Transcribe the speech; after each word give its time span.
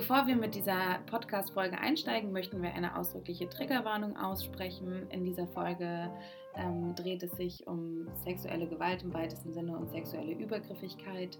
Bevor 0.00 0.26
wir 0.26 0.34
mit 0.34 0.54
dieser 0.54 1.00
Podcast-Folge 1.10 1.78
einsteigen, 1.78 2.32
möchten 2.32 2.62
wir 2.62 2.72
eine 2.72 2.96
ausdrückliche 2.96 3.50
Triggerwarnung 3.50 4.16
aussprechen. 4.16 5.06
In 5.10 5.24
dieser 5.24 5.46
Folge 5.48 6.10
ähm, 6.56 6.94
dreht 6.94 7.22
es 7.22 7.32
sich 7.32 7.66
um 7.66 8.08
sexuelle 8.24 8.66
Gewalt 8.66 9.02
im 9.02 9.12
weitesten 9.12 9.52
Sinne 9.52 9.76
und 9.76 9.90
sexuelle 9.90 10.32
Übergriffigkeit. 10.32 11.38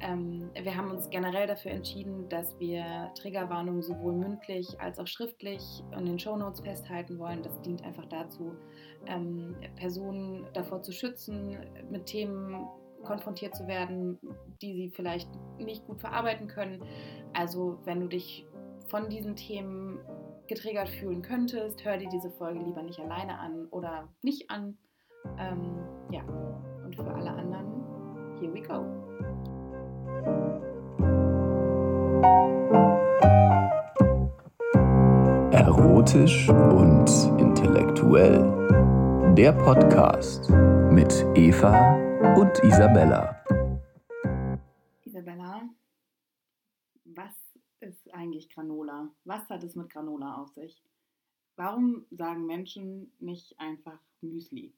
Ähm, 0.00 0.50
wir 0.60 0.76
haben 0.76 0.90
uns 0.90 1.08
generell 1.10 1.46
dafür 1.46 1.70
entschieden, 1.70 2.28
dass 2.28 2.58
wir 2.58 3.12
Triggerwarnungen 3.14 3.82
sowohl 3.82 4.14
mündlich 4.14 4.80
als 4.80 4.98
auch 4.98 5.06
schriftlich 5.06 5.62
in 5.96 6.06
den 6.06 6.18
Shownotes 6.18 6.62
festhalten 6.62 7.20
wollen. 7.20 7.44
Das 7.44 7.60
dient 7.60 7.84
einfach 7.84 8.06
dazu, 8.06 8.56
ähm, 9.06 9.54
Personen 9.76 10.44
davor 10.54 10.82
zu 10.82 10.90
schützen, 10.90 11.56
mit 11.88 12.06
Themen 12.06 12.66
konfrontiert 13.06 13.54
zu 13.54 13.66
werden, 13.66 14.18
die 14.60 14.74
sie 14.74 14.90
vielleicht 14.90 15.28
nicht 15.58 15.86
gut 15.86 16.00
verarbeiten 16.00 16.48
können. 16.48 16.82
Also 17.32 17.78
wenn 17.84 18.00
du 18.00 18.08
dich 18.08 18.46
von 18.88 19.08
diesen 19.08 19.36
Themen 19.36 19.98
getriggert 20.48 20.88
fühlen 20.88 21.22
könntest, 21.22 21.84
hör 21.84 21.96
dir 21.96 22.08
diese 22.08 22.30
Folge 22.30 22.60
lieber 22.60 22.82
nicht 22.82 22.98
alleine 23.00 23.38
an 23.38 23.66
oder 23.70 24.08
nicht 24.22 24.50
an. 24.50 24.76
Ähm, 25.38 25.78
ja, 26.10 26.22
und 26.84 26.94
für 26.94 27.12
alle 27.14 27.30
anderen, 27.30 27.66
here 28.38 28.54
we 28.54 28.62
go. 28.62 28.84
Erotisch 35.50 36.48
und 36.48 37.10
intellektuell. 37.40 39.34
Der 39.34 39.52
Podcast 39.52 40.48
mit 40.90 41.26
Eva 41.34 41.95
und 42.36 42.62
Isabella. 42.62 43.42
Isabella, 45.04 45.66
was 47.04 47.32
ist 47.80 48.12
eigentlich 48.12 48.50
Granola? 48.50 49.10
Was 49.24 49.48
hat 49.48 49.64
es 49.64 49.74
mit 49.74 49.88
Granola 49.88 50.34
auf 50.34 50.50
sich? 50.50 50.84
Warum 51.56 52.04
sagen 52.10 52.44
Menschen 52.44 53.10
nicht 53.20 53.58
einfach 53.58 53.98
Müsli? 54.20 54.74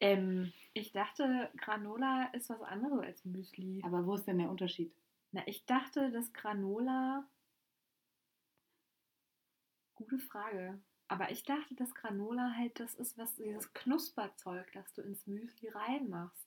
Ähm, 0.00 0.50
ich 0.72 0.92
dachte, 0.92 1.50
Granola 1.58 2.30
ist 2.32 2.48
was 2.48 2.62
anderes 2.62 3.00
als 3.00 3.24
Müsli. 3.26 3.82
Aber 3.84 4.06
wo 4.06 4.14
ist 4.14 4.26
denn 4.26 4.38
der 4.38 4.50
Unterschied? 4.50 4.90
Na, 5.32 5.42
ich 5.46 5.66
dachte, 5.66 6.10
dass 6.10 6.32
Granola. 6.32 7.28
Gute 9.94 10.18
Frage. 10.18 10.80
Aber 11.08 11.30
ich 11.30 11.42
dachte, 11.42 11.74
dass 11.74 11.94
Granola 11.94 12.54
halt 12.56 12.78
das 12.78 12.94
ist, 12.94 13.16
was 13.16 13.34
dieses 13.34 13.72
Knusperzeug, 13.72 14.70
das 14.74 14.92
du 14.92 15.02
ins 15.02 15.26
Müsli 15.26 15.70
reinmachst. 15.70 16.46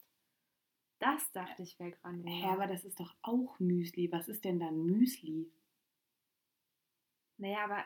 Das 0.99 1.31
dachte 1.31 1.63
ich 1.63 1.79
wäre 1.79 1.93
Granola. 1.93 2.31
Ja, 2.31 2.53
aber 2.53 2.67
das 2.67 2.85
ist 2.85 2.99
doch 2.99 3.15
auch 3.23 3.59
Müsli. 3.59 4.11
Was 4.11 4.27
ist 4.27 4.45
denn 4.45 4.59
dann 4.59 4.85
Müsli? 4.85 5.51
Naja, 7.37 7.63
aber 7.63 7.83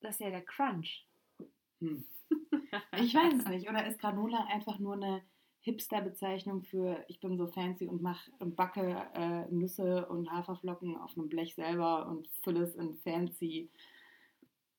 das 0.00 0.16
ist 0.16 0.20
ja 0.20 0.30
der 0.30 0.44
Crunch. 0.44 1.06
Hm. 1.80 2.04
Ich 2.96 3.14
weiß 3.14 3.34
es 3.34 3.44
nicht. 3.48 3.68
Oder 3.68 3.86
ist 3.86 4.00
Granola 4.00 4.46
einfach 4.46 4.78
nur 4.78 4.94
eine 4.94 5.22
Hipster-Bezeichnung 5.60 6.62
für 6.62 7.04
ich 7.06 7.20
bin 7.20 7.36
so 7.36 7.46
fancy 7.46 7.86
und 7.86 8.02
mach 8.02 8.26
und 8.38 8.56
backe 8.56 9.06
äh, 9.14 9.46
Nüsse 9.52 10.06
und 10.08 10.30
Haferflocken 10.30 10.96
auf 10.96 11.16
einem 11.16 11.28
Blech 11.28 11.54
selber 11.54 12.06
und 12.08 12.28
fülle 12.42 12.62
es 12.62 12.74
in 12.74 12.96
fancy 12.96 13.70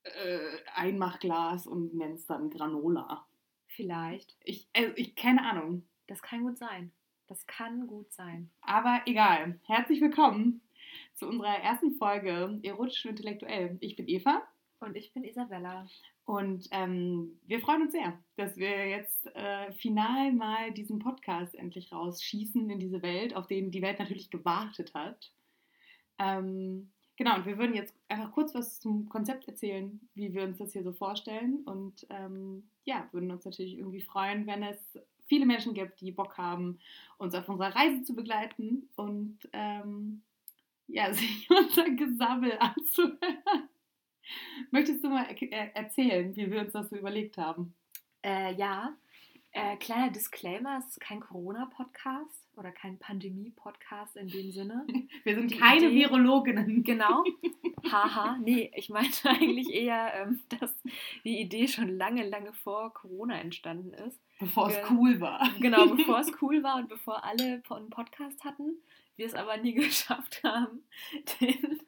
äh, 0.04 0.58
Einmachglas 0.74 1.66
und 1.66 1.94
nenne 1.94 2.14
es 2.14 2.26
dann 2.26 2.50
Granola. 2.50 3.26
Vielleicht. 3.68 4.36
Ich, 4.44 4.68
also 4.74 4.92
ich 4.96 5.16
keine 5.16 5.44
Ahnung. 5.44 5.84
Das 6.06 6.22
kann 6.22 6.42
gut 6.42 6.58
sein. 6.58 6.92
Das 7.26 7.46
kann 7.46 7.86
gut 7.86 8.12
sein. 8.12 8.50
Aber 8.60 9.00
egal. 9.06 9.58
Herzlich 9.64 10.00
willkommen 10.00 10.60
zu 11.14 11.26
unserer 11.26 11.58
ersten 11.58 11.92
Folge 11.92 12.60
Erotisch 12.62 13.04
und 13.04 13.12
Intellektuell. 13.12 13.76
Ich 13.80 13.96
bin 13.96 14.06
Eva. 14.08 14.42
Und 14.80 14.96
ich 14.96 15.12
bin 15.14 15.24
Isabella. 15.24 15.86
Und 16.26 16.68
ähm, 16.70 17.38
wir 17.46 17.60
freuen 17.60 17.82
uns 17.82 17.92
sehr, 17.92 18.18
dass 18.36 18.56
wir 18.56 18.88
jetzt 18.88 19.26
äh, 19.34 19.72
final 19.72 20.32
mal 20.32 20.72
diesen 20.72 20.98
Podcast 20.98 21.54
endlich 21.54 21.92
rausschießen 21.92 22.68
in 22.68 22.78
diese 22.78 23.02
Welt, 23.02 23.34
auf 23.34 23.46
den 23.46 23.70
die 23.70 23.82
Welt 23.82 23.98
natürlich 23.98 24.30
gewartet 24.30 24.92
hat. 24.94 25.32
Ähm, 26.18 26.92
genau, 27.16 27.36
und 27.36 27.46
wir 27.46 27.58
würden 27.58 27.74
jetzt 27.74 27.94
einfach 28.08 28.32
kurz 28.32 28.54
was 28.54 28.80
zum 28.80 29.08
Konzept 29.08 29.48
erzählen, 29.48 30.00
wie 30.14 30.32
wir 30.32 30.44
uns 30.44 30.58
das 30.58 30.72
hier 30.72 30.82
so 30.82 30.92
vorstellen. 30.92 31.62
Und 31.64 32.06
ähm, 32.10 32.68
ja, 32.84 33.08
würden 33.12 33.30
uns 33.30 33.44
natürlich 33.44 33.78
irgendwie 33.78 34.02
freuen, 34.02 34.46
wenn 34.46 34.62
es 34.62 34.78
viele 35.26 35.46
Menschen 35.46 35.74
gibt, 35.74 36.00
die 36.00 36.12
Bock 36.12 36.36
haben, 36.36 36.78
uns 37.18 37.34
auf 37.34 37.48
unserer 37.48 37.74
Reise 37.74 38.02
zu 38.02 38.14
begleiten 38.14 38.88
und 38.96 39.38
ähm, 39.52 40.22
ja, 40.86 41.12
sich 41.14 41.48
unser 41.50 41.90
Gesammel 41.90 42.58
anzuhören. 42.58 43.68
Möchtest 44.70 45.04
du 45.04 45.10
mal 45.10 45.26
er 45.50 45.76
erzählen, 45.76 46.34
wie 46.34 46.50
wir 46.50 46.60
uns 46.60 46.72
das 46.72 46.88
so 46.88 46.96
überlegt 46.96 47.36
haben? 47.36 47.74
Äh, 48.22 48.54
ja, 48.54 48.94
äh, 49.52 49.76
kleiner 49.76 50.10
Disclaimer, 50.10 50.78
es 50.78 50.92
ist 50.92 51.00
kein 51.00 51.20
Corona-Podcast 51.20 52.43
oder 52.56 52.72
kein 52.72 52.98
Pandemie-Podcast 52.98 54.16
in 54.16 54.28
dem 54.28 54.50
Sinne. 54.52 54.86
Wir 55.24 55.34
sind 55.34 55.50
Die 55.50 55.58
keine 55.58 55.88
Idee, 55.88 55.94
Virologinnen. 55.94 56.84
Genau. 56.84 57.24
Haha, 57.90 58.38
nee, 58.38 58.70
ich 58.74 58.88
meinte 58.88 59.28
eigentlich 59.28 59.70
eher, 59.70 60.12
ähm, 60.14 60.40
dass 60.58 60.74
die 61.24 61.40
Idee 61.40 61.68
schon 61.68 61.88
lange, 61.88 62.26
lange 62.26 62.52
vor 62.52 62.92
Corona 62.92 63.40
entstanden 63.40 63.92
ist. 63.92 64.20
Bevor 64.38 64.68
es 64.68 64.78
cool 64.90 65.20
war. 65.20 65.48
Genau, 65.60 65.86
bevor 65.86 66.18
es 66.20 66.32
cool 66.40 66.62
war 66.62 66.76
und 66.76 66.88
bevor 66.88 67.24
alle 67.24 67.62
einen 67.68 67.90
Podcast 67.90 68.42
hatten. 68.44 68.78
Wir 69.16 69.26
es 69.26 69.34
aber 69.34 69.56
nie 69.58 69.74
geschafft 69.74 70.42
haben, 70.42 70.82
den 71.40 71.78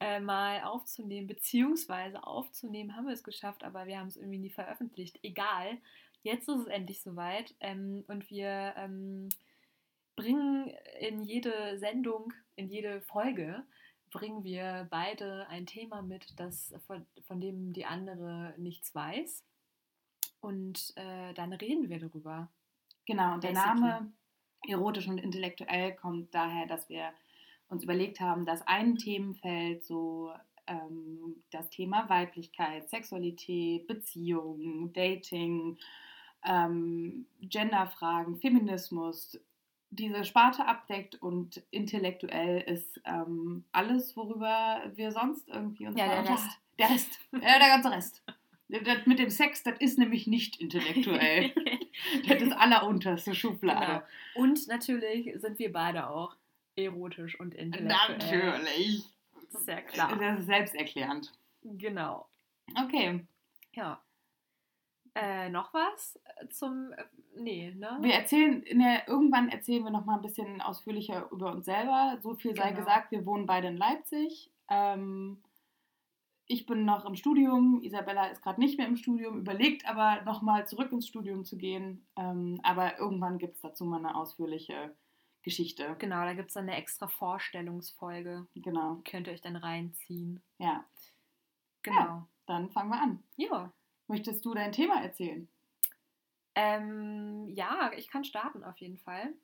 äh, 0.00 0.20
mal 0.20 0.62
aufzunehmen, 0.62 1.26
beziehungsweise 1.26 2.24
aufzunehmen 2.24 2.96
haben 2.96 3.06
wir 3.06 3.14
es 3.14 3.24
geschafft, 3.24 3.64
aber 3.64 3.86
wir 3.86 3.98
haben 3.98 4.08
es 4.08 4.16
irgendwie 4.16 4.38
nie 4.38 4.50
veröffentlicht. 4.50 5.18
Egal, 5.22 5.78
jetzt 6.22 6.48
ist 6.48 6.60
es 6.60 6.66
endlich 6.66 7.02
soweit 7.02 7.54
ähm, 7.60 8.04
und 8.08 8.30
wir 8.30 8.74
ähm, 8.76 9.28
bringen 10.18 10.74
in 10.98 11.22
jede 11.22 11.78
Sendung, 11.78 12.32
in 12.56 12.68
jede 12.68 13.00
Folge, 13.02 13.64
bringen 14.10 14.42
wir 14.42 14.88
beide 14.90 15.46
ein 15.48 15.64
Thema 15.64 16.02
mit, 16.02 16.38
das, 16.40 16.74
von, 16.86 17.06
von 17.22 17.40
dem 17.40 17.72
die 17.72 17.84
andere 17.84 18.52
nichts 18.58 18.92
weiß. 18.94 19.44
Und 20.40 20.92
äh, 20.96 21.32
dann 21.34 21.52
reden 21.52 21.88
wir 21.88 22.00
darüber. 22.00 22.50
Genau, 23.06 23.34
und 23.34 23.44
der 23.44 23.52
Name 23.52 24.12
erotisch 24.66 25.06
und 25.06 25.18
intellektuell 25.18 25.94
kommt 25.94 26.34
daher, 26.34 26.66
dass 26.66 26.88
wir 26.88 27.12
uns 27.68 27.84
überlegt 27.84 28.18
haben, 28.18 28.44
dass 28.44 28.66
ein 28.66 28.96
Themenfeld 28.96 29.84
so 29.84 30.32
ähm, 30.66 31.44
das 31.52 31.70
Thema 31.70 32.08
Weiblichkeit, 32.08 32.90
Sexualität, 32.90 33.86
Beziehung, 33.86 34.92
Dating, 34.92 35.78
ähm, 36.44 37.26
Genderfragen, 37.40 38.40
Feminismus 38.40 39.38
diese 39.90 40.24
Sparte 40.24 40.66
abdeckt 40.66 41.16
und 41.22 41.62
intellektuell 41.70 42.60
ist 42.60 43.00
ähm, 43.04 43.64
alles, 43.72 44.16
worüber 44.16 44.82
wir 44.94 45.12
sonst 45.12 45.48
irgendwie 45.48 45.86
uns 45.86 45.98
Ja, 45.98 46.06
der 46.08 46.30
Rest. 46.30 46.48
Der 46.78 46.90
Rest. 46.90 47.18
ja, 47.32 47.58
der 47.58 47.68
ganze 47.70 47.90
Rest. 47.90 48.22
Das 48.68 49.04
mit 49.04 49.18
dem 49.18 49.30
Sex, 49.30 49.64
das 49.64 49.80
ist 49.80 49.98
nämlich 49.98 50.28
nicht 50.28 50.60
intellektuell. 50.60 51.52
das 52.28 52.40
ist 52.40 52.52
allerunterste 52.52 53.34
Schublade. 53.34 54.04
Genau. 54.34 54.46
Und 54.46 54.68
natürlich 54.68 55.32
sind 55.40 55.58
wir 55.58 55.72
beide 55.72 56.08
auch 56.08 56.36
erotisch 56.76 57.40
und 57.40 57.56
intellektuell. 57.56 58.18
Natürlich. 58.18 59.02
Ja 59.66 59.80
klar. 59.80 60.16
Das 60.16 60.38
ist 60.38 60.46
selbsterklärend. 60.46 61.32
Genau. 61.64 62.28
Okay. 62.84 63.26
Ja. 63.72 64.00
Äh, 65.20 65.50
noch 65.50 65.74
was 65.74 66.20
zum. 66.50 66.92
Äh, 66.92 67.04
nee, 67.36 67.72
ne? 67.74 67.98
Wir 68.00 68.14
erzählen, 68.14 68.64
der, 68.64 69.08
irgendwann 69.08 69.48
erzählen 69.48 69.82
wir 69.82 69.90
noch 69.90 70.04
mal 70.04 70.16
ein 70.16 70.22
bisschen 70.22 70.60
ausführlicher 70.60 71.28
über 71.32 71.52
uns 71.52 71.64
selber. 71.64 72.18
So 72.22 72.34
viel 72.34 72.54
sei 72.54 72.70
genau. 72.70 72.80
gesagt, 72.80 73.10
wir 73.10 73.26
wohnen 73.26 73.46
beide 73.46 73.68
in 73.68 73.76
Leipzig. 73.76 74.52
Ähm, 74.68 75.42
ich 76.46 76.66
bin 76.66 76.84
noch 76.84 77.04
im 77.04 77.14
Studium, 77.14 77.82
Isabella 77.82 78.28
ist 78.28 78.42
gerade 78.42 78.60
nicht 78.60 78.78
mehr 78.78 78.86
im 78.86 78.96
Studium, 78.96 79.38
überlegt 79.38 79.86
aber 79.86 80.22
noch 80.22 80.40
mal 80.40 80.66
zurück 80.66 80.92
ins 80.92 81.06
Studium 81.06 81.44
zu 81.44 81.58
gehen. 81.58 82.06
Ähm, 82.16 82.60
aber 82.62 82.98
irgendwann 82.98 83.38
gibt 83.38 83.56
es 83.56 83.60
dazu 83.60 83.84
mal 83.84 83.98
eine 83.98 84.14
ausführliche 84.14 84.94
Geschichte. 85.42 85.96
Genau, 85.98 86.24
da 86.24 86.34
gibt 86.34 86.48
es 86.48 86.54
dann 86.54 86.68
eine 86.68 86.76
extra 86.76 87.08
Vorstellungsfolge. 87.08 88.46
Genau. 88.54 89.00
Könnt 89.04 89.26
ihr 89.26 89.34
euch 89.34 89.40
dann 89.40 89.56
reinziehen. 89.56 90.42
Ja. 90.58 90.84
Genau. 91.82 91.98
Ja, 91.98 92.28
dann 92.46 92.70
fangen 92.70 92.90
wir 92.90 93.02
an. 93.02 93.22
Ja. 93.36 93.72
Möchtest 94.08 94.44
du 94.44 94.54
dein 94.54 94.72
Thema 94.72 95.02
erzählen? 95.02 95.48
Ähm, 96.54 97.48
ja, 97.54 97.92
ich 97.96 98.08
kann 98.08 98.24
starten 98.24 98.64
auf 98.64 98.78
jeden 98.78 98.98
Fall. 98.98 99.34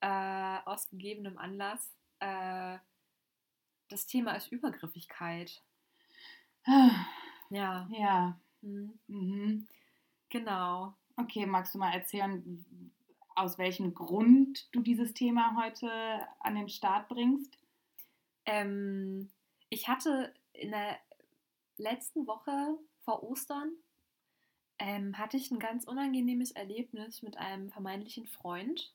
Äh, 0.00 0.58
aus 0.64 0.88
gegebenem 0.88 1.38
Anlass. 1.38 1.90
Äh, 2.18 2.78
das 3.88 4.06
Thema 4.06 4.32
ist 4.32 4.52
Übergriffigkeit. 4.52 5.62
ja. 7.50 7.88
Ja. 7.90 8.38
Mhm. 8.62 8.98
Mhm. 9.06 9.68
Genau. 10.28 10.94
Okay, 11.16 11.46
magst 11.46 11.74
du 11.74 11.78
mal 11.78 11.92
erzählen, 11.92 12.64
aus 13.34 13.58
welchem 13.58 13.94
Grund 13.94 14.68
du 14.74 14.80
dieses 14.80 15.14
Thema 15.14 15.56
heute 15.56 15.90
an 16.40 16.56
den 16.56 16.68
Start 16.68 17.08
bringst? 17.08 17.56
Ähm, 18.44 19.30
ich 19.68 19.88
hatte 19.88 20.34
in 20.52 20.72
der 20.72 20.98
letzten 21.76 22.26
Woche 22.26 22.76
vor 23.04 23.22
Ostern 23.22 23.72
ähm, 24.80 25.16
hatte 25.18 25.36
ich 25.36 25.50
ein 25.52 25.58
ganz 25.60 25.84
unangenehmes 25.84 26.50
Erlebnis 26.50 27.22
mit 27.22 27.36
einem 27.36 27.70
vermeintlichen 27.70 28.26
Freund. 28.26 28.92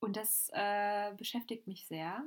Und 0.00 0.16
das 0.16 0.50
äh, 0.52 1.12
beschäftigt 1.16 1.66
mich 1.68 1.86
sehr. 1.86 2.24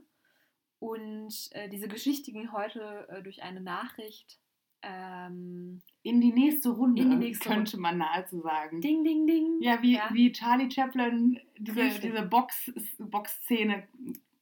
Und 0.80 1.50
äh, 1.51 1.68
diese 1.68 1.88
Geschichte 1.89 2.31
ging 2.31 2.51
heute 2.54 3.07
äh, 3.10 3.21
durch 3.21 3.44
eine 3.44 3.60
Nachricht 3.60 4.39
ähm, 4.81 5.81
in 6.04 6.21
die 6.21 6.31
nächste 6.31 6.69
Runde, 6.69 7.01
in 7.01 7.10
die 7.10 7.16
nächste 7.18 7.50
könnte 7.50 7.71
Runde. 7.74 7.81
man 7.81 7.98
nahezu 7.98 8.39
sagen. 8.42 8.80
Ding, 8.80 9.04
ding, 9.04 9.27
ding. 9.27 9.57
Ja, 9.62 9.81
wie, 9.81 9.95
Ja. 9.95 10.10
wie 10.13 10.31
Charlie 10.31 10.71
Chaplin, 10.71 11.39
diese, 11.57 11.81
Richtig. 11.81 12.12
diese 12.12 12.21
Box, 12.21 12.71
Box-Szene. 12.98 13.88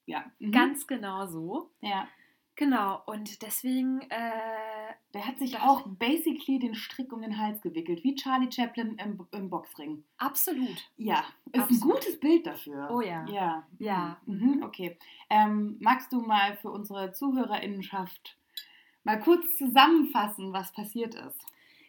Ja. 0.05 0.29
Mhm. 0.39 0.51
Ganz 0.51 0.85
genau 0.85 1.25
so. 1.25 1.71
Ja. 1.81 2.07
Genau. 2.55 3.01
Und 3.07 3.41
deswegen, 3.41 4.01
äh, 4.09 4.76
Der 5.13 5.25
hat 5.25 5.39
sich 5.39 5.51
Dachte- 5.51 5.67
auch 5.67 5.87
basically 5.87 6.59
den 6.59 6.75
Strick 6.75 7.11
um 7.13 7.21
den 7.21 7.37
Hals 7.37 7.61
gewickelt, 7.61 8.03
wie 8.03 8.15
Charlie 8.15 8.51
Chaplin 8.51 8.97
im, 8.97 9.25
im 9.31 9.49
Boxring. 9.49 10.03
absolut. 10.17 10.89
Ja, 10.97 11.23
ist 11.51 11.61
Absolut. 11.61 11.71
ein 11.71 11.79
gutes 11.89 12.19
Bild 12.19 12.45
dafür. 12.47 12.89
Oh 12.91 13.01
ja. 13.01 13.25
Ja. 13.27 13.67
Ja. 13.79 14.21
Mhm, 14.25 14.63
okay. 14.63 14.97
Ähm, 15.29 15.77
magst 15.79 16.11
du 16.13 16.21
mal 16.21 16.55
für 16.57 16.69
unsere 16.71 17.11
Zuhörerinnenschaft 17.13 18.37
mal 19.03 19.19
kurz 19.19 19.45
zusammenfassen, 19.57 20.53
was 20.53 20.71
passiert 20.73 21.15
ist? 21.15 21.39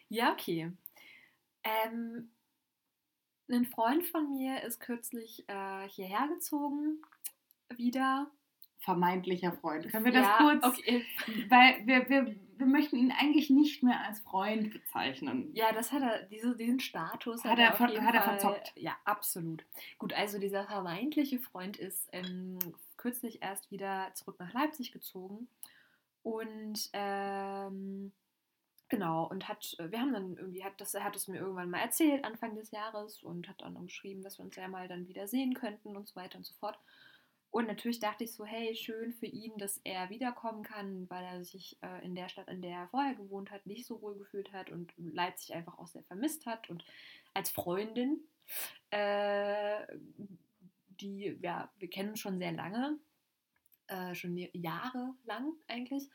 Ja, 0.07 0.31
okay. 0.31 0.71
Ähm, 1.63 2.31
ein 3.51 3.65
Freund 3.65 4.05
von 4.05 4.29
mir 4.29 4.61
ist 4.63 4.79
kürzlich 4.79 5.43
äh, 5.47 5.87
hierher 5.89 6.27
gezogen. 6.27 7.01
Wieder. 7.75 8.29
Vermeintlicher 8.79 9.51
Freund. 9.53 9.89
Können 9.89 10.05
wir 10.05 10.11
das 10.13 10.25
ja, 10.25 10.37
kurz? 10.37 10.63
Okay. 10.65 11.05
Weil 11.49 11.85
wir, 11.85 12.09
wir, 12.09 12.35
wir 12.59 12.67
möchten 12.67 12.97
ihn 12.97 13.11
eigentlich 13.11 13.49
nicht 13.49 13.81
mehr 13.83 14.01
als 14.05 14.19
Freund 14.19 14.71
bezeichnen. 14.71 15.49
Ja, 15.55 15.71
das 15.71 15.91
hat 15.91 16.01
er, 16.03 16.23
diese, 16.23 16.55
diesen 16.55 16.79
Status 16.79 17.43
Hat 17.43 17.57
er 17.57 17.71
auf 17.71 17.77
ver- 17.77 18.01
hat 18.01 18.13
er 18.13 18.21
verzockt. 18.21 18.73
Ja, 18.75 18.95
absolut. 19.05 19.65
Gut, 19.97 20.13
also 20.13 20.39
dieser 20.39 20.65
vermeintliche 20.65 21.39
Freund 21.39 21.77
ist 21.77 22.07
ähm, 22.11 22.59
kürzlich 22.97 23.41
erst 23.41 23.71
wieder 23.71 24.11
zurück 24.13 24.35
nach 24.39 24.53
Leipzig 24.53 24.91
gezogen 24.91 25.47
und 26.21 26.89
ähm, 26.93 28.11
genau 28.89 29.27
und 29.27 29.47
hat, 29.47 29.75
wir 29.79 29.99
haben 29.99 30.13
dann 30.13 30.35
irgendwie, 30.37 30.63
hat 30.63 30.79
das, 30.81 30.93
er 30.93 31.03
hat 31.03 31.15
es 31.15 31.27
mir 31.27 31.37
irgendwann 31.39 31.69
mal 31.69 31.79
erzählt 31.79 32.25
Anfang 32.25 32.55
des 32.55 32.71
Jahres 32.71 33.23
und 33.23 33.47
hat 33.47 33.61
dann 33.61 33.81
geschrieben, 33.85 34.21
dass 34.21 34.37
wir 34.37 34.45
uns 34.45 34.55
ja 34.55 34.67
mal 34.67 34.87
dann 34.87 35.07
wieder 35.07 35.27
sehen 35.27 35.53
könnten 35.53 35.95
und 35.95 36.07
so 36.07 36.15
weiter 36.15 36.37
und 36.37 36.45
so 36.45 36.53
fort. 36.55 36.77
Und 37.51 37.67
natürlich 37.67 37.99
dachte 37.99 38.23
ich 38.25 38.33
so, 38.33 38.45
hey, 38.45 38.75
schön 38.75 39.11
für 39.13 39.25
ihn, 39.25 39.57
dass 39.57 39.81
er 39.83 40.09
wiederkommen 40.09 40.61
kann, 40.63 41.09
weil 41.09 41.23
er 41.23 41.43
sich 41.43 41.77
äh, 41.81 42.05
in 42.05 42.13
der 42.13 42.29
Stadt, 42.29 42.47
in 42.47 42.61
der 42.61 42.71
er 42.71 42.87
vorher 42.89 43.15
gewohnt 43.15 43.49
hat, 43.49 43.65
nicht 43.65 43.87
so 43.87 44.01
wohl 44.01 44.15
gefühlt 44.17 44.53
hat 44.53 44.69
und 44.69 44.93
Leipzig 44.97 45.55
einfach 45.55 45.79
auch 45.79 45.87
sehr 45.87 46.03
vermisst 46.03 46.45
hat. 46.45 46.69
Und 46.69 46.85
als 47.33 47.49
Freundin, 47.49 48.19
äh, 48.91 49.85
die, 51.01 51.37
ja, 51.41 51.71
wir 51.77 51.89
kennen 51.89 52.09
uns 52.09 52.19
schon 52.19 52.37
sehr 52.37 52.51
lange, 52.51 52.99
äh, 53.87 54.13
schon 54.13 54.37
jahrelang 54.37 55.53
eigentlich, 55.67 56.07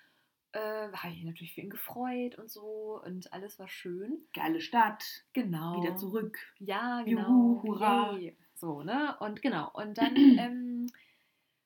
äh, 0.52 0.92
habe 0.92 1.14
ich 1.14 1.24
natürlich 1.24 1.52
für 1.54 1.62
ihn 1.62 1.70
gefreut 1.70 2.38
und 2.38 2.48
so 2.48 3.00
und 3.04 3.32
alles 3.32 3.58
war 3.58 3.66
schön. 3.66 4.24
Geile 4.32 4.60
Stadt, 4.60 5.02
Genau. 5.32 5.82
wieder 5.82 5.96
zurück. 5.96 6.38
Ja, 6.60 7.00
Juhu, 7.00 7.60
genau. 7.60 7.62
hurra. 7.64 8.16
Yay. 8.18 8.36
So, 8.54 8.82
ne? 8.82 9.16
Und 9.18 9.42
genau. 9.42 9.70
Und 9.74 9.98
dann, 9.98 10.14
ähm, 10.38 10.63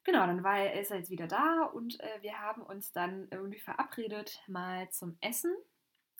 genau, 0.08 0.26
dann 0.26 0.42
war 0.42 0.58
er, 0.58 0.80
ist 0.80 0.90
er 0.90 0.96
jetzt 0.98 1.10
wieder 1.10 1.26
da 1.26 1.64
und 1.74 2.00
äh, 2.00 2.22
wir 2.22 2.40
haben 2.40 2.62
uns 2.62 2.92
dann 2.92 3.28
irgendwie 3.30 3.60
verabredet, 3.60 4.40
mal 4.46 4.88
zum 4.90 5.18
Essen. 5.20 5.54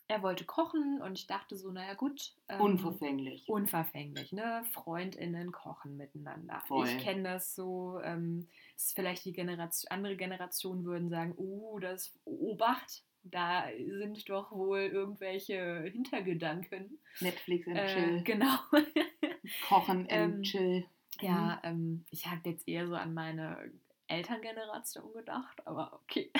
Er 0.07 0.21
wollte 0.23 0.43
kochen 0.45 1.01
und 1.03 1.17
ich 1.19 1.25
dachte 1.27 1.55
so, 1.55 1.71
naja 1.71 1.93
gut. 1.95 2.33
ähm, 2.47 2.61
Unverfänglich. 2.61 3.47
Unverfänglich, 3.47 4.31
ne? 4.31 4.63
FreundInnen 4.71 5.51
kochen 5.51 5.97
miteinander. 5.97 6.61
Voll. 6.67 6.87
Ich 6.87 6.97
kenne 6.99 7.23
das 7.23 7.53
so, 7.55 7.99
ähm, 8.03 8.47
ist 8.75 8.95
vielleicht 8.95 9.25
die 9.25 9.33
Generation, 9.33 9.91
andere 9.91 10.15
Generationen 10.15 10.83
würden 10.83 11.09
sagen, 11.09 11.33
uh, 11.37 11.79
das 11.79 12.11
Obacht, 12.25 13.03
da 13.23 13.65
sind 13.75 14.27
doch 14.29 14.51
wohl 14.51 14.79
irgendwelche 14.79 15.81
Hintergedanken. 15.91 16.99
Netflix 17.19 17.67
and 17.67 17.77
Äh, 17.77 17.87
chill. 17.93 18.23
genau. 18.23 18.57
Kochen 19.67 20.07
and 20.09 20.35
ähm, 20.37 20.41
chill. 20.43 20.85
Ja, 21.21 21.59
ähm, 21.63 22.05
ich 22.11 22.25
habe 22.27 22.41
jetzt 22.49 22.67
eher 22.67 22.87
so 22.87 22.95
an 22.95 23.13
meine 23.13 23.71
Elterngeneration 24.07 25.13
gedacht, 25.13 25.65
aber 25.67 25.93
okay. 25.93 26.31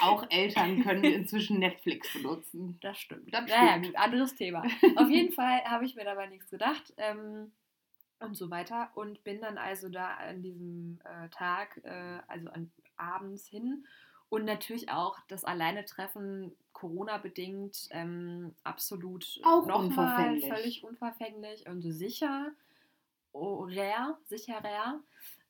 Auch 0.00 0.24
Eltern 0.30 0.82
können 0.82 1.04
inzwischen 1.04 1.58
Netflix 1.58 2.12
benutzen. 2.12 2.78
das 2.80 2.98
stimmt. 2.98 3.32
Das 3.32 3.42
Naja, 3.48 3.70
stimmt. 3.72 3.86
gut, 3.86 3.96
anderes 3.96 4.34
Thema. 4.34 4.62
Auf 4.96 5.08
jeden 5.10 5.32
Fall 5.32 5.62
habe 5.64 5.84
ich 5.84 5.94
mir 5.94 6.04
dabei 6.04 6.26
nichts 6.26 6.50
gedacht 6.50 6.92
ähm, 6.96 7.52
und 8.18 8.34
so 8.36 8.50
weiter 8.50 8.90
und 8.94 9.22
bin 9.24 9.40
dann 9.40 9.58
also 9.58 9.88
da 9.88 10.14
an 10.14 10.42
diesem 10.42 10.98
äh, 11.04 11.28
Tag, 11.30 11.80
äh, 11.84 12.18
also 12.28 12.48
an, 12.50 12.70
abends 12.96 13.46
hin 13.46 13.86
und 14.28 14.44
natürlich 14.44 14.90
auch 14.90 15.18
das 15.28 15.44
Alleine-Treffen 15.44 16.52
Corona-bedingt 16.72 17.88
ähm, 17.90 18.54
absolut 18.64 19.40
Auch 19.44 19.66
unverfänglich. 19.66 20.46
völlig 20.48 20.84
unverfänglich 20.84 21.66
und 21.68 21.82
so 21.82 21.90
sicher, 21.90 22.52
rare, 23.34 24.18
sicherer. 24.26 25.02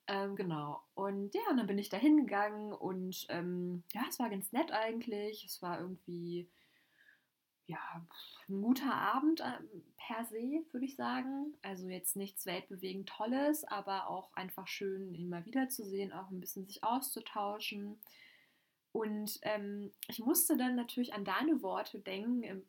Ähm, 0.07 0.35
genau. 0.35 0.83
Und 0.95 1.35
ja, 1.35 1.43
und 1.51 1.57
dann 1.57 1.67
bin 1.67 1.79
ich 1.79 1.89
da 1.89 1.97
hingegangen 1.97 2.73
und 2.73 3.27
ähm, 3.29 3.85
ja, 3.93 4.03
es 4.09 4.19
war 4.19 4.29
ganz 4.29 4.51
nett 4.53 4.73
eigentlich. 4.73 5.45
Es 5.45 5.63
war 5.63 5.81
irgendwie, 5.81 6.49
ja, 7.67 7.79
ein 8.49 8.63
guter 8.63 8.93
Abend 8.93 9.41
äh, 9.41 9.53
per 9.97 10.25
se, 10.25 10.65
würde 10.73 10.87
ich 10.87 10.97
sagen. 10.97 11.55
Also 11.63 11.89
jetzt 11.89 12.17
nichts 12.17 12.45
weltbewegend 12.45 13.09
Tolles, 13.09 13.65
aber 13.65 14.09
auch 14.09 14.33
einfach 14.35 14.67
schön, 14.67 15.15
ihn 15.15 15.29
mal 15.29 15.47
wiederzusehen, 15.47 16.13
auch 16.13 16.31
ein 16.31 16.41
bisschen 16.41 16.67
sich 16.67 16.83
auszutauschen. 16.83 18.01
Und 18.93 19.39
ähm, 19.43 19.93
ich 20.09 20.19
musste 20.19 20.57
dann 20.57 20.75
natürlich 20.75 21.15
an 21.15 21.25
deine 21.25 21.63
Worte 21.63 22.01
denken 22.01 22.43
im 22.43 22.65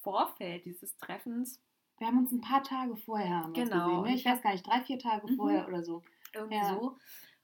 Vorfeld 0.00 0.64
dieses 0.64 0.96
Treffens. 0.96 1.60
Wir 2.00 2.06
haben 2.06 2.18
uns 2.18 2.32
ein 2.32 2.40
paar 2.40 2.62
Tage 2.62 2.96
vorher 2.96 3.50
Genau, 3.54 4.00
gesehen. 4.00 4.02
Ne? 4.02 4.14
Ich 4.14 4.24
weiß 4.24 4.40
gar 4.42 4.52
nicht, 4.52 4.66
drei, 4.66 4.80
vier 4.80 4.98
Tage 4.98 5.30
Mhm. 5.30 5.36
vorher 5.36 5.68
oder 5.68 5.82
so. 5.84 6.02
irgendwie 6.32 6.56
Ja. 6.56 6.74
so. 6.74 6.96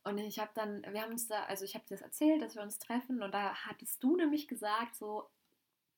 Und 0.04 0.18
ich 0.18 0.38
habe 0.38 0.50
dann, 0.54 0.82
wir 0.90 1.02
haben 1.02 1.10
uns 1.12 1.26
da, 1.28 1.42
also 1.44 1.64
ich 1.64 1.74
habe 1.74 1.84
dir 1.84 1.94
das 1.96 2.00
erzählt, 2.02 2.40
dass 2.40 2.54
wir 2.54 2.62
uns 2.62 2.78
treffen 2.78 3.22
und 3.22 3.32
da 3.34 3.54
hattest 3.66 4.02
du 4.02 4.16
nämlich 4.16 4.46
gesagt, 4.48 4.94
so, 4.96 5.28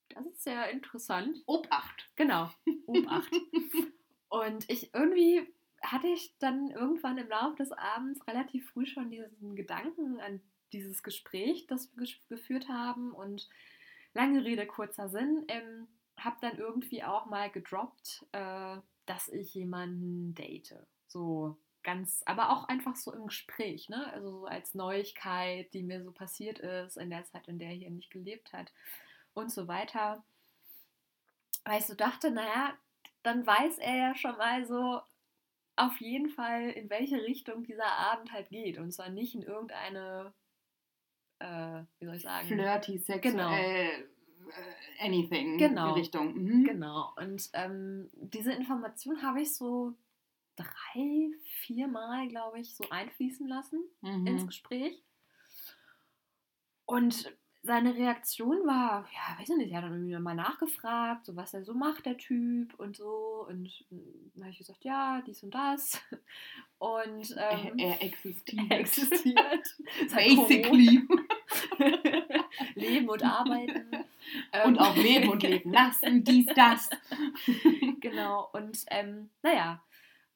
das 0.08 0.24
ist 0.26 0.46
ja 0.46 0.64
interessant. 0.64 1.42
Obacht. 1.46 2.10
Genau, 2.16 2.50
Obacht. 2.86 3.30
und 4.28 4.68
ich 4.70 4.92
irgendwie 4.94 5.46
hatte 5.82 6.08
ich 6.08 6.36
dann 6.38 6.70
irgendwann 6.70 7.18
im 7.18 7.28
Laufe 7.28 7.56
des 7.56 7.70
Abends 7.72 8.26
relativ 8.26 8.70
früh 8.70 8.86
schon 8.86 9.10
diesen 9.10 9.54
Gedanken 9.54 10.18
an 10.20 10.40
dieses 10.72 11.02
Gespräch, 11.04 11.66
das 11.68 11.94
wir 11.96 12.08
geführt 12.28 12.68
haben 12.68 13.12
und 13.12 13.48
lange 14.14 14.44
Rede, 14.44 14.66
kurzer 14.66 15.08
Sinn, 15.10 15.44
ähm, 15.48 15.86
habe 16.24 16.36
dann 16.40 16.58
irgendwie 16.58 17.04
auch 17.04 17.26
mal 17.26 17.50
gedroppt, 17.50 18.26
äh, 18.32 18.76
dass 19.06 19.28
ich 19.28 19.54
jemanden 19.54 20.34
date. 20.34 20.74
So 21.06 21.56
ganz, 21.82 22.22
aber 22.26 22.50
auch 22.50 22.68
einfach 22.68 22.96
so 22.96 23.12
im 23.12 23.26
Gespräch, 23.26 23.88
ne? 23.88 24.12
Also 24.12 24.30
so 24.30 24.46
als 24.46 24.74
Neuigkeit, 24.74 25.72
die 25.72 25.82
mir 25.82 26.02
so 26.02 26.12
passiert 26.12 26.58
ist 26.58 26.96
in 26.96 27.10
der 27.10 27.24
Zeit, 27.24 27.48
in 27.48 27.58
der 27.58 27.70
er 27.70 27.74
hier 27.74 27.90
nicht 27.90 28.10
gelebt 28.10 28.52
hat 28.52 28.72
und 29.34 29.50
so 29.50 29.68
weiter. 29.68 30.22
Weil 31.64 31.80
ich 31.80 31.86
so 31.86 31.94
dachte, 31.94 32.30
naja, 32.30 32.74
dann 33.22 33.46
weiß 33.46 33.78
er 33.78 33.96
ja 33.96 34.14
schon 34.14 34.36
mal 34.36 34.66
so 34.66 35.00
auf 35.76 36.00
jeden 36.00 36.28
Fall, 36.28 36.70
in 36.70 36.90
welche 36.90 37.22
Richtung 37.22 37.62
dieser 37.62 37.86
Abend 37.86 38.32
halt 38.32 38.50
geht. 38.50 38.78
Und 38.78 38.92
zwar 38.92 39.10
nicht 39.10 39.34
in 39.34 39.42
irgendeine, 39.42 40.32
äh, 41.38 41.82
wie 41.98 42.06
soll 42.06 42.16
ich 42.16 42.22
sagen? 42.22 42.48
Flirty, 42.48 42.98
sexuell, 42.98 43.32
Genau. 43.32 44.08
Äh, 44.48 45.04
anything. 45.06 45.58
Genau. 45.58 45.94
Die 45.94 46.00
Richtung. 46.00 46.34
Mhm. 46.34 46.64
Genau. 46.64 47.12
Und 47.16 47.48
ähm, 47.52 48.08
diese 48.14 48.52
Information 48.52 49.22
habe 49.22 49.40
ich 49.42 49.54
so 49.54 49.94
drei, 50.56 51.30
vier 51.60 51.86
Mal, 51.88 52.28
glaube 52.28 52.58
ich, 52.60 52.74
so 52.74 52.84
einfließen 52.90 53.46
lassen 53.46 53.80
ins 54.02 54.42
Mhm. 54.42 54.46
Gespräch. 54.46 55.02
Und 56.84 57.32
seine 57.62 57.94
Reaktion 57.94 58.66
war, 58.66 59.06
ja, 59.12 59.38
weiß 59.38 59.50
ich 59.50 59.56
nicht, 59.56 59.70
er 59.72 59.78
hat 59.78 59.84
dann 59.84 59.92
irgendwie 59.92 60.18
mal 60.18 60.34
nachgefragt, 60.34 61.26
so 61.26 61.36
was 61.36 61.52
er 61.52 61.64
so 61.64 61.74
macht, 61.74 62.06
der 62.06 62.16
Typ 62.16 62.72
und 62.78 62.96
so. 62.96 63.46
Und 63.48 63.68
dann 63.90 64.44
habe 64.44 64.50
ich 64.52 64.58
gesagt, 64.58 64.84
ja, 64.84 65.20
dies 65.26 65.42
und 65.42 65.52
das. 65.54 66.00
Und 66.80 67.32
Er, 67.32 67.50
ähm, 67.72 67.78
er 67.78 68.00
existiert. 68.00 68.66
er 68.70 68.78
existiert. 68.78 69.76
Seit 70.08 70.28
Basically. 70.28 71.02
Leben 72.76 73.08
und 73.08 73.22
arbeiten. 73.24 74.04
Und 74.64 74.76
Ähm, 74.76 74.78
auch 74.78 74.96
leben 74.96 75.28
und 75.30 75.42
leben 75.44 75.72
lassen, 75.72 76.24
dies, 76.24 76.46
das. 76.54 76.90
genau. 78.00 78.48
Und 78.52 78.84
ähm, 78.90 79.30
naja, 79.42 79.82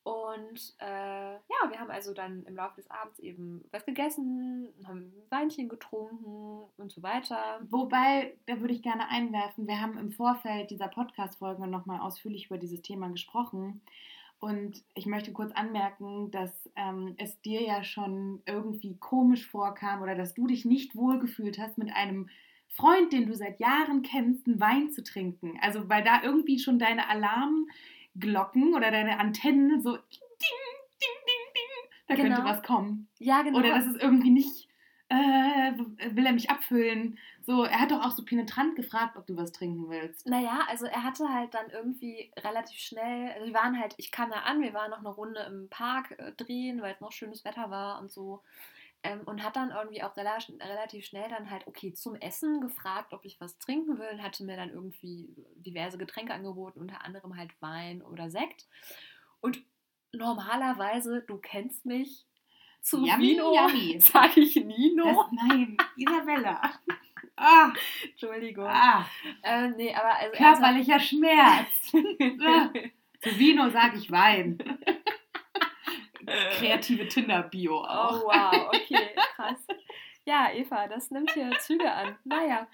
Und 0.04 0.74
äh, 0.80 1.34
ja, 1.34 1.70
wir 1.70 1.78
haben 1.78 1.90
also 1.90 2.12
dann 2.12 2.44
im 2.46 2.56
Laufe 2.56 2.76
des 2.76 2.90
Abends 2.90 3.20
eben 3.20 3.64
was 3.70 3.84
gegessen, 3.86 4.68
haben 4.84 4.98
ein 4.98 5.12
Weinchen 5.30 5.68
getrunken 5.68 6.64
und 6.76 6.90
so 6.90 7.02
weiter. 7.04 7.60
Wobei, 7.70 8.36
da 8.46 8.60
würde 8.60 8.74
ich 8.74 8.82
gerne 8.82 9.08
einwerfen, 9.08 9.68
wir 9.68 9.80
haben 9.80 9.98
im 9.98 10.10
Vorfeld 10.10 10.70
dieser 10.70 10.88
Podcast-Folge 10.88 11.68
nochmal 11.68 12.00
ausführlich 12.00 12.46
über 12.46 12.58
dieses 12.58 12.82
Thema 12.82 13.10
gesprochen. 13.10 13.80
Und 14.40 14.82
ich 14.94 15.06
möchte 15.06 15.32
kurz 15.32 15.52
anmerken, 15.52 16.32
dass 16.32 16.68
ähm, 16.74 17.14
es 17.18 17.40
dir 17.42 17.62
ja 17.62 17.84
schon 17.84 18.42
irgendwie 18.44 18.96
komisch 18.98 19.46
vorkam 19.46 20.02
oder 20.02 20.16
dass 20.16 20.34
du 20.34 20.48
dich 20.48 20.64
nicht 20.64 20.96
wohlgefühlt 20.96 21.60
hast, 21.60 21.78
mit 21.78 21.92
einem 21.94 22.28
Freund, 22.74 23.12
den 23.12 23.26
du 23.26 23.34
seit 23.34 23.60
Jahren 23.60 24.02
kennst, 24.02 24.46
einen 24.46 24.60
Wein 24.60 24.90
zu 24.90 25.02
trinken. 25.02 25.58
Also 25.60 25.88
weil 25.88 26.02
da 26.02 26.22
irgendwie 26.22 26.58
schon 26.58 26.78
deine 26.78 27.08
Alarmglocken 27.08 28.74
oder 28.74 28.90
deine 28.90 29.18
Antennen 29.18 29.80
so 29.82 29.92
ding, 29.96 30.00
ding, 30.00 31.18
ding, 31.26 31.54
ding, 31.54 31.90
da 32.08 32.14
Genau. 32.14 32.36
könnte 32.36 32.44
was 32.50 32.62
kommen. 32.62 33.08
Ja, 33.18 33.42
genau. 33.42 33.58
Oder 33.58 33.70
das 33.70 33.86
ist 33.86 34.00
irgendwie 34.02 34.30
nicht, 34.30 34.68
äh, 35.08 35.72
will 36.14 36.26
er 36.26 36.32
mich 36.32 36.50
abfüllen? 36.50 37.18
So, 37.42 37.64
er 37.64 37.80
hat 37.80 37.90
doch 37.90 38.04
auch 38.04 38.12
so 38.12 38.24
penetrant 38.24 38.76
gefragt, 38.76 39.16
ob 39.16 39.26
du 39.26 39.36
was 39.36 39.52
trinken 39.52 39.90
willst. 39.90 40.26
Naja, 40.26 40.60
also 40.68 40.86
er 40.86 41.02
hatte 41.02 41.28
halt 41.28 41.52
dann 41.54 41.68
irgendwie 41.70 42.30
relativ 42.38 42.78
schnell, 42.78 43.32
also 43.32 43.46
wir 43.46 43.54
waren 43.54 43.78
halt, 43.78 43.94
ich 43.98 44.10
kam 44.12 44.30
da 44.30 44.40
an, 44.40 44.62
wir 44.62 44.72
waren 44.74 44.90
noch 44.90 45.00
eine 45.00 45.08
Runde 45.08 45.40
im 45.50 45.68
Park 45.68 46.12
äh, 46.18 46.32
drehen, 46.32 46.80
weil 46.80 46.94
es 46.94 47.00
noch 47.00 47.12
schönes 47.12 47.44
Wetter 47.44 47.68
war 47.70 48.00
und 48.00 48.10
so. 48.10 48.42
Ähm, 49.04 49.22
und 49.26 49.42
hat 49.42 49.56
dann 49.56 49.70
irgendwie 49.70 50.02
auch 50.02 50.16
rela 50.16 50.38
relativ 50.60 51.04
schnell 51.04 51.28
dann 51.28 51.50
halt, 51.50 51.66
okay, 51.66 51.92
zum 51.92 52.14
Essen 52.14 52.60
gefragt, 52.60 53.12
ob 53.12 53.24
ich 53.24 53.40
was 53.40 53.58
trinken 53.58 53.98
will 53.98 54.08
und 54.12 54.22
hatte 54.22 54.44
mir 54.44 54.56
dann 54.56 54.70
irgendwie 54.70 55.34
diverse 55.56 55.98
Getränke 55.98 56.32
angeboten, 56.32 56.80
unter 56.80 57.04
anderem 57.04 57.36
halt 57.36 57.50
Wein 57.60 58.02
oder 58.02 58.30
Sekt. 58.30 58.68
Und 59.40 59.60
normalerweise, 60.12 61.22
du 61.26 61.38
kennst 61.38 61.84
mich, 61.84 62.26
zu 62.80 62.98
Yummy, 62.98 63.30
Vino 63.30 63.54
yummy. 63.54 64.00
sage 64.00 64.40
ich 64.40 64.56
Nino. 64.56 65.04
Das, 65.04 65.48
nein, 65.48 65.76
Isabella. 65.96 66.60
Ah, 67.34 67.72
Entschuldigung. 68.04 68.66
ah, 68.68 69.06
Äh, 69.42 69.68
nee, 69.70 69.92
aber 69.94 70.14
also 70.16 70.32
er 70.34 70.52
körperlicher 70.52 71.00
Schmerz. 71.00 71.92
Ah. 72.46 72.70
Zu 73.20 73.38
Vino 73.38 73.70
sage 73.70 73.96
ich 73.96 74.10
Wein. 74.10 74.58
Kreative 76.56 77.08
Tinder-Bio 77.08 77.74
Oh 77.80 77.84
auch. 77.84 78.22
wow, 78.24 78.68
okay, 78.68 79.10
krass. 79.36 79.66
Ja, 80.24 80.50
Eva, 80.54 80.86
das 80.86 81.10
nimmt 81.10 81.32
hier 81.32 81.50
Züge 81.58 81.90
an. 81.90 82.16
Naja. 82.24 82.68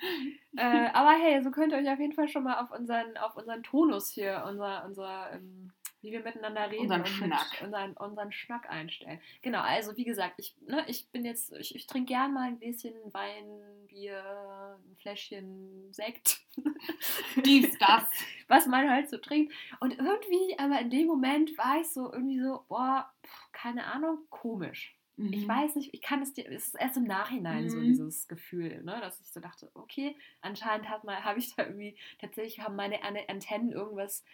Äh, 0.56 0.90
aber 0.92 1.12
hey, 1.12 1.42
so 1.42 1.50
könnt 1.50 1.72
ihr 1.72 1.78
euch 1.78 1.88
auf 1.88 1.98
jeden 1.98 2.12
Fall 2.12 2.28
schon 2.28 2.44
mal 2.44 2.60
auf 2.60 2.70
unseren, 2.70 3.16
auf 3.16 3.36
unseren 3.36 3.62
Tonus 3.62 4.10
hier, 4.10 4.44
unser, 4.46 4.84
unser 4.84 5.32
ähm, 5.32 5.72
wie 6.08 6.12
wir 6.12 6.22
miteinander 6.22 6.70
reden, 6.70 6.82
Unseren 6.84 7.00
und 7.00 7.08
Schnack. 7.08 7.60
Unseren, 7.62 7.92
unseren 7.96 8.32
Schnack 8.32 8.68
einstellen. 8.70 9.20
Genau, 9.42 9.60
also 9.60 9.96
wie 9.96 10.04
gesagt, 10.04 10.34
ich, 10.38 10.56
ne, 10.66 10.84
ich 10.88 11.10
bin 11.10 11.24
jetzt, 11.24 11.52
ich, 11.52 11.74
ich 11.74 11.86
trinke 11.86 12.12
gern 12.12 12.32
mal 12.32 12.48
ein 12.48 12.58
Gläschen 12.58 12.94
Wein, 13.12 13.86
Bier, 13.86 14.78
ein 14.88 14.96
Fläschchen 14.96 15.92
Sekt. 15.92 16.40
Dies, 17.44 17.76
das. 17.78 18.04
was 18.48 18.66
man 18.66 18.90
halt 18.90 19.10
so 19.10 19.18
trinkt. 19.18 19.52
Und 19.80 19.98
irgendwie, 19.98 20.58
aber 20.58 20.80
in 20.80 20.90
dem 20.90 21.06
Moment 21.06 21.56
war 21.58 21.80
ich 21.80 21.88
so 21.88 22.12
irgendwie 22.12 22.40
so, 22.40 22.64
boah, 22.68 23.12
pff, 23.24 23.52
keine 23.52 23.84
Ahnung, 23.86 24.18
komisch. 24.30 24.94
Ich 25.30 25.42
Mhm. 25.44 25.48
weiß 25.48 25.74
nicht, 25.74 25.92
ich 25.92 26.00
kann 26.00 26.22
es 26.22 26.32
dir, 26.32 26.46
es 26.48 26.68
ist 26.68 26.74
erst 26.80 26.96
im 26.96 27.02
Nachhinein 27.02 27.68
so 27.68 27.80
Mhm. 27.80 27.86
dieses 27.88 28.28
Gefühl, 28.28 28.82
ne, 28.84 29.00
dass 29.00 29.20
ich 29.20 29.32
so 29.32 29.40
dachte, 29.40 29.68
okay, 29.74 30.16
anscheinend 30.42 30.88
habe 30.90 31.38
ich 31.38 31.54
da 31.56 31.64
irgendwie, 31.64 31.98
tatsächlich 32.20 32.60
haben 32.60 32.76
meine 32.76 33.02
An- 33.02 33.18
Antennen 33.26 33.72
irgendwas 33.72 34.24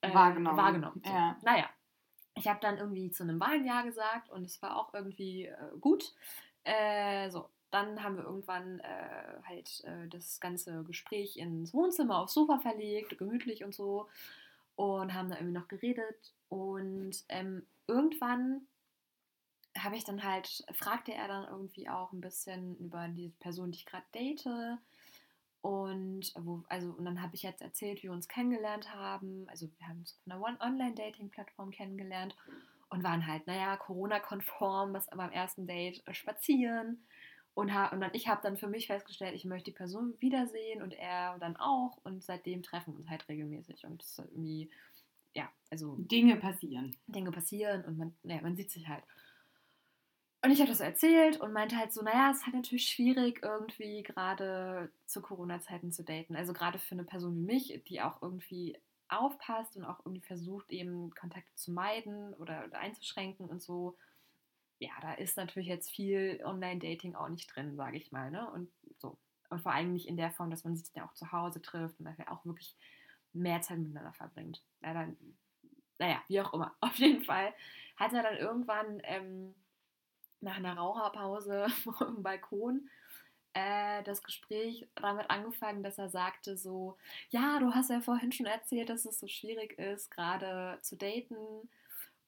äh, 0.00 0.14
Wahrgenommen. 0.14 0.56
wahrgenommen. 0.56 1.02
So. 1.04 1.10
Ja. 1.12 1.36
Naja, 1.42 1.68
ich 2.34 2.48
habe 2.48 2.60
dann 2.60 2.78
irgendwie 2.78 3.10
zu 3.10 3.22
einem 3.22 3.40
Wein 3.40 3.64
Ja 3.64 3.82
gesagt 3.82 4.30
und 4.30 4.44
es 4.44 4.60
war 4.62 4.76
auch 4.76 4.94
irgendwie 4.94 5.46
äh, 5.46 5.56
gut. 5.80 6.14
Äh, 6.64 7.30
so, 7.30 7.48
dann 7.70 8.02
haben 8.02 8.16
wir 8.16 8.24
irgendwann 8.24 8.80
äh, 8.80 9.42
halt 9.44 9.84
äh, 9.84 10.08
das 10.08 10.40
ganze 10.40 10.84
Gespräch 10.84 11.36
ins 11.36 11.72
Wohnzimmer 11.72 12.18
aufs 12.18 12.34
Sofa 12.34 12.58
verlegt, 12.58 13.18
gemütlich 13.18 13.64
und 13.64 13.74
so 13.74 14.08
und 14.76 15.14
haben 15.14 15.30
da 15.30 15.36
irgendwie 15.36 15.58
noch 15.58 15.68
geredet 15.68 16.34
und 16.48 17.24
ähm, 17.28 17.66
irgendwann 17.86 18.66
habe 19.78 19.96
ich 19.96 20.04
dann 20.04 20.22
halt, 20.22 20.64
fragte 20.72 21.12
er 21.12 21.28
dann 21.28 21.48
irgendwie 21.48 21.88
auch 21.88 22.12
ein 22.12 22.20
bisschen 22.20 22.76
über 22.76 23.08
die 23.08 23.30
Person, 23.40 23.72
die 23.72 23.78
ich 23.78 23.86
gerade 23.86 24.06
date. 24.14 24.46
Und, 25.66 26.32
wo, 26.36 26.62
also, 26.68 26.92
und 26.92 27.04
dann 27.04 27.20
habe 27.20 27.34
ich 27.34 27.42
jetzt 27.42 27.60
erzählt, 27.60 27.98
wie 27.98 28.04
wir 28.04 28.12
uns 28.12 28.28
kennengelernt 28.28 28.94
haben. 28.94 29.48
Also 29.48 29.68
wir 29.76 29.88
haben 29.88 29.98
uns 29.98 30.16
auf 30.16 30.32
einer 30.32 30.60
Online-Dating-Plattform 30.60 31.72
kennengelernt 31.72 32.36
und 32.88 33.02
waren 33.02 33.26
halt, 33.26 33.48
naja, 33.48 33.76
Corona-konform, 33.76 34.92
was 34.92 35.08
beim 35.08 35.32
ersten 35.32 35.66
Date 35.66 36.06
äh, 36.06 36.14
spazieren. 36.14 37.04
Und, 37.54 37.74
ha 37.74 37.88
und 37.88 38.00
dann, 38.00 38.12
ich 38.12 38.28
habe 38.28 38.40
dann 38.44 38.56
für 38.56 38.68
mich 38.68 38.86
festgestellt, 38.86 39.34
ich 39.34 39.44
möchte 39.44 39.72
die 39.72 39.76
Person 39.76 40.14
wiedersehen 40.20 40.82
und 40.82 40.92
er 40.92 41.36
dann 41.40 41.56
auch. 41.56 41.98
Und 42.04 42.22
seitdem 42.22 42.62
treffen 42.62 42.94
wir 42.94 43.00
uns 43.00 43.10
halt 43.10 43.28
regelmäßig. 43.28 43.84
Und 43.86 44.00
das 44.00 44.10
ist 44.10 44.18
irgendwie, 44.20 44.70
ja, 45.34 45.50
also 45.72 45.96
Dinge 45.98 46.36
passieren. 46.36 46.94
Dinge 47.08 47.32
passieren 47.32 47.84
und 47.86 47.98
man, 47.98 48.14
naja, 48.22 48.40
man 48.40 48.54
sieht 48.54 48.70
sich 48.70 48.86
halt. 48.86 49.02
Und 50.46 50.52
ich 50.52 50.60
habe 50.60 50.70
das 50.70 50.78
erzählt 50.78 51.40
und 51.40 51.52
meinte 51.52 51.76
halt 51.76 51.92
so, 51.92 52.02
naja, 52.02 52.30
es 52.30 52.36
ist 52.36 52.46
halt 52.46 52.54
natürlich 52.54 52.88
schwierig, 52.88 53.40
irgendwie 53.42 54.04
gerade 54.04 54.92
zu 55.04 55.20
Corona-Zeiten 55.20 55.90
zu 55.90 56.04
daten. 56.04 56.36
Also 56.36 56.52
gerade 56.52 56.78
für 56.78 56.94
eine 56.94 57.02
Person 57.02 57.34
wie 57.34 57.52
mich, 57.52 57.82
die 57.88 58.00
auch 58.00 58.22
irgendwie 58.22 58.78
aufpasst 59.08 59.76
und 59.76 59.84
auch 59.84 59.98
irgendwie 60.06 60.24
versucht, 60.24 60.70
eben 60.70 61.10
Kontakte 61.16 61.52
zu 61.56 61.72
meiden 61.72 62.32
oder, 62.34 62.72
einzuschränken 62.74 63.46
und 63.46 63.60
so. 63.60 63.98
Ja, 64.78 64.92
da 65.02 65.14
ist 65.14 65.36
natürlich 65.36 65.68
jetzt 65.68 65.90
viel 65.90 66.40
Online-Dating 66.44 67.16
auch 67.16 67.28
nicht 67.28 67.48
drin, 67.52 67.74
sage 67.74 67.96
ich 67.96 68.12
mal. 68.12 68.30
Ne? 68.30 68.48
Und 68.48 68.70
so. 68.98 69.18
Und 69.50 69.62
vor 69.62 69.72
allem 69.72 69.94
nicht 69.94 70.06
in 70.06 70.16
der 70.16 70.30
Form, 70.30 70.52
dass 70.52 70.62
man 70.62 70.76
sich 70.76 70.92
dann 70.92 71.08
auch 71.08 71.14
zu 71.14 71.32
Hause 71.32 71.60
trifft 71.60 71.98
und 71.98 72.04
dass 72.04 72.20
er 72.20 72.30
auch 72.30 72.44
wirklich 72.46 72.76
mehr 73.32 73.62
Zeit 73.62 73.78
miteinander 73.78 74.12
verbringt. 74.12 74.62
Ja, 74.80 74.94
dann, 74.94 75.16
naja, 75.98 76.22
wie 76.28 76.40
auch 76.40 76.54
immer. 76.54 76.72
Auf 76.80 76.94
jeden 76.98 77.24
Fall 77.24 77.52
hat 77.96 78.12
er 78.12 78.22
dann 78.22 78.36
irgendwann 78.36 79.00
ähm, 79.02 79.52
nach 80.40 80.56
einer 80.56 80.76
Raucherpause 80.76 81.66
auf 81.86 81.98
dem 81.98 82.22
Balkon 82.22 82.88
äh, 83.54 84.02
das 84.04 84.22
Gespräch 84.22 84.86
damit 84.96 85.30
angefangen, 85.30 85.82
dass 85.82 85.98
er 85.98 86.08
sagte 86.10 86.56
so, 86.56 86.96
ja, 87.30 87.58
du 87.58 87.72
hast 87.74 87.90
ja 87.90 88.00
vorhin 88.00 88.30
schon 88.32 88.46
erzählt, 88.46 88.90
dass 88.90 89.04
es 89.06 89.18
so 89.18 89.26
schwierig 89.28 89.78
ist, 89.78 90.10
gerade 90.10 90.78
zu 90.82 90.96
daten. 90.96 91.36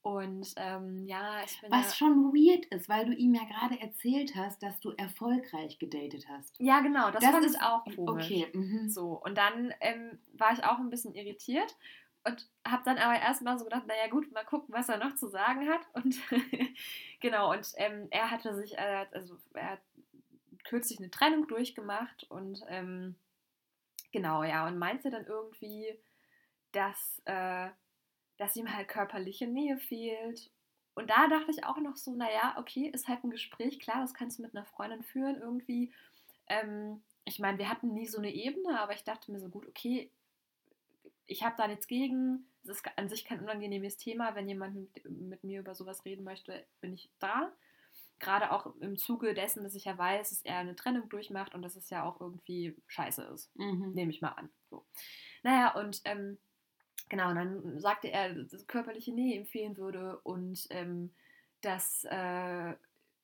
Und 0.00 0.54
ähm, 0.56 1.04
ja, 1.06 1.42
ich 1.44 1.60
bin 1.60 1.70
Was 1.70 1.88
ja, 1.90 1.94
schon 2.06 2.32
weird 2.32 2.64
ist, 2.66 2.88
weil 2.88 3.04
du 3.04 3.12
ihm 3.12 3.34
ja 3.34 3.42
gerade 3.44 3.78
erzählt 3.80 4.34
hast, 4.36 4.62
dass 4.62 4.80
du 4.80 4.92
erfolgreich 4.92 5.78
gedatet 5.78 6.26
hast. 6.30 6.54
ja 6.60 6.80
genau, 6.80 7.10
das, 7.10 7.20
Das 7.22 7.30
fand 7.32 7.44
ist- 7.44 7.56
ich 7.56 7.62
auch 7.62 7.84
komisch. 7.84 8.24
Okay. 8.26 8.46
Mhm. 8.54 8.88
So, 8.88 9.20
und 9.22 9.36
dann 9.36 9.74
ähm, 9.80 10.18
war 10.32 10.52
ich 10.52 10.64
auch 10.64 10.78
ein 10.78 10.88
bisschen 10.88 11.14
irritiert 11.14 11.76
und 12.24 12.48
habe 12.66 12.82
dann 12.84 12.98
aber 12.98 13.18
erstmal 13.18 13.58
so 13.58 13.64
gedacht, 13.64 13.86
naja 13.86 14.08
gut, 14.08 14.30
mal 14.32 14.44
gucken, 14.44 14.74
was 14.74 14.88
er 14.88 14.98
noch 14.98 15.14
zu 15.14 15.28
sagen 15.28 15.68
hat. 15.68 15.80
Und 15.94 16.16
genau, 17.20 17.52
und 17.52 17.72
ähm, 17.76 18.08
er 18.10 18.30
hatte 18.30 18.54
sich, 18.54 18.76
äh, 18.76 19.06
also 19.12 19.36
er 19.54 19.70
hat 19.72 19.80
kürzlich 20.64 20.98
eine 20.98 21.10
Trennung 21.10 21.48
durchgemacht 21.48 22.24
und 22.30 22.62
ähm, 22.68 23.14
genau, 24.12 24.42
ja, 24.42 24.66
und 24.66 24.78
meinte 24.78 25.10
dann 25.10 25.26
irgendwie, 25.26 25.98
dass, 26.72 27.22
äh, 27.24 27.68
dass 28.36 28.56
ihm 28.56 28.72
halt 28.72 28.88
körperliche 28.88 29.46
Nähe 29.46 29.78
fehlt. 29.78 30.50
Und 30.94 31.10
da 31.10 31.28
dachte 31.28 31.50
ich 31.50 31.64
auch 31.64 31.78
noch 31.78 31.96
so, 31.96 32.14
naja, 32.14 32.56
okay, 32.58 32.90
ist 32.92 33.08
halt 33.08 33.22
ein 33.24 33.30
Gespräch, 33.30 33.78
klar, 33.78 34.00
das 34.00 34.14
kannst 34.14 34.38
du 34.38 34.42
mit 34.42 34.54
einer 34.54 34.66
Freundin 34.66 35.02
führen 35.02 35.40
irgendwie. 35.40 35.92
Ähm, 36.48 37.02
ich 37.24 37.38
meine, 37.38 37.58
wir 37.58 37.68
hatten 37.70 37.94
nie 37.94 38.06
so 38.06 38.18
eine 38.18 38.32
Ebene, 38.32 38.80
aber 38.80 38.94
ich 38.94 39.04
dachte 39.04 39.30
mir 39.30 39.38
so, 39.38 39.48
gut, 39.48 39.66
okay, 39.68 40.10
ich 41.28 41.44
habe 41.44 41.54
da 41.56 41.68
nichts 41.68 41.86
gegen. 41.86 42.48
Es 42.64 42.70
ist 42.70 42.84
an 42.96 43.08
sich 43.08 43.24
kein 43.24 43.40
unangenehmes 43.40 43.96
Thema. 43.96 44.34
Wenn 44.34 44.48
jemand 44.48 44.74
mit, 44.74 45.10
mit 45.10 45.44
mir 45.44 45.60
über 45.60 45.74
sowas 45.74 46.04
reden 46.04 46.24
möchte, 46.24 46.66
bin 46.80 46.94
ich 46.94 47.10
da. 47.20 47.52
Gerade 48.18 48.50
auch 48.50 48.74
im 48.80 48.96
Zuge 48.96 49.32
dessen, 49.32 49.62
dass 49.62 49.76
ich 49.76 49.84
ja 49.84 49.96
weiß, 49.96 50.30
dass 50.30 50.42
er 50.42 50.56
eine 50.56 50.74
Trennung 50.74 51.08
durchmacht 51.08 51.54
und 51.54 51.62
dass 51.62 51.76
es 51.76 51.88
ja 51.90 52.02
auch 52.02 52.20
irgendwie 52.20 52.74
scheiße 52.88 53.22
ist. 53.22 53.54
Mhm. 53.56 53.92
Nehme 53.94 54.10
ich 54.10 54.20
mal 54.20 54.30
an. 54.30 54.50
So. 54.70 54.84
Naja, 55.44 55.74
und 55.74 56.00
ähm, 56.04 56.38
genau, 57.08 57.30
und 57.30 57.36
dann 57.36 57.80
sagte 57.80 58.08
er, 58.10 58.34
dass 58.34 58.66
körperliche 58.66 59.12
Nähe 59.12 59.38
empfehlen 59.38 59.76
würde 59.76 60.18
und 60.20 60.66
ähm, 60.70 61.14
dass, 61.60 62.04
äh, 62.10 62.74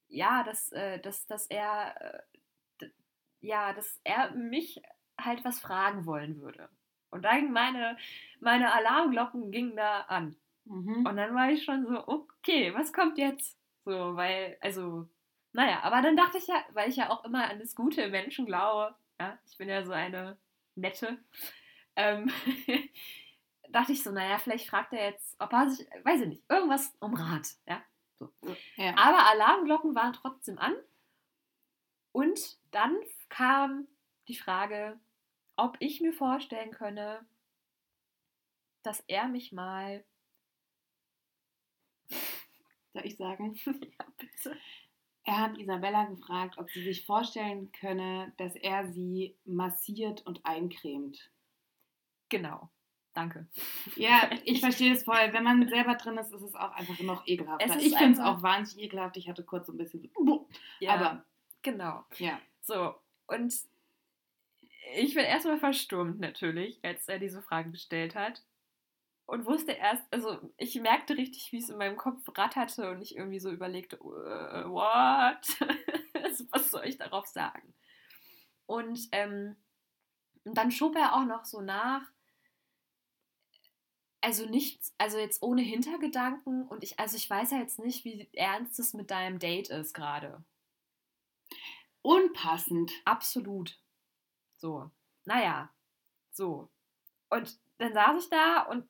ja, 0.09 0.45
dass, 0.45 0.71
äh, 0.73 1.01
dass, 1.01 1.27
dass 1.27 1.47
er, 1.47 2.23
äh, 2.81 2.89
ja, 3.41 3.73
dass 3.73 4.01
er 4.05 4.31
mich 4.33 4.81
halt 5.19 5.45
was 5.45 5.59
fragen 5.59 6.07
wollen 6.07 6.41
würde. 6.41 6.69
Und 7.15 7.23
dann 7.23 7.53
meine, 7.53 7.97
meine 8.41 8.73
Alarmglocken 8.73 9.53
gingen 9.53 9.77
da 9.77 10.01
an. 10.01 10.35
Mhm. 10.65 11.07
Und 11.07 11.17
dann 11.17 11.33
war 11.33 11.49
ich 11.49 11.63
schon 11.63 11.87
so, 11.87 12.09
okay, 12.09 12.75
was 12.75 12.93
kommt 12.93 13.19
jetzt? 13.19 13.57
So, 13.85 14.17
weil, 14.17 14.59
also, 14.61 15.09
naja, 15.53 15.81
aber 15.85 16.03
dann 16.03 16.17
dachte 16.17 16.39
ich 16.39 16.49
ja, 16.49 16.57
weil 16.73 16.91
ich 16.91 16.97
ja 16.97 17.11
auch 17.11 17.25
immer 17.25 17.49
an 17.49 17.61
das 17.61 17.77
Gute 17.77 18.03
im 18.03 18.11
Menschen 18.11 18.47
glaube, 18.47 18.97
ja, 19.21 19.39
ich 19.49 19.57
bin 19.57 19.69
ja 19.69 19.85
so 19.85 19.93
eine 19.93 20.37
nette, 20.75 21.19
ähm, 21.95 22.33
dachte 23.69 23.93
ich 23.93 24.03
so, 24.03 24.11
naja, 24.11 24.39
vielleicht 24.39 24.69
fragt 24.69 24.93
er 24.93 25.11
jetzt, 25.11 25.37
ob 25.41 25.53
er 25.53 25.71
sich, 25.71 25.87
weiß 26.03 26.23
ich 26.23 26.27
nicht, 26.27 26.43
irgendwas 26.51 26.97
um 26.99 27.15
Rat. 27.15 27.47
Ja? 27.69 27.81
So. 28.19 28.29
Ja. 28.75 28.97
Aber 28.97 29.31
Alarmglocken 29.31 29.95
waren 29.95 30.15
trotzdem 30.15 30.59
an. 30.59 30.75
Und 32.11 32.59
dann 32.73 32.97
kam 33.29 33.87
die 34.27 34.37
Frage, 34.37 34.99
ob 35.57 35.77
ich 35.81 36.01
mir 36.01 36.13
vorstellen 36.13 36.71
könne, 36.71 37.25
dass 38.83 39.01
er 39.07 39.29
mich 39.29 39.53
mal. 39.53 40.05
Soll 42.93 43.07
ich 43.07 43.17
sagen? 43.17 43.55
ja, 43.65 44.07
bitte. 44.19 44.57
Er 45.27 45.41
hat 45.41 45.59
Isabella 45.59 46.05
gefragt, 46.05 46.59
ob 46.59 46.71
sie 46.71 46.83
sich 46.83 47.07
vorstellen 47.07 47.73
könne, 47.73 48.33
dass 48.37 48.55
er 48.57 48.93
sie 48.93 49.37
massiert 49.47 50.27
und 50.27 50.45
eincremt. 50.45 51.31
Genau. 52.29 52.69
Danke. 53.15 53.47
Ja, 53.97 54.29
ich 54.45 54.61
verstehe 54.61 54.93
das 54.93 55.05
voll. 55.05 55.33
Wenn 55.33 55.45
man 55.45 55.67
selber 55.69 55.95
drin 55.95 56.19
ist, 56.19 56.33
ist 56.33 56.43
es 56.43 56.55
auch 56.55 56.73
einfach 56.73 56.99
noch 57.01 57.27
ist 57.27 57.77
Ich 57.77 57.97
finde 57.97 58.13
es 58.13 58.21
auch 58.21 58.43
wahnsinnig 58.43 58.87
ekelhaft. 58.87 59.17
Ich 59.17 59.29
hatte 59.29 59.45
kurz 59.45 59.69
so 59.69 59.73
ein 59.73 59.79
bisschen. 59.79 60.11
Ja, 60.81 60.95
Aber 60.95 61.25
genau. 61.63 62.05
ja. 62.19 62.39
So, 62.61 62.95
und 63.27 63.55
ich 64.97 65.15
bin 65.15 65.25
erstmal 65.25 65.59
verstummt 65.59 66.21
natürlich, 66.21 66.79
als 66.85 67.09
er 67.09 67.19
diese 67.19 67.43
Frage 67.43 67.71
gestellt 67.71 68.15
hat. 68.15 68.43
Und 69.27 69.47
wusste 69.47 69.73
erst, 69.73 70.05
also 70.11 70.39
ich 70.59 70.79
merkte 70.81 71.17
richtig, 71.17 71.51
wie 71.51 71.59
es 71.59 71.71
in 71.71 71.79
meinem 71.79 71.97
Kopf 71.97 72.23
ratterte 72.37 72.91
und 72.91 73.01
ich 73.01 73.17
irgendwie 73.17 73.41
so 73.41 73.51
überlegte, 73.51 73.97
äh, 73.97 74.69
what? 74.69 75.41
Was 76.51 76.71
soll 76.71 76.85
ich 76.85 76.99
darauf 76.99 77.27
sagen? 77.27 77.73
Und, 78.67 79.09
ähm, 79.13 79.57
und 80.45 80.59
dann 80.59 80.71
schob 80.71 80.95
er 80.97 81.15
auch 81.15 81.25
noch 81.25 81.47
so 81.47 81.63
nach, 81.63 82.03
also 84.21 84.47
nichts, 84.47 84.95
also 84.99 85.19
jetzt 85.19 85.43
ohne 85.43 85.63
Hintergedanken 85.63 86.67
und 86.69 86.83
ich, 86.83 86.99
also 86.99 87.17
ich 87.17 87.29
weiß 87.29 87.51
ja 87.53 87.59
jetzt 87.59 87.79
nicht, 87.79 88.05
wie 88.05 88.29
ernst 88.35 88.79
es 88.79 88.93
mit 88.93 89.11
deinem 89.11 89.39
Date 89.39 89.71
ist 89.71 89.95
gerade. 89.95 90.45
Unpassend. 92.03 92.93
Absolut. 93.07 93.79
So. 94.65 94.91
Naja. 95.27 95.71
So. 96.31 96.71
Und 97.29 97.59
dann 97.77 97.93
saß 97.93 98.25
ich 98.25 98.31
da 98.31 98.63
und 98.63 98.89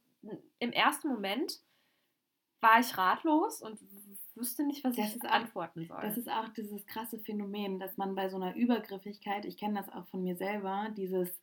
im 0.60 0.70
ersten 0.70 1.08
Moment 1.08 1.58
war 2.60 2.78
ich 2.78 2.96
ratlos 2.96 3.60
und 3.60 3.80
wusste 4.36 4.64
nicht, 4.64 4.84
was 4.84 4.94
Das 4.94 5.16
ich 5.16 5.24
antworten 5.24 5.84
soll. 5.84 6.00
Das 6.00 6.16
ist 6.16 6.30
auch 6.30 6.48
dieses 6.50 6.86
krasse 6.86 7.18
Phänomen, 7.18 7.80
dass 7.80 7.96
man 7.96 8.14
bei 8.14 8.28
so 8.28 8.36
einer 8.36 8.54
Übergriffigkeit, 8.54 9.44
ich 9.46 9.56
kenne 9.56 9.80
das 9.80 9.92
auch 9.92 10.06
von 10.06 10.22
mir 10.22 10.36
selber, 10.36 10.90
dieses 10.96 11.40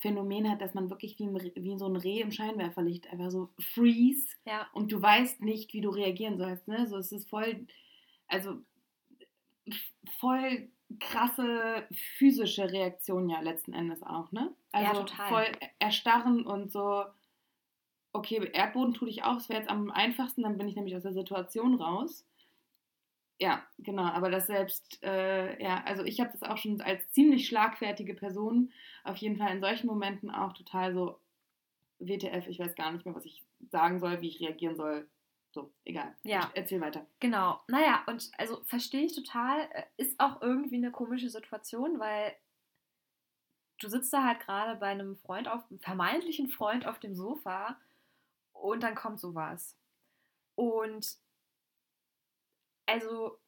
Phänomen 0.00 0.50
hat, 0.50 0.60
dass 0.60 0.74
man 0.74 0.90
wirklich 0.90 1.18
wie, 1.18 1.28
ein, 1.28 1.34
wie 1.34 1.78
so 1.78 1.86
ein 1.86 1.96
Reh 1.96 2.20
im 2.20 2.30
Scheinwerferlicht 2.30 3.10
einfach 3.10 3.30
so 3.30 3.54
freeze 3.58 4.36
ja, 4.44 4.68
und 4.74 4.92
du 4.92 5.00
weißt 5.00 5.40
nicht, 5.40 5.72
wie 5.72 5.80
du 5.80 5.88
reagieren 5.88 6.36
sollst. 6.36 6.68
Ne? 6.68 6.86
So, 6.88 6.98
es 6.98 7.10
ist 7.10 7.30
voll, 7.30 7.66
also 8.26 8.60
voll 10.18 10.68
krasse 11.00 11.86
physische 11.92 12.70
Reaktion 12.70 13.28
ja 13.28 13.40
letzten 13.40 13.72
Endes 13.72 14.02
auch, 14.02 14.32
ne? 14.32 14.54
Ja, 14.76 14.92
Also 14.92 14.94
total. 14.94 15.28
voll 15.28 15.46
erstarren 15.78 16.46
und 16.46 16.70
so, 16.72 17.04
okay, 18.14 18.48
Erdboden 18.52 18.94
tue 18.94 19.08
ich 19.10 19.22
auch, 19.24 19.34
das 19.34 19.48
wäre 19.48 19.60
jetzt 19.60 19.70
am 19.70 19.90
einfachsten, 19.90 20.42
dann 20.42 20.56
bin 20.58 20.68
ich 20.68 20.76
nämlich 20.76 20.96
aus 20.96 21.02
der 21.02 21.12
Situation 21.12 21.74
raus. 21.74 22.26
Ja, 23.40 23.66
genau, 23.78 24.04
aber 24.04 24.30
das 24.30 24.46
selbst, 24.46 25.02
äh, 25.02 25.60
ja, 25.62 25.82
also 25.84 26.04
ich 26.04 26.20
habe 26.20 26.30
das 26.32 26.42
auch 26.48 26.58
schon 26.58 26.80
als 26.80 27.10
ziemlich 27.10 27.46
schlagfertige 27.48 28.14
Person 28.14 28.72
auf 29.04 29.16
jeden 29.16 29.36
Fall 29.36 29.52
in 29.54 29.60
solchen 29.60 29.88
Momenten 29.88 30.30
auch 30.30 30.52
total 30.52 30.94
so, 30.94 31.18
WTF, 31.98 32.46
ich 32.48 32.58
weiß 32.60 32.74
gar 32.76 32.92
nicht 32.92 33.04
mehr, 33.06 33.14
was 33.14 33.24
ich 33.26 33.42
sagen 33.70 34.00
soll, 34.00 34.20
wie 34.22 34.28
ich 34.28 34.40
reagieren 34.40 34.76
soll. 34.76 35.08
So, 35.52 35.70
egal. 35.84 36.16
Ja. 36.22 36.50
Ich 36.54 36.56
erzähl 36.60 36.80
weiter. 36.80 37.06
genau. 37.20 37.60
Naja, 37.68 38.02
und 38.06 38.30
also 38.38 38.62
verstehe 38.64 39.04
ich 39.04 39.14
total. 39.14 39.68
äh, 39.72 39.84
Ist 39.98 40.18
auch 40.18 40.40
irgendwie 40.40 40.76
eine 40.76 40.90
komische 40.90 41.28
Situation, 41.28 41.98
weil 42.00 42.34
du 43.78 43.88
sitzt 43.88 44.12
da 44.12 44.24
halt 44.24 44.40
gerade 44.40 44.78
bei 44.80 44.86
einem 44.88 45.16
Freund 45.16 45.48
auf, 45.48 45.62
vermeintlichen 45.80 46.48
Freund 46.48 46.86
auf 46.86 47.00
dem 47.00 47.14
Sofa 47.14 47.78
und 48.52 48.82
dann 48.82 48.94
kommt 48.94 49.20
sowas. 49.20 49.76
Und 50.54 51.16
also 52.86 53.38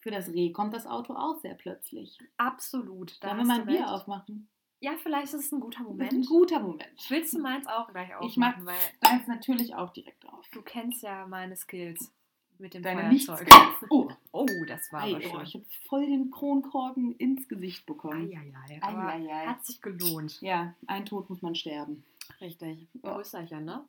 Für 0.00 0.10
das 0.10 0.28
Reh 0.28 0.52
kommt 0.52 0.74
das 0.74 0.86
Auto 0.86 1.14
auch 1.14 1.36
sehr 1.40 1.54
plötzlich. 1.54 2.18
absolut. 2.36 3.22
Da 3.22 3.28
Sollen 3.28 3.38
wir 3.40 3.44
mal 3.46 3.60
ein 3.60 3.66
Bier 3.66 3.80
recht. 3.80 3.88
aufmachen? 3.88 4.48
Ja, 4.80 4.92
vielleicht 5.02 5.34
ist 5.34 5.46
es 5.46 5.52
ein 5.52 5.60
guter 5.60 5.80
Ein 5.80 5.86
Moment. 5.86 6.26
guter 6.28 6.60
Moment. 6.60 6.88
Willst 7.08 7.34
du 7.34 7.40
meins 7.40 7.66
auch 7.66 7.88
gleich 7.90 8.10
Ich 8.22 8.36
mag 8.36 8.56
aufmachen? 8.58 8.66
Weil 8.66 8.78
deins 9.00 9.26
natürlich 9.26 9.74
auch 9.74 9.92
direkt 9.92 10.24
auf. 10.28 10.46
du 10.52 10.62
kennst 10.62 11.02
ja 11.02 11.26
meine 11.26 11.56
Skills 11.56 12.12
mit 12.58 12.74
dem 12.74 12.82
Deine 12.82 13.16
Feuerzeug. 13.18 13.48
Oh, 13.90 14.08
Oh, 14.32 14.46
das 14.66 14.92
war 14.92 15.02
ei, 15.02 15.16
aber 15.16 15.24
oh, 15.26 15.30
schön. 15.30 15.42
ich 15.42 15.54
habe 15.54 15.64
voll 15.88 16.06
den 16.06 16.30
Kronkorken 16.30 17.12
ins 17.16 17.48
Gesicht 17.48 17.86
bekommen. 17.86 18.28
Eieiei, 18.30 18.52
Ei, 18.80 18.82
aber 18.82 19.08
ei, 19.08 19.28
ei. 19.32 19.46
hat 19.46 19.64
sich 19.66 19.80
gelohnt. 19.82 20.40
Ja, 20.42 20.74
ein 20.86 21.04
Tod 21.06 21.28
muss 21.30 21.42
man 21.42 21.54
sterben. 21.56 22.04
Richtig. 22.40 22.86
Ja. 23.02 23.14
Größerchen, 23.14 23.64
ne? 23.64 23.84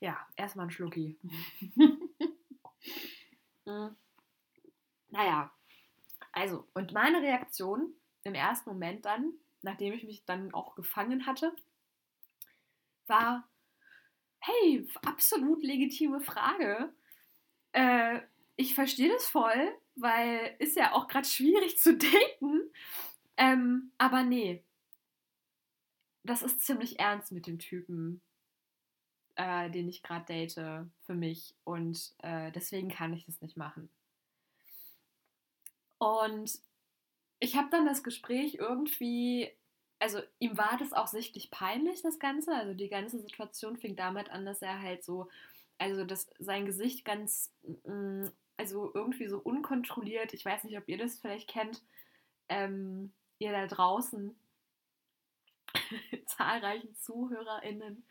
Ja, 0.00 0.26
erstmal 0.36 0.66
ein 0.66 0.70
Schlucki. 0.70 1.16
Mhm. 1.60 1.98
Naja, 5.10 5.50
also, 6.32 6.66
und 6.74 6.92
meine 6.92 7.22
Reaktion 7.22 7.94
im 8.24 8.34
ersten 8.34 8.70
Moment 8.70 9.04
dann, 9.04 9.32
nachdem 9.62 9.92
ich 9.92 10.04
mich 10.04 10.24
dann 10.24 10.52
auch 10.52 10.74
gefangen 10.74 11.26
hatte, 11.26 11.54
war, 13.06 13.48
hey, 14.38 14.86
absolut 15.04 15.62
legitime 15.62 16.20
Frage. 16.20 16.92
Äh, 17.72 18.20
ich 18.56 18.74
verstehe 18.74 19.12
das 19.12 19.26
voll, 19.26 19.76
weil 19.94 20.56
ist 20.58 20.76
ja 20.76 20.92
auch 20.92 21.06
gerade 21.08 21.26
schwierig 21.26 21.78
zu 21.78 21.96
daten. 21.96 22.70
Ähm, 23.36 23.92
aber 23.98 24.22
nee, 24.22 24.64
das 26.22 26.42
ist 26.42 26.62
ziemlich 26.62 26.98
ernst 26.98 27.32
mit 27.32 27.46
dem 27.46 27.58
Typen, 27.58 28.22
äh, 29.34 29.70
den 29.70 29.88
ich 29.88 30.02
gerade 30.02 30.24
date, 30.24 30.54
für 31.02 31.14
mich. 31.14 31.54
Und 31.64 32.14
äh, 32.22 32.50
deswegen 32.52 32.88
kann 32.88 33.12
ich 33.12 33.26
das 33.26 33.40
nicht 33.42 33.56
machen. 33.56 33.90
Und 35.98 36.60
ich 37.44 37.56
habe 37.56 37.68
dann 37.70 37.84
das 37.84 38.02
Gespräch 38.02 38.54
irgendwie, 38.54 39.50
also 39.98 40.18
ihm 40.38 40.56
war 40.56 40.78
das 40.78 40.94
auch 40.94 41.08
sichtlich 41.08 41.50
peinlich, 41.50 42.00
das 42.00 42.18
Ganze. 42.18 42.54
Also 42.54 42.72
die 42.72 42.88
ganze 42.88 43.20
Situation 43.20 43.76
fing 43.76 43.96
damit 43.96 44.30
an, 44.30 44.46
dass 44.46 44.62
er 44.62 44.80
halt 44.80 45.04
so, 45.04 45.28
also 45.76 46.04
dass 46.04 46.30
sein 46.38 46.64
Gesicht 46.64 47.04
ganz, 47.04 47.52
mm, 47.84 48.24
also 48.56 48.90
irgendwie 48.94 49.28
so 49.28 49.38
unkontrolliert, 49.38 50.32
ich 50.32 50.42
weiß 50.42 50.64
nicht, 50.64 50.78
ob 50.78 50.88
ihr 50.88 50.96
das 50.96 51.18
vielleicht 51.18 51.50
kennt, 51.50 51.82
ähm, 52.48 53.12
ihr 53.38 53.52
da 53.52 53.66
draußen, 53.66 54.34
zahlreichen 56.26 56.96
ZuhörerInnen, 56.96 58.06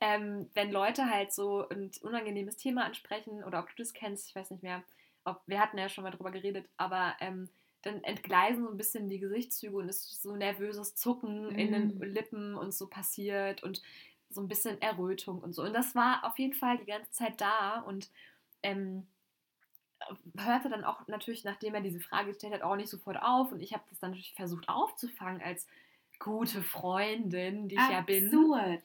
ähm, 0.00 0.50
wenn 0.54 0.70
Leute 0.70 1.10
halt 1.10 1.32
so 1.32 1.68
ein 1.68 1.90
unangenehmes 2.02 2.56
Thema 2.56 2.84
ansprechen 2.84 3.42
oder 3.42 3.58
ob 3.58 3.70
du 3.70 3.74
das 3.78 3.92
kennst, 3.92 4.28
ich 4.28 4.36
weiß 4.36 4.52
nicht 4.52 4.62
mehr, 4.62 4.84
ob, 5.24 5.42
wir 5.46 5.58
hatten 5.58 5.78
ja 5.78 5.88
schon 5.88 6.04
mal 6.04 6.12
drüber 6.12 6.30
geredet, 6.30 6.68
aber 6.76 7.16
ähm, 7.18 7.48
dann 7.88 8.04
entgleisen 8.04 8.64
so 8.64 8.70
ein 8.70 8.76
bisschen 8.76 9.08
die 9.08 9.18
Gesichtszüge 9.18 9.76
und 9.76 9.88
es 9.88 10.04
ist 10.04 10.22
so 10.22 10.36
nervöses 10.36 10.94
Zucken 10.94 11.50
in 11.56 11.72
den 11.72 11.98
Mm. 11.98 12.02
Lippen 12.02 12.54
und 12.54 12.72
so 12.72 12.86
passiert 12.86 13.62
und 13.62 13.82
so 14.30 14.40
ein 14.40 14.48
bisschen 14.48 14.80
Errötung 14.80 15.40
und 15.40 15.54
so. 15.54 15.62
Und 15.62 15.72
das 15.72 15.94
war 15.94 16.24
auf 16.24 16.38
jeden 16.38 16.54
Fall 16.54 16.78
die 16.78 16.86
ganze 16.86 17.10
Zeit 17.10 17.40
da 17.40 17.80
und 17.80 18.10
ähm, 18.62 19.06
hörte 20.36 20.68
dann 20.68 20.84
auch 20.84 21.06
natürlich, 21.08 21.44
nachdem 21.44 21.74
er 21.74 21.80
diese 21.80 22.00
Frage 22.00 22.28
gestellt 22.28 22.54
hat, 22.54 22.62
auch 22.62 22.76
nicht 22.76 22.90
sofort 22.90 23.20
auf. 23.22 23.52
Und 23.52 23.60
ich 23.60 23.72
habe 23.72 23.84
das 23.88 23.98
dann 23.98 24.10
natürlich 24.10 24.34
versucht 24.34 24.68
aufzufangen 24.68 25.42
als 25.42 25.66
gute 26.18 26.62
Freundin, 26.62 27.68
die 27.68 27.76
ich 27.76 27.90
ja 27.90 28.00
bin. 28.00 28.26
Absurd. 28.26 28.82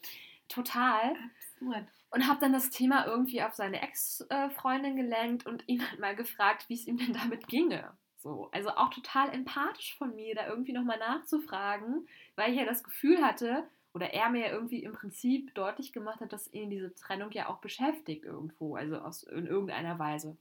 Total. 0.47 1.15
Absurd. 1.59 1.87
Und 2.11 2.27
habe 2.27 2.39
dann 2.39 2.53
das 2.53 2.69
Thema 2.69 3.07
irgendwie 3.07 3.41
auf 3.41 3.53
seine 3.53 3.81
Ex-Freundin 3.81 4.95
gelenkt 4.95 5.45
und 5.47 5.67
ihn 5.67 5.87
halt 5.89 5.99
mal 5.99 6.15
gefragt, 6.15 6.65
wie 6.69 6.75
es 6.75 6.85
ihm 6.85 6.97
denn 6.97 7.13
damit 7.13 7.47
ginge. 7.47 7.91
So, 8.23 8.47
also 8.53 8.69
auch 8.69 8.89
total 8.89 9.33
empathisch 9.33 9.97
von 9.97 10.15
mir, 10.15 10.33
da 10.33 10.47
irgendwie 10.47 10.71
nochmal 10.71 10.97
nachzufragen, 10.97 12.07
weil 12.37 12.53
ich 12.53 12.57
ja 12.57 12.63
das 12.63 12.81
Gefühl 12.81 13.21
hatte, 13.21 13.67
oder 13.93 14.13
er 14.13 14.29
mir 14.29 14.47
irgendwie 14.47 14.81
im 14.81 14.93
Prinzip 14.93 15.53
deutlich 15.55 15.91
gemacht 15.91 16.21
hat, 16.21 16.31
dass 16.31 16.51
ihn 16.53 16.69
diese 16.69 16.95
Trennung 16.95 17.31
ja 17.31 17.49
auch 17.49 17.57
beschäftigt 17.57 18.23
irgendwo, 18.23 18.77
also 18.77 18.97
aus, 18.97 19.23
in 19.23 19.45
irgendeiner 19.45 19.99
Weise. 19.99 20.37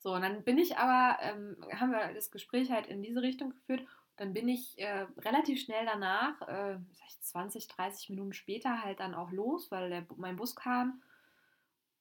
So, 0.00 0.12
und 0.12 0.20
dann 0.20 0.44
bin 0.44 0.58
ich 0.58 0.76
aber, 0.76 1.18
ähm, 1.22 1.56
haben 1.72 1.92
wir 1.92 2.12
das 2.12 2.30
Gespräch 2.30 2.70
halt 2.70 2.88
in 2.88 3.02
diese 3.02 3.22
Richtung 3.22 3.48
geführt. 3.48 3.86
Dann 4.18 4.34
bin 4.34 4.50
ich 4.50 4.78
äh, 4.78 5.06
relativ 5.16 5.62
schnell 5.62 5.86
danach, 5.86 6.42
äh, 6.42 6.78
sag 6.92 7.06
ich 7.08 7.20
20, 7.22 7.68
30 7.68 8.10
Minuten 8.10 8.34
später 8.34 8.84
halt 8.84 9.00
dann 9.00 9.14
auch 9.14 9.32
los, 9.32 9.70
weil 9.70 9.88
der, 9.88 10.06
mein 10.18 10.36
Bus 10.36 10.54
kam. 10.54 11.02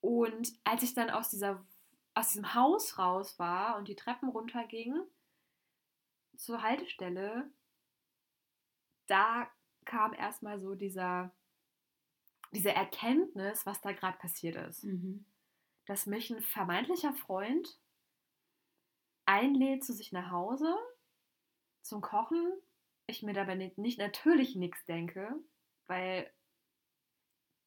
Und 0.02 0.52
als 0.66 0.84
ich 0.84 0.94
dann 0.94 1.10
aus, 1.10 1.30
dieser, 1.30 1.64
aus 2.18 2.30
diesem 2.30 2.56
Haus 2.56 2.98
raus 2.98 3.38
war 3.38 3.78
und 3.78 3.88
die 3.88 3.96
Treppen 3.96 4.30
runterging 4.30 5.00
zur 6.36 6.64
Haltestelle, 6.64 7.52
da 9.06 9.48
kam 9.86 10.14
erstmal 10.14 10.60
so 10.60 10.74
dieser, 10.74 11.32
diese 12.52 12.74
Erkenntnis, 12.74 13.68
was 13.68 13.82
da 13.82 13.92
gerade 13.92 14.18
passiert 14.18 14.56
ist. 14.56 14.84
Mhm. 14.84 15.26
Dass 15.86 16.08
mich 16.08 16.32
ein 16.32 16.42
vermeintlicher 16.42 17.14
Freund 17.14 17.80
einlädt 19.26 19.84
zu 19.84 19.94
sich 19.94 20.12
nach 20.12 20.32
Hause 20.32 20.76
zum 21.84 22.02
Kochen. 22.02 22.52
Ich 23.06 23.22
mir 23.22 23.34
dabei 23.34 23.54
nicht, 23.54 23.78
nicht 23.78 24.00
natürlich 24.00 24.56
nichts 24.56 24.84
denke, 24.86 25.34
weil, 25.86 26.34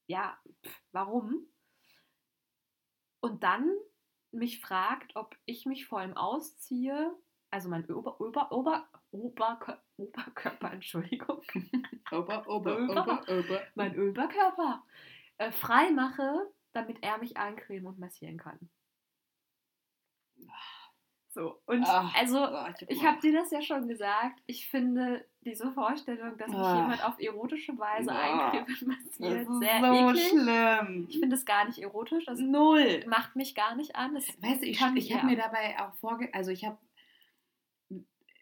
ja, 0.09 0.37
pff, 0.67 0.83
warum? 0.91 1.47
Und 3.21 3.45
dann 3.45 3.71
mich 4.33 4.61
fragt, 4.61 5.17
ob 5.17 5.37
ich 5.45 5.67
mich 5.67 5.87
vor 5.87 6.03
ihm 6.03 6.17
ausziehe, 6.17 7.15
also 7.51 7.69
mein 7.69 7.85
Ober, 7.91 8.21
Ober, 8.21 8.53
Ober, 8.53 8.89
Oberkörper, 9.11 9.83
Oberkörper, 9.97 10.73
Entschuldigung, 10.73 11.43
Ober, 12.11 12.47
Ober, 12.49 12.79
Ober. 12.79 13.23
Ober, 13.29 13.63
mein 13.75 13.99
Oberkörper 13.99 14.85
äh, 15.39 15.51
frei 15.51 15.91
mache, 15.91 16.53
damit 16.73 17.03
er 17.03 17.19
mich 17.19 17.37
eincremen 17.37 17.87
und 17.87 17.99
massieren 17.99 18.39
kann. 18.39 18.71
So, 21.33 21.61
und 21.67 21.85
Ah, 21.87 22.11
also, 22.19 22.39
oh, 22.45 22.67
ich 22.89 23.05
habe 23.07 23.21
dir 23.21 23.33
das 23.33 23.53
ja 23.53 23.63
schon 23.63 23.87
gesagt, 23.87 24.41
ich 24.47 24.67
finde 24.69 25.25
diese 25.43 25.71
Vorstellung, 25.71 26.37
dass 26.37 26.49
mich 26.49 26.57
Ah. 26.59 26.77
jemand 26.83 27.05
auf 27.05 27.21
erotische 27.21 27.79
Weise 27.79 28.11
massiert, 28.87 29.49
ist 29.49 29.61
sehr 29.61 29.81
so 29.81 30.09
eklig. 30.11 30.29
schlimm. 30.29 31.07
Ich 31.09 31.21
finde 31.21 31.37
es 31.37 31.45
gar 31.45 31.67
nicht 31.67 31.79
erotisch, 31.79 32.25
das 32.25 32.41
Null. 32.41 33.05
macht 33.07 33.37
mich 33.37 33.55
gar 33.55 33.77
nicht 33.77 33.95
an. 33.95 34.15
Das 34.15 34.27
Weißt 34.43 34.63
du, 34.63 34.67
ich, 34.67 34.81
ich 34.97 35.15
habe 35.15 35.27
mir 35.27 35.37
dabei 35.37 35.79
auch 35.81 35.95
vorge... 35.95 36.29
Also 36.35 36.51
ich 36.51 36.65
habe 36.65 36.79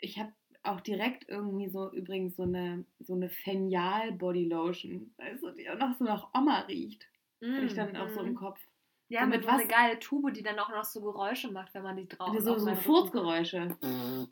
ich 0.01 0.19
habe 0.19 0.33
auch 0.63 0.81
direkt 0.81 1.29
irgendwie 1.29 1.69
so 1.69 1.91
übrigens 1.93 2.37
so 2.37 2.45
eine 2.45 2.85
so 3.01 3.15
eine 3.15 3.29
Fenial 3.29 4.13
Body 4.13 4.45
Lotion, 4.47 5.13
weißt 5.19 5.43
du, 5.43 5.51
die 5.51 5.69
auch 5.71 5.79
noch 5.79 5.97
so 5.99 6.05
nach 6.05 6.29
Oma 6.35 6.61
riecht. 6.61 7.07
Hatte 7.43 7.65
ich 7.67 7.75
dann 7.75 7.97
auch 7.97 8.09
so 8.09 8.21
im 8.21 8.31
Mhm. 8.31 8.35
Kopf. 8.35 8.61
Ja, 9.09 9.21
so 9.23 9.27
mit 9.27 9.37
mit 9.41 9.45
so 9.45 9.51
eine 9.51 9.63
was- 9.63 9.69
geile 9.69 9.99
Tube, 9.99 10.33
die 10.33 10.43
dann 10.43 10.59
auch 10.59 10.69
noch 10.69 10.85
so 10.85 11.01
Geräusche 11.01 11.51
macht, 11.51 11.73
wenn 11.75 11.83
man 11.83 11.97
die 11.97 12.07
drauf 12.09 12.37
so 12.39 12.53
auf 12.55 12.59
so 12.61 12.67
Rücken- 12.67 12.81
Furzgeräusche. 12.83 13.77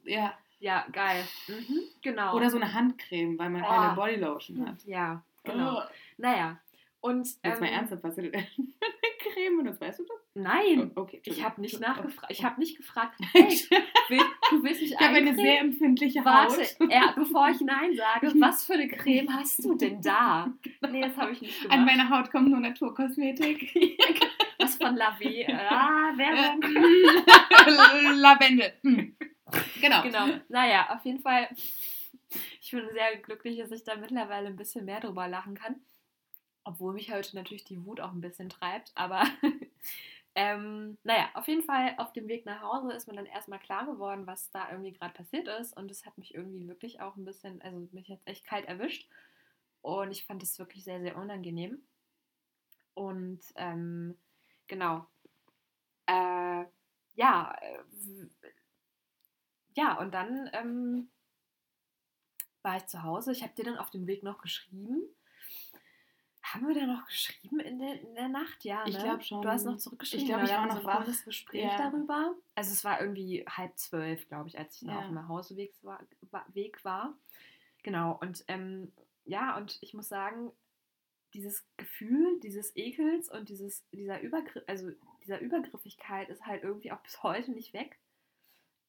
Ja. 0.05 0.33
Ja, 0.59 0.87
geil. 0.91 1.23
Mhm, 1.49 1.81
genau. 2.03 2.35
Oder 2.35 2.49
so 2.51 2.57
eine 2.57 2.73
Handcreme, 2.73 3.39
weil 3.39 3.51
man 3.51 3.63
Oh. 3.63 3.67
keine 3.67 3.95
Body 3.95 4.17
Lotion 4.17 4.67
hat. 4.67 4.77
Ja, 4.87 5.23
genau. 5.45 5.81
Oh. 5.81 5.83
Naja. 6.17 6.57
Und 7.07 7.27
Jetzt 7.45 7.61
mal 7.61 7.67
ähm, 7.67 7.73
ernsthaft, 7.75 8.03
was 8.03 8.17
ist 8.19 8.25
denn 8.25 8.35
eine 8.35 8.47
Creme? 9.33 9.65
Das 9.65 9.81
weißt 9.81 9.99
du 10.01 10.05
doch? 10.05 10.19
Nein, 10.35 10.93
Oh, 10.97 11.01
okay, 11.03 11.21
ich 11.25 11.43
habe 11.45 11.61
nicht 11.61 11.81
nachgefragt. 11.81 12.31
Ich 12.31 12.45
habe 12.45 12.61
nicht 12.61 12.77
gefragt, 12.77 13.19
hey, 13.33 13.47
Ich 13.49 13.71
will, 13.71 14.21
du 14.51 14.63
willst 14.63 14.81
mich 14.83 14.97
habe 14.99 15.15
eine 15.17 15.35
sehr 15.35 15.61
empfindliche 15.61 16.25
Warte, 16.25 16.61
Haut. 16.63 16.91
er, 16.91 17.13
bevor 17.15 17.49
ich 17.49 17.61
Nein 17.61 17.97
sage, 17.97 18.33
was 18.41 18.65
für 18.65 18.75
eine 18.75 18.89
Creme 18.89 19.33
hast 19.33 19.65
du 19.65 19.75
denn 19.75 20.01
da? 20.03 20.53
Nee, 20.91 21.01
das 21.03 21.17
habe 21.17 21.33
ich 21.33 21.41
nicht 21.41 21.63
gemacht. 21.63 21.79
An 21.79 21.85
meine 21.85 22.09
Haut 22.11 22.31
kommt 22.31 22.49
nur 22.49 22.61
Naturkosmetik. 22.61 23.75
was 24.59 24.77
von 24.77 24.97
Lavé. 24.97 25.47
Ah, 25.53 26.13
Werbung. 26.17 26.61
Lavendel. 28.21 28.73
Hm. 28.83 29.17
Genau. 29.81 30.03
Genau. 30.03 30.27
Naja, 30.49 30.89
auf 30.95 31.05
jeden 31.05 31.21
Fall. 31.21 31.49
Ich 32.61 32.71
bin 32.73 32.83
sehr 32.93 33.17
glücklich, 33.19 33.59
dass 33.59 33.71
ich 33.71 33.85
da 33.85 33.97
mittlerweile 33.97 34.49
ein 34.49 34.57
bisschen 34.57 34.85
mehr 34.85 35.01
drüber 35.01 35.29
lachen 35.29 35.55
kann. 35.55 35.77
Obwohl 36.67 36.95
mich 36.95 37.13
heute 37.13 37.37
natürlich 37.37 37.63
die 37.63 37.85
Wut 37.87 38.01
auch 38.01 38.11
ein 38.11 38.21
bisschen 38.21 38.49
treibt. 38.49 38.91
Aber 38.97 39.23
ähm, 40.35 40.99
naja, 41.05 41.31
auf 41.35 41.47
jeden 41.47 41.63
Fall 41.63 41.95
auf 41.99 42.13
dem 42.13 42.27
Weg 42.27 42.45
nach 42.45 42.61
Hause 42.61 42.93
ist 42.93 43.07
mir 43.07 43.15
dann 43.15 43.25
erstmal 43.25 43.61
klar 43.61 43.87
geworden, 43.87 44.27
was 44.27 44.51
da 44.51 44.69
irgendwie 44.73 44.93
gerade 44.93 45.15
passiert 45.15 45.47
ist. 45.47 45.77
Und 45.77 45.93
es 45.93 46.05
hat 46.05 46.19
mich 46.19 46.35
irgendwie 46.35 46.67
wirklich 46.67 47.01
auch 47.01 47.15
ein 47.15 47.25
bisschen, 47.25 47.63
also 47.63 47.89
mich 47.93 48.11
hat 48.11 48.19
echt 48.25 48.45
kalt 48.45 48.67
erwischt. 48.67 49.09
Und 49.81 50.11
ich 50.11 50.27
fand 50.27 50.43
es 50.43 50.59
wirklich 50.59 50.83
sehr, 50.83 51.01
sehr 51.01 51.17
unangenehm. 51.17 51.87
Und 52.95 53.43
ähm, 53.55 54.19
genau. 54.67 55.07
Äh, 56.07 56.65
ja, 57.15 57.57
äh, 57.61 57.79
ja, 59.77 59.97
und 60.01 60.13
dann 60.13 60.51
ähm, 60.53 61.11
war 62.63 62.77
ich 62.77 62.87
zu 62.87 63.05
Hause. 63.05 63.31
Ich 63.31 63.45
habe 63.45 63.55
dir 63.55 63.67
dann 63.67 63.79
auf 63.79 63.91
dem 63.91 64.09
Weg 64.09 64.25
noch 64.25 64.43
geschrieben. 64.43 65.05
Haben 66.53 66.69
wir 66.69 66.75
da 66.75 66.87
noch 66.87 67.05
geschrieben 67.07 67.59
in 67.61 67.79
der, 67.81 68.01
in 68.01 68.15
der 68.15 68.29
Nacht? 68.29 68.65
Ja, 68.65 68.85
ne? 68.85 68.91
Ich 68.91 68.99
glaub 68.99 69.23
schon. 69.23 69.43
Du 69.43 69.49
hast 69.49 69.65
noch 69.65 69.77
zurückgeschrieben. 69.77 70.25
Ich 70.25 70.29
glaub, 70.31 70.41
genau, 70.41 70.51
ich 70.53 70.57
war 70.57 70.67
noch 70.67 70.83
so 70.83 70.89
ein 70.89 70.97
kurzes 70.97 71.25
Gespräch 71.25 71.65
Ja. 71.65 71.77
darüber. 71.77 72.35
Also 72.55 72.73
es 72.73 72.85
war 72.85 73.01
irgendwie 73.01 73.45
halb 73.49 73.77
zwölf, 73.77 74.29
glaube 74.29 74.49
ich, 74.49 74.57
als 74.59 74.77
ich 74.81 74.89
Ja. 74.89 74.99
auf 74.99 75.07
dem 75.07 75.17
war, 75.17 76.01
war- 76.31 76.55
Weg 76.55 76.85
war. 76.85 77.15
Genau, 77.83 78.17
und 78.21 78.45
ähm, 78.49 78.93
ja, 79.25 79.57
und 79.57 79.79
ich 79.83 79.93
muss 79.95 80.09
sagen, 80.09 80.53
dieses 81.35 81.67
Gefühl 81.77 82.39
dieses 82.41 82.75
Ekels 82.77 83.29
und 83.31 83.49
dieses, 83.49 83.85
dieser, 83.91 84.21
Übergriff, 84.21 84.63
also 84.69 84.91
dieser 85.25 85.41
Übergriffigkeit 85.41 86.29
ist 86.29 86.47
halt 86.47 86.63
irgendwie 86.63 86.93
auch 86.93 87.01
bis 87.01 87.23
heute 87.23 87.51
nicht 87.51 87.73
weg. 87.75 87.99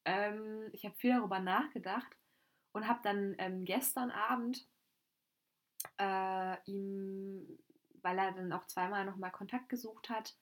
Ähm, 0.04 0.68
ich 0.72 0.84
habe 0.84 0.94
viel 0.96 1.12
darüber 1.12 1.40
nachgedacht 1.40 2.16
und 2.72 2.86
habe 2.86 3.00
dann 3.02 3.34
ähm, 3.38 3.64
gestern 3.64 4.10
Abend 4.10 4.64
äh, 5.98 6.56
ihm, 6.66 7.58
weil 8.02 8.18
er 8.18 8.32
dann 8.32 8.52
auch 8.52 8.66
zweimal 8.66 9.04
nochmal 9.04 9.30
Kontakt 9.32 9.68
gesucht 9.68 10.10
hat, 10.10 10.36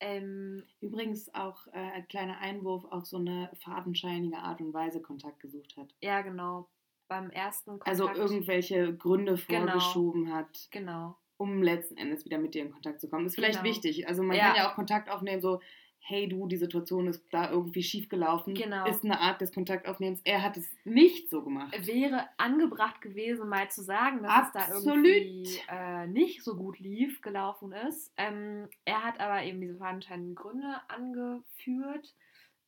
ähm, 0.00 0.62
Übrigens 0.80 1.34
auch 1.34 1.66
äh, 1.68 1.70
ein 1.72 2.06
kleiner 2.06 2.38
Einwurf 2.38 2.84
auf 2.84 3.06
so 3.06 3.16
eine 3.16 3.50
fadenscheinige 3.64 4.38
Art 4.38 4.60
und 4.60 4.72
Weise 4.72 5.02
Kontakt 5.02 5.40
gesucht 5.40 5.76
hat. 5.76 5.92
ja 6.00 6.20
genau, 6.20 6.68
beim 7.08 7.30
ersten 7.30 7.80
Kontakt. 7.80 7.88
Also 7.88 8.08
irgendwelche 8.08 8.94
Gründe 8.96 9.34
Genau. 9.48 9.66
vorgeschoben 9.72 10.32
hat, 10.32 10.68
Genau. 10.70 11.16
um 11.36 11.62
letzten 11.64 11.96
Endes 11.96 12.24
wieder 12.24 12.38
mit 12.38 12.54
dir 12.54 12.62
in 12.62 12.70
Kontakt 12.70 13.00
zu 13.00 13.08
kommen. 13.08 13.26
Ist 13.26 13.34
vielleicht 13.34 13.62
Genau. 13.62 13.68
wichtig. 13.74 14.06
Also 14.06 14.22
man 14.22 14.36
Ja. 14.36 14.46
kann 14.48 14.56
ja 14.56 14.70
auch 14.70 14.74
Kontakt 14.76 15.10
aufnehmen, 15.10 15.40
so, 15.42 15.60
hey 16.00 16.28
du, 16.28 16.46
die 16.46 16.56
Situation 16.56 17.06
ist 17.06 17.22
da 17.30 17.50
irgendwie 17.50 17.82
schief 17.82 18.08
gelaufen. 18.08 18.54
Genau. 18.54 18.86
Ist 18.86 19.04
eine 19.04 19.20
Art 19.20 19.40
des 19.40 19.52
Kontaktaufnehmens. 19.52 20.20
Er 20.24 20.42
hat 20.42 20.56
es 20.56 20.66
nicht 20.84 21.28
so 21.28 21.42
gemacht. 21.42 21.74
wäre 21.86 22.28
angebracht 22.38 23.00
gewesen, 23.00 23.48
mal 23.48 23.70
zu 23.70 23.82
sagen, 23.82 24.22
dass 24.22 24.46
es 24.46 24.52
da 24.52 24.60
Absolut. 24.60 25.06
irgendwie 25.06 25.60
äh, 25.68 26.06
nicht 26.06 26.42
so 26.42 26.56
gut 26.56 26.78
lief, 26.78 27.20
gelaufen 27.20 27.72
ist. 27.72 28.12
Ähm, 28.16 28.68
er 28.84 29.04
hat 29.04 29.20
aber 29.20 29.42
eben 29.42 29.60
diese 29.60 29.76
fadenscheinigen 29.76 30.34
Gründe 30.34 30.80
angeführt. 30.88 32.14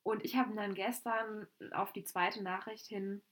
Und 0.03 0.25
ich 0.25 0.37
habe 0.37 0.55
dann 0.55 0.75
gestern 0.75 1.47
auf 1.73 1.93
die 1.93 2.05
zweite 2.05 2.43
Nachricht 2.43 2.87
hin 2.87 3.23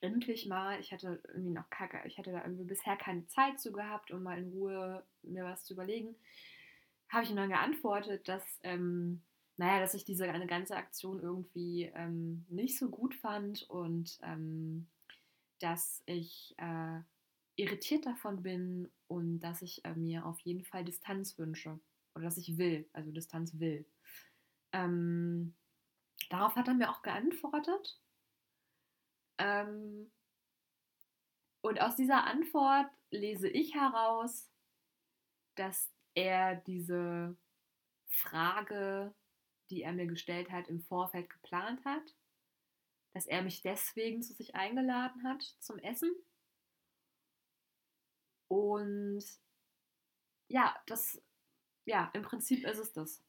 endlich 0.00 0.46
mal, 0.46 0.78
ich 0.80 0.92
hatte 0.92 1.20
irgendwie 1.28 1.52
noch 1.52 1.68
kacke, 1.70 2.00
ich 2.06 2.18
hatte 2.18 2.32
da 2.32 2.42
irgendwie 2.42 2.64
bisher 2.64 2.96
keine 2.96 3.26
Zeit 3.28 3.58
zu 3.60 3.72
gehabt, 3.72 4.10
um 4.10 4.22
mal 4.22 4.38
in 4.38 4.50
Ruhe 4.50 5.02
mir 5.22 5.44
was 5.44 5.64
zu 5.64 5.74
überlegen, 5.74 6.14
habe 7.08 7.24
ich 7.24 7.30
ihm 7.30 7.36
dann 7.36 7.48
geantwortet, 7.48 8.28
dass, 8.28 8.42
ähm, 8.62 9.22
naja, 9.56 9.80
dass 9.80 9.94
ich 9.94 10.04
diese 10.04 10.30
eine 10.30 10.46
ganze 10.46 10.76
Aktion 10.76 11.20
irgendwie 11.20 11.90
ähm, 11.94 12.44
nicht 12.48 12.78
so 12.78 12.88
gut 12.88 13.14
fand 13.14 13.68
und 13.70 14.18
ähm, 14.22 14.88
dass 15.60 16.02
ich 16.06 16.54
äh, 16.58 17.00
irritiert 17.56 18.06
davon 18.06 18.42
bin 18.42 18.90
und 19.08 19.40
dass 19.40 19.62
ich 19.62 19.84
äh, 19.84 19.94
mir 19.94 20.26
auf 20.26 20.38
jeden 20.40 20.64
Fall 20.64 20.84
Distanz 20.84 21.38
wünsche 21.38 21.78
oder 22.14 22.24
dass 22.24 22.36
ich 22.36 22.58
will, 22.58 22.88
also 22.92 23.10
Distanz 23.12 23.58
will. 23.58 23.86
Ähm, 24.72 25.54
darauf 26.28 26.54
hat 26.56 26.68
er 26.68 26.74
mir 26.74 26.90
auch 26.90 27.02
geantwortet. 27.02 28.00
Ähm, 29.38 30.10
und 31.60 31.80
aus 31.80 31.96
dieser 31.96 32.24
Antwort 32.24 32.90
lese 33.10 33.48
ich 33.48 33.74
heraus, 33.74 34.50
dass 35.56 35.90
er 36.16 36.56
diese 36.56 37.36
Frage, 38.08 39.14
die 39.70 39.82
er 39.82 39.92
mir 39.92 40.06
gestellt 40.06 40.50
hat, 40.50 40.68
im 40.68 40.80
Vorfeld 40.80 41.30
geplant 41.30 41.84
hat, 41.84 42.16
dass 43.12 43.26
er 43.26 43.42
mich 43.42 43.62
deswegen 43.62 44.22
zu 44.22 44.32
sich 44.32 44.54
eingeladen 44.54 45.22
hat 45.24 45.42
zum 45.60 45.78
Essen. 45.78 46.10
Und 48.48 49.24
ja, 50.48 50.74
das, 50.86 51.22
ja, 51.84 52.10
im 52.14 52.22
Prinzip 52.22 52.64
ist 52.66 52.78
es 52.78 52.92
das. 52.92 53.22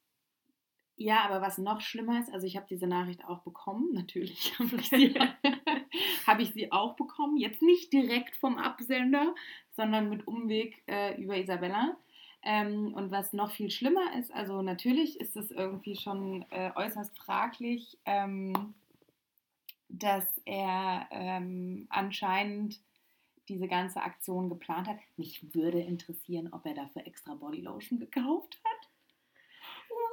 Ja, 0.96 1.20
aber 1.24 1.40
was 1.40 1.58
noch 1.58 1.80
schlimmer 1.80 2.18
ist, 2.18 2.32
also 2.32 2.46
ich 2.46 2.56
habe 2.56 2.66
diese 2.68 2.88
Nachricht 2.88 3.24
auch 3.24 3.42
bekommen, 3.42 3.92
natürlich 3.94 4.52
habe 4.58 4.76
ich, 4.76 4.88
sie, 4.88 5.14
habe 6.26 6.42
ich 6.42 6.52
sie 6.52 6.72
auch 6.72 6.96
bekommen, 6.96 7.36
jetzt 7.36 7.62
nicht 7.62 7.92
direkt 7.92 8.36
vom 8.36 8.58
Absender, 8.58 9.34
sondern 9.72 10.08
mit 10.08 10.26
Umweg 10.26 10.82
äh, 10.86 11.20
über 11.20 11.36
Isabella. 11.36 11.96
Ähm, 12.42 12.94
und 12.94 13.10
was 13.10 13.32
noch 13.32 13.50
viel 13.50 13.70
schlimmer 13.70 14.16
ist, 14.18 14.32
also 14.32 14.62
natürlich 14.62 15.20
ist 15.20 15.36
es 15.36 15.50
irgendwie 15.50 15.96
schon 15.96 16.44
äh, 16.50 16.70
äußerst 16.74 17.16
fraglich, 17.18 17.98
ähm, 18.04 18.74
dass 19.88 20.24
er 20.44 21.08
ähm, 21.10 21.86
anscheinend 21.90 22.80
diese 23.48 23.66
ganze 23.66 24.02
Aktion 24.02 24.48
geplant 24.48 24.86
hat. 24.88 24.98
Mich 25.16 25.54
würde 25.54 25.80
interessieren, 25.80 26.50
ob 26.52 26.66
er 26.66 26.74
dafür 26.74 27.06
extra 27.06 27.34
Bodylotion 27.34 27.98
gekauft 27.98 28.60
hat. 28.64 28.88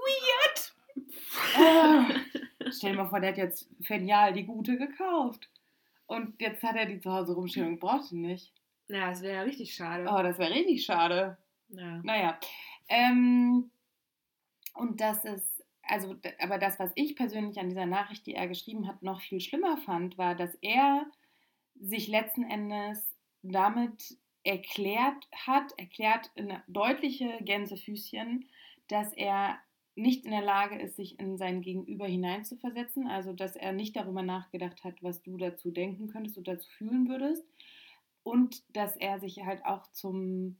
Weird! 0.05 0.75
Äh, 1.57 2.71
stell 2.71 2.91
dir 2.91 2.97
mal 2.97 3.09
vor, 3.09 3.19
der 3.19 3.31
hat 3.31 3.37
jetzt 3.37 3.69
Fenial 3.81 4.33
die 4.33 4.45
gute 4.45 4.77
gekauft. 4.77 5.49
Und 6.07 6.39
jetzt 6.41 6.63
hat 6.63 6.75
er 6.75 6.85
die 6.85 6.99
zu 6.99 7.11
Hause 7.11 7.33
rumstehen 7.33 7.67
und 7.67 7.79
braucht 7.79 8.05
sie 8.05 8.17
nicht. 8.17 8.53
Ja, 8.87 9.09
das 9.09 9.21
wäre 9.21 9.35
ja 9.35 9.41
richtig 9.41 9.73
schade. 9.73 10.05
Oh, 10.07 10.21
das 10.21 10.37
wäre 10.37 10.51
richtig 10.51 10.85
schade. 10.85 11.37
Ja. 11.69 12.01
Naja. 12.03 12.39
Ähm, 12.89 13.71
und 14.73 14.99
das 15.01 15.25
ist, 15.25 15.63
also, 15.83 16.15
aber 16.39 16.57
das, 16.57 16.79
was 16.79 16.91
ich 16.95 17.15
persönlich 17.15 17.59
an 17.59 17.69
dieser 17.69 17.85
Nachricht, 17.85 18.25
die 18.25 18.35
er 18.35 18.47
geschrieben 18.47 18.87
hat, 18.87 19.03
noch 19.03 19.21
viel 19.21 19.39
schlimmer 19.39 19.77
fand, 19.77 20.17
war, 20.17 20.35
dass 20.35 20.55
er 20.61 21.05
sich 21.79 22.07
letzten 22.07 22.43
Endes 22.43 23.15
damit 23.41 24.17
erklärt 24.43 25.27
hat, 25.45 25.71
erklärt 25.77 26.31
in 26.35 26.53
deutliche 26.67 27.37
Gänsefüßchen, 27.41 28.45
dass 28.87 29.13
er 29.13 29.57
nicht 29.95 30.25
in 30.25 30.31
der 30.31 30.41
Lage 30.41 30.77
ist, 30.77 30.97
sich 30.97 31.19
in 31.19 31.37
sein 31.37 31.61
Gegenüber 31.61 32.05
hineinzuversetzen, 32.05 33.07
also 33.07 33.33
dass 33.33 33.55
er 33.55 33.71
nicht 33.71 33.95
darüber 33.95 34.23
nachgedacht 34.23 34.83
hat, 34.83 35.01
was 35.01 35.21
du 35.23 35.37
dazu 35.37 35.71
denken 35.71 36.07
könntest 36.07 36.37
oder 36.37 36.55
dazu 36.55 36.69
fühlen 36.69 37.07
würdest 37.07 37.45
und 38.23 38.63
dass 38.75 38.97
er 38.97 39.19
sich 39.19 39.45
halt 39.45 39.65
auch 39.65 39.87
zum 39.91 40.57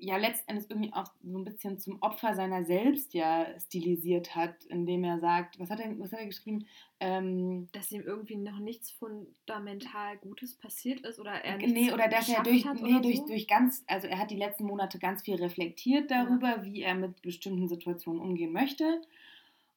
ja 0.00 0.16
letztendlich 0.16 0.70
irgendwie 0.70 0.92
auch 0.92 1.12
so 1.22 1.38
ein 1.38 1.44
bisschen 1.44 1.78
zum 1.78 2.00
Opfer 2.00 2.34
seiner 2.34 2.64
selbst 2.64 3.12
ja 3.12 3.46
stilisiert 3.60 4.34
hat, 4.34 4.64
indem 4.64 5.04
er 5.04 5.20
sagt, 5.20 5.58
was 5.58 5.70
hat 5.70 5.80
er, 5.80 5.98
was 5.98 6.12
hat 6.12 6.20
er 6.20 6.26
geschrieben? 6.26 6.66
Ähm, 7.00 7.68
Dass 7.72 7.92
ihm 7.92 8.02
irgendwie 8.02 8.36
noch 8.36 8.58
nichts 8.58 8.90
fundamental 8.90 10.16
Gutes 10.18 10.54
passiert 10.54 11.00
ist 11.00 11.20
oder 11.20 11.32
er 11.32 11.58
nee, 11.58 11.92
oder 11.92 12.08
dass 12.08 12.28
er 12.28 12.42
durch, 12.42 12.66
hat 12.66 12.80
nee, 12.80 12.90
oder 12.90 13.00
durch, 13.00 13.18
so. 13.18 13.26
durch 13.26 13.46
ganz, 13.46 13.84
also 13.86 14.06
er 14.06 14.18
hat 14.18 14.30
die 14.30 14.36
letzten 14.36 14.64
Monate 14.64 14.98
ganz 14.98 15.22
viel 15.22 15.36
reflektiert 15.36 16.10
darüber, 16.10 16.64
wie 16.64 16.82
er 16.82 16.94
mit 16.94 17.20
bestimmten 17.22 17.68
Situationen 17.68 18.20
umgehen 18.20 18.52
möchte. 18.52 19.02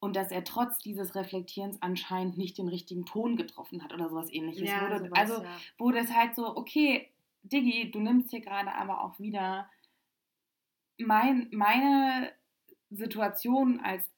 Und 0.00 0.16
dass 0.16 0.30
er 0.30 0.44
trotz 0.44 0.78
dieses 0.80 1.14
Reflektierens 1.14 1.80
anscheinend 1.80 2.36
nicht 2.36 2.58
den 2.58 2.68
richtigen 2.68 3.06
Ton 3.06 3.36
getroffen 3.36 3.82
hat 3.82 3.94
oder 3.94 4.10
sowas 4.10 4.30
ähnliches. 4.30 4.68
ja, 4.68 4.82
Wo 4.90 4.98
sowas, 4.98 5.18
also 5.18 5.42
ja. 5.42 5.56
wo 5.78 5.90
das 5.92 6.12
halt 6.14 6.34
so, 6.34 6.56
okay, 6.56 7.08
Diggi, 7.42 7.90
du 7.90 8.00
nimmst 8.00 8.30
hier 8.30 8.40
gerade 8.40 8.74
aber 8.74 9.02
auch 9.02 9.18
wieder 9.18 9.66
mein, 10.98 11.48
meine 11.52 12.30
Situation 12.90 13.80
als, 13.80 14.10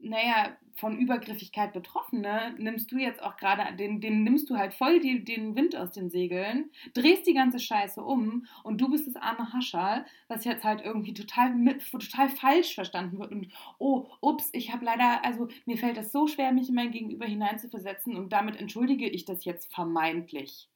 naja, 0.00 0.56
von 0.76 0.98
Übergriffigkeit 0.98 1.72
Betroffene, 1.72 2.54
nimmst 2.58 2.90
du 2.90 2.98
jetzt 2.98 3.22
auch 3.22 3.36
gerade, 3.36 3.76
den, 3.76 4.00
den 4.00 4.24
nimmst 4.24 4.50
du 4.50 4.56
halt 4.56 4.74
voll 4.74 5.00
die, 5.00 5.24
den 5.24 5.54
Wind 5.54 5.76
aus 5.76 5.92
den 5.92 6.10
Segeln, 6.10 6.70
drehst 6.94 7.26
die 7.26 7.34
ganze 7.34 7.60
Scheiße 7.60 8.02
um 8.02 8.46
und 8.64 8.80
du 8.80 8.90
bist 8.90 9.06
das 9.06 9.16
arme 9.16 9.52
Haschal, 9.52 10.04
was 10.26 10.44
jetzt 10.44 10.64
halt 10.64 10.82
irgendwie 10.84 11.14
total, 11.14 11.78
total 11.90 12.28
falsch 12.28 12.74
verstanden 12.74 13.18
wird 13.18 13.30
und 13.30 13.52
oh, 13.78 14.08
ups, 14.20 14.50
ich 14.52 14.72
habe 14.72 14.84
leider, 14.84 15.24
also 15.24 15.48
mir 15.64 15.78
fällt 15.78 15.96
es 15.96 16.10
so 16.10 16.26
schwer, 16.26 16.52
mich 16.52 16.68
in 16.68 16.74
mein 16.74 16.90
Gegenüber 16.90 17.26
hineinzuversetzen 17.26 18.16
und 18.16 18.32
damit 18.32 18.56
entschuldige 18.56 19.08
ich 19.08 19.24
das 19.24 19.44
jetzt 19.44 19.72
vermeintlich. 19.72 20.68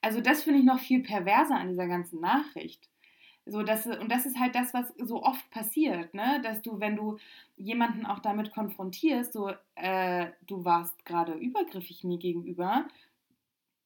Also 0.00 0.20
das 0.20 0.42
finde 0.42 0.60
ich 0.60 0.64
noch 0.64 0.80
viel 0.80 1.02
perverser 1.02 1.56
an 1.56 1.68
dieser 1.68 1.86
ganzen 1.86 2.20
Nachricht. 2.20 2.91
So, 3.44 3.62
dass, 3.64 3.86
und 3.86 4.10
das 4.10 4.24
ist 4.24 4.38
halt 4.38 4.54
das, 4.54 4.72
was 4.72 4.92
so 4.98 5.22
oft 5.24 5.50
passiert, 5.50 6.14
ne? 6.14 6.40
Dass 6.44 6.62
du, 6.62 6.78
wenn 6.78 6.94
du 6.96 7.18
jemanden 7.56 8.06
auch 8.06 8.20
damit 8.20 8.52
konfrontierst, 8.52 9.32
so, 9.32 9.50
äh, 9.74 10.28
du 10.46 10.64
warst 10.64 11.04
gerade 11.04 11.34
übergriffig 11.34 12.04
mir 12.04 12.18
gegenüber, 12.18 12.86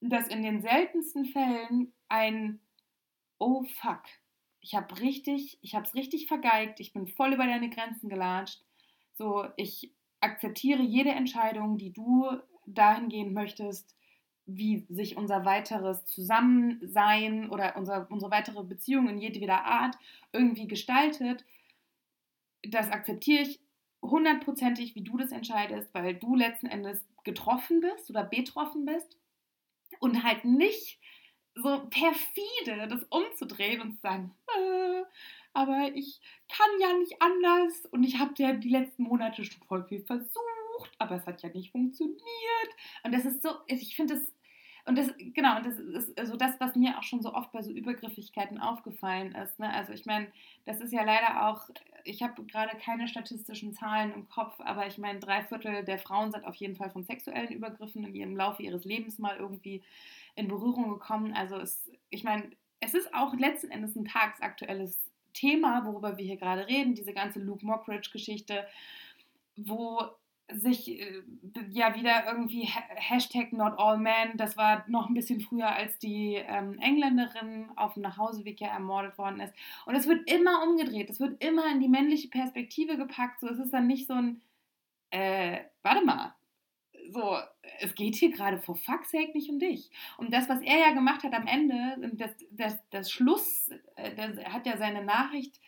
dass 0.01 0.27
in 0.27 0.43
den 0.43 0.61
seltensten 0.61 1.25
Fällen 1.25 1.93
ein 2.09 2.59
Oh 3.39 3.65
fuck, 3.81 4.03
ich 4.61 4.75
habe 4.75 5.01
richtig, 5.01 5.59
ich 5.63 5.75
habe 5.75 5.85
es 5.85 5.95
richtig 5.95 6.27
vergeigt, 6.27 6.79
ich 6.81 6.93
bin 6.93 7.07
voll 7.07 7.33
über 7.33 7.45
deine 7.47 7.69
Grenzen 7.69 8.09
gelatscht. 8.09 8.63
So, 9.15 9.47
ich 9.57 9.93
akzeptiere 10.21 10.83
jede 10.83 11.11
Entscheidung, 11.11 11.77
die 11.79 11.93
du 11.93 12.29
dahingehend 12.67 13.33
möchtest, 13.33 13.96
wie 14.47 14.85
sich 14.89 15.17
unser 15.17 15.45
weiteres 15.45 16.05
Zusammensein 16.05 17.49
oder 17.49 17.75
unser, 17.75 18.09
unsere 18.09 18.31
weitere 18.31 18.63
Beziehung 18.63 19.07
in 19.09 19.19
jedweder 19.19 19.65
Art 19.65 19.97
irgendwie 20.31 20.67
gestaltet, 20.67 21.45
das 22.63 22.89
akzeptiere 22.89 23.43
ich 23.43 23.59
hundertprozentig, 24.01 24.95
wie 24.95 25.03
du 25.03 25.17
das 25.17 25.31
entscheidest, 25.31 25.93
weil 25.93 26.15
du 26.15 26.35
letzten 26.35 26.67
Endes 26.67 27.05
getroffen 27.23 27.81
bist 27.81 28.09
oder 28.09 28.23
betroffen 28.23 28.85
bist 28.85 29.17
und 29.99 30.23
halt 30.23 30.45
nicht 30.45 30.99
so 31.55 31.87
perfide 31.89 32.87
das 32.87 33.03
umzudrehen 33.09 33.81
und 33.81 33.95
zu 33.95 34.01
sagen, 34.01 34.33
äh, 34.55 35.03
aber 35.53 35.91
ich 35.95 36.21
kann 36.49 36.69
ja 36.79 36.93
nicht 36.93 37.19
anders 37.19 37.85
und 37.91 38.03
ich 38.03 38.19
habe 38.19 38.33
ja 38.37 38.53
die 38.53 38.69
letzten 38.69 39.03
Monate 39.03 39.43
schon 39.43 39.63
voll 39.63 39.83
viel 39.85 40.03
versucht, 40.03 40.37
aber 40.99 41.15
es 41.15 41.25
hat 41.25 41.41
ja 41.41 41.49
nicht 41.49 41.71
funktioniert. 41.71 42.21
Und 43.03 43.11
das 43.11 43.25
ist 43.25 43.41
so, 43.41 43.49
ich 43.65 43.95
finde 43.95 44.13
das, 44.13 44.31
und 44.87 44.97
das, 44.97 45.13
genau, 45.17 45.57
und 45.57 45.65
das 45.65 45.77
ist 45.77 46.17
also 46.17 46.37
das, 46.37 46.57
was 46.59 46.75
mir 46.75 46.97
auch 46.97 47.03
schon 47.03 47.21
so 47.21 47.33
oft 47.33 47.51
bei 47.51 47.61
so 47.61 47.71
Übergriffigkeiten 47.71 48.57
aufgefallen 48.57 49.35
ist. 49.35 49.59
Ne? 49.59 49.71
Also 49.73 49.91
ich 49.91 50.05
meine, 50.05 50.27
das 50.65 50.79
ist 50.79 50.93
ja 50.93 51.03
leider 51.03 51.47
auch, 51.47 51.69
ich 52.05 52.23
habe 52.23 52.41
gerade 52.45 52.77
keine 52.77 53.09
statistischen 53.09 53.73
Zahlen 53.73 54.13
im 54.13 54.29
Kopf, 54.29 54.55
aber 54.59 54.87
ich 54.87 54.97
meine, 54.97 55.19
drei 55.19 55.43
Viertel 55.43 55.83
der 55.83 55.99
Frauen 55.99 56.31
sind 56.31 56.45
auf 56.45 56.55
jeden 56.55 56.77
Fall 56.77 56.89
von 56.89 57.03
sexuellen 57.03 57.51
Übergriffen 57.51 58.05
in 58.05 58.15
ihrem 58.15 58.37
Laufe 58.37 58.63
ihres 58.63 58.85
Lebens 58.85 59.19
mal 59.19 59.35
irgendwie 59.35 59.83
in 60.35 60.47
Berührung 60.47 60.89
gekommen. 60.89 61.33
Also 61.33 61.57
es, 61.57 61.91
ich 62.09 62.23
meine, 62.23 62.49
es 62.79 62.93
ist 62.93 63.13
auch 63.13 63.33
letzten 63.35 63.71
Endes 63.71 63.93
ein 63.97 64.05
tagsaktuelles 64.05 64.97
Thema, 65.33 65.85
worüber 65.85 66.17
wir 66.17 66.23
hier 66.23 66.37
gerade 66.37 66.65
reden, 66.65 66.95
diese 66.95 67.13
ganze 67.13 67.39
Luke 67.39 67.65
Mockridge-Geschichte, 67.65 68.65
wo 69.57 70.01
sich 70.53 70.99
äh, 70.99 71.23
ja 71.69 71.95
wieder 71.95 72.25
irgendwie 72.27 72.67
Ha- 72.67 72.95
Hashtag 72.95 73.51
Not 73.51 73.73
All 73.77 73.97
Men, 73.97 74.37
das 74.37 74.55
war 74.55 74.85
noch 74.87 75.09
ein 75.09 75.13
bisschen 75.13 75.41
früher, 75.41 75.67
als 75.67 75.97
die 75.99 76.35
ähm, 76.35 76.79
Engländerin 76.79 77.69
auf 77.75 77.93
dem 77.95 78.03
Nachhauseweg 78.03 78.61
ja 78.61 78.69
ermordet 78.69 79.17
worden 79.17 79.41
ist. 79.41 79.53
Und 79.85 79.95
es 79.95 80.07
wird 80.07 80.29
immer 80.31 80.63
umgedreht, 80.63 81.09
es 81.09 81.19
wird 81.19 81.43
immer 81.43 81.69
in 81.71 81.79
die 81.79 81.89
männliche 81.89 82.29
Perspektive 82.29 82.97
gepackt. 82.97 83.41
So, 83.41 83.47
es 83.47 83.59
ist 83.59 83.73
dann 83.73 83.87
nicht 83.87 84.07
so 84.07 84.13
ein, 84.13 84.41
äh, 85.11 85.59
warte 85.81 86.05
mal, 86.05 86.33
so, 87.09 87.37
es 87.79 87.95
geht 87.95 88.15
hier 88.15 88.31
gerade 88.31 88.57
for 88.57 88.75
fuck's 88.75 89.11
sake 89.11 89.31
nicht 89.33 89.49
um 89.49 89.59
dich. 89.59 89.91
Und 90.17 90.33
das, 90.33 90.49
was 90.49 90.61
er 90.61 90.77
ja 90.77 90.91
gemacht 90.91 91.23
hat 91.23 91.33
am 91.33 91.47
Ende, 91.47 92.11
das, 92.13 92.31
das, 92.51 92.77
das 92.89 93.11
Schluss, 93.11 93.69
äh, 93.95 94.13
das, 94.15 94.43
hat 94.45 94.65
ja 94.65 94.77
seine 94.77 95.03
Nachricht 95.03 95.59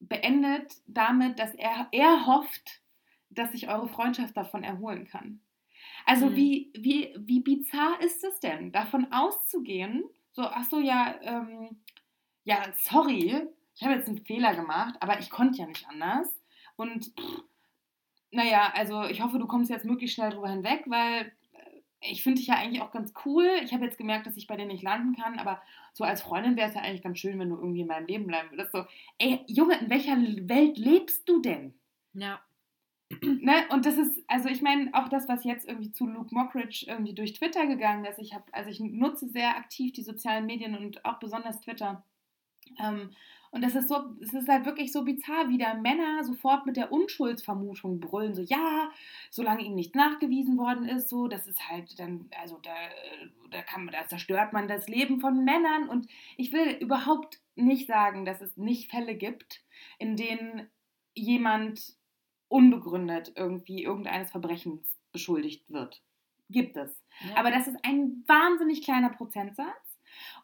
beendet 0.00 0.72
damit, 0.86 1.38
dass 1.38 1.54
er, 1.54 1.88
er 1.92 2.26
hofft, 2.26 2.80
dass 3.38 3.52
sich 3.52 3.68
eure 3.68 3.88
Freundschaft 3.88 4.36
davon 4.36 4.64
erholen 4.64 5.06
kann. 5.06 5.40
Also 6.06 6.26
Mhm. 6.26 6.36
wie, 6.36 6.72
wie, 6.78 7.14
wie 7.18 7.40
bizarr 7.40 8.00
ist 8.00 8.24
es 8.24 8.40
denn, 8.40 8.72
davon 8.72 9.12
auszugehen, 9.12 10.04
so, 10.32 10.42
ach 10.42 10.64
so, 10.64 10.80
ja, 10.80 11.16
ähm, 11.22 11.80
ja, 12.44 12.62
sorry, 12.82 13.42
ich 13.74 13.82
habe 13.84 13.94
jetzt 13.94 14.08
einen 14.08 14.24
Fehler 14.24 14.54
gemacht, 14.54 14.96
aber 15.00 15.18
ich 15.20 15.30
konnte 15.30 15.58
ja 15.60 15.66
nicht 15.66 15.88
anders. 15.88 16.28
Und 16.76 17.06
pff, 17.18 17.42
naja, 18.30 18.72
also 18.74 19.04
ich 19.04 19.22
hoffe, 19.22 19.38
du 19.38 19.46
kommst 19.46 19.70
jetzt 19.70 19.84
möglichst 19.84 20.16
schnell 20.16 20.30
drüber 20.30 20.48
hinweg, 20.50 20.84
weil 20.86 21.32
äh, 21.52 21.80
ich 22.00 22.22
finde 22.22 22.38
dich 22.38 22.48
ja 22.48 22.56
eigentlich 22.56 22.82
auch 22.82 22.92
ganz 22.92 23.12
cool. 23.24 23.46
Ich 23.64 23.72
habe 23.72 23.84
jetzt 23.84 23.98
gemerkt, 23.98 24.26
dass 24.26 24.36
ich 24.36 24.46
bei 24.46 24.56
dir 24.56 24.66
nicht 24.66 24.82
landen 24.82 25.14
kann, 25.16 25.38
aber 25.38 25.62
so 25.92 26.04
als 26.04 26.22
Freundin 26.22 26.56
wäre 26.56 26.68
es 26.68 26.74
ja 26.74 26.82
eigentlich 26.82 27.02
ganz 27.02 27.18
schön, 27.18 27.38
wenn 27.38 27.48
du 27.50 27.56
irgendwie 27.56 27.80
in 27.82 27.86
meinem 27.86 28.06
Leben 28.06 28.26
bleiben 28.26 28.50
würdest. 28.50 28.72
So, 28.72 28.84
ey, 29.18 29.40
Junge, 29.46 29.78
in 29.78 29.90
welcher 29.90 30.16
Welt 30.48 30.76
lebst 30.78 31.28
du 31.28 31.40
denn? 31.40 31.74
Ja. 32.14 32.45
Ne? 33.22 33.66
Und 33.70 33.86
das 33.86 33.96
ist, 33.96 34.22
also 34.28 34.48
ich 34.48 34.62
meine, 34.62 34.90
auch 34.94 35.08
das, 35.08 35.28
was 35.28 35.44
jetzt 35.44 35.68
irgendwie 35.68 35.92
zu 35.92 36.06
Luke 36.06 36.34
Mockridge 36.34 36.86
irgendwie 36.88 37.14
durch 37.14 37.34
Twitter 37.34 37.66
gegangen 37.66 38.04
ist. 38.04 38.18
Ich 38.18 38.34
habe, 38.34 38.44
also 38.52 38.70
ich 38.70 38.80
nutze 38.80 39.28
sehr 39.28 39.56
aktiv 39.56 39.92
die 39.92 40.02
sozialen 40.02 40.46
Medien 40.46 40.76
und 40.76 41.04
auch 41.04 41.18
besonders 41.18 41.60
Twitter. 41.60 42.04
Ähm, 42.78 43.10
und 43.50 43.62
das 43.62 43.74
ist 43.74 43.88
so, 43.88 43.96
es 44.20 44.34
ist 44.34 44.48
halt 44.48 44.66
wirklich 44.66 44.92
so 44.92 45.04
bizarr, 45.04 45.48
wie 45.48 45.56
da 45.56 45.74
Männer 45.74 46.24
sofort 46.24 46.66
mit 46.66 46.76
der 46.76 46.92
Unschuldsvermutung 46.92 48.00
brüllen, 48.00 48.34
so 48.34 48.42
ja, 48.42 48.90
solange 49.30 49.62
ihm 49.62 49.74
nicht 49.74 49.94
nachgewiesen 49.94 50.58
worden 50.58 50.86
ist, 50.86 51.08
so, 51.08 51.26
das 51.28 51.46
ist 51.46 51.68
halt 51.68 51.98
dann, 51.98 52.28
also 52.38 52.58
da, 52.62 52.74
da 53.50 53.62
kann 53.62 53.84
man, 53.84 53.94
da 53.94 54.06
zerstört 54.06 54.52
man 54.52 54.68
das 54.68 54.88
Leben 54.88 55.20
von 55.20 55.44
Männern. 55.44 55.88
Und 55.88 56.06
ich 56.36 56.52
will 56.52 56.76
überhaupt 56.80 57.40
nicht 57.54 57.86
sagen, 57.86 58.24
dass 58.24 58.42
es 58.42 58.56
nicht 58.56 58.90
Fälle 58.90 59.14
gibt, 59.14 59.62
in 59.98 60.16
denen 60.16 60.68
jemand 61.14 61.94
unbegründet 62.48 63.32
irgendwie 63.36 63.82
irgendeines 63.82 64.30
Verbrechens 64.30 64.96
beschuldigt 65.12 65.70
wird. 65.70 66.02
Gibt 66.48 66.76
es. 66.76 67.02
ja. 67.28 67.36
Aber 67.36 67.50
das 67.50 67.66
ist 67.66 67.76
ein 67.84 68.24
wahnsinnig 68.26 68.82
kleiner 68.82 69.10
Prozentsatz. 69.10 69.66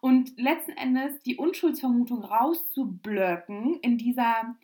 Und 0.00 0.38
letzten 0.38 0.72
Endes 0.72 1.22
die 1.22 1.36
Unschuldsvermutung 1.36 2.24
rauszublöcken 2.24 3.78
in 3.80 3.96
dieser 3.96 4.56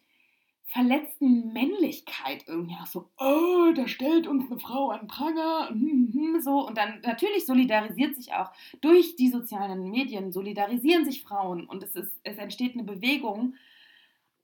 verletzten 0.69 1.53
Männlichkeit 1.55 2.45
irgendwie 2.47 2.77
auch 2.81 2.87
so, 2.87 3.11
oh, 3.17 3.73
da 3.75 3.89
stellt 3.89 4.27
uns 4.27 4.51
eine 4.51 4.61
Frau 4.61 4.91
an 4.91 5.07
Pranger, 5.07 5.71
hm, 5.71 6.11
hm, 6.13 6.41
so 6.41 6.67
und 6.67 6.77
dann 6.77 7.01
natürlich 7.01 7.47
solidarisiert 7.47 8.15
sich 8.15 8.35
auch 8.35 8.53
durch 8.83 9.17
die 9.17 9.31
sozialen 9.31 9.91
Medien 9.91 10.31
solidarisieren 10.31 11.07
sich 11.07 11.23
Frauen 11.23 11.67
und 11.67 11.83
es 11.83 11.95
ist 11.95 12.21
es 12.23 12.37
entsteht 12.37 12.75
eine 12.75 12.85
Bewegung 12.85 13.55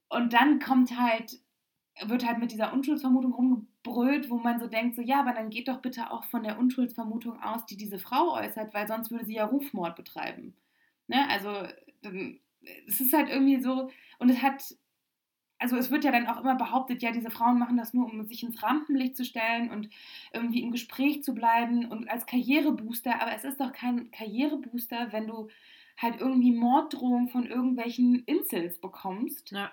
und 0.09 0.33
dann 0.33 0.61
kommt 0.61 0.99
halt 0.99 1.39
wird 2.03 2.27
halt 2.27 2.39
mit 2.39 2.53
dieser 2.53 2.73
Unschuldsvermutung 2.73 3.33
rumgebrüllt, 3.33 4.29
wo 4.31 4.39
man 4.39 4.59
so 4.59 4.67
denkt, 4.67 4.97
so 4.97 5.03
ja, 5.03 5.21
aber 5.21 5.33
dann 5.33 5.51
geht 5.51 5.69
doch 5.69 5.81
bitte 5.81 6.11
auch 6.11 6.25
von 6.25 6.43
der 6.43 6.59
Unschuldsvermutung 6.59 7.41
aus, 7.43 7.67
die 7.67 7.77
diese 7.77 7.99
Frau 7.99 8.35
äußert, 8.35 8.75
weil 8.75 8.89
sonst 8.89 9.11
würde 9.11 9.25
sie 9.25 9.35
ja 9.35 9.45
Rufmord 9.45 9.95
betreiben. 9.95 10.57
Ne? 11.07 11.29
Also 11.29 11.51
es 12.87 13.01
ist 13.01 13.13
halt 13.13 13.29
irgendwie 13.29 13.61
so, 13.61 13.91
und 14.19 14.29
es 14.29 14.43
hat, 14.43 14.75
also 15.59 15.77
es 15.77 15.91
wird 15.91 16.05
ja 16.05 16.11
dann 16.11 16.27
auch 16.27 16.41
immer 16.41 16.57
behauptet, 16.57 17.03
ja, 17.03 17.13
diese 17.13 17.31
Frauen 17.31 17.59
machen 17.59 17.77
das 17.77 17.95
nur, 17.95 18.07
um 18.07 18.25
sich 18.25 18.43
ins 18.43 18.63
Rampenlicht 18.63 19.17
zu 19.17 19.25
stellen 19.25 19.71
und 19.71 19.89
irgendwie 20.33 20.63
im 20.63 20.73
Gespräch 20.73 21.23
zu 21.23 21.35
bleiben 21.35 21.87
und 21.87 22.09
als 22.09 22.27
Karrierebooster, 22.27 23.21
aber 23.23 23.35
es 23.35 23.45
ist 23.45 23.61
doch 23.61 23.73
kein 23.73 24.11
Karrierebooster, 24.11 25.13
wenn 25.13 25.29
du 25.29 25.49
halt 25.97 26.21
irgendwie 26.21 26.53
Morddrohungen 26.53 27.29
von 27.29 27.47
irgendwelchen 27.47 28.25
Insels 28.25 28.81
bekommst. 28.81 29.53
Ja. 29.53 29.71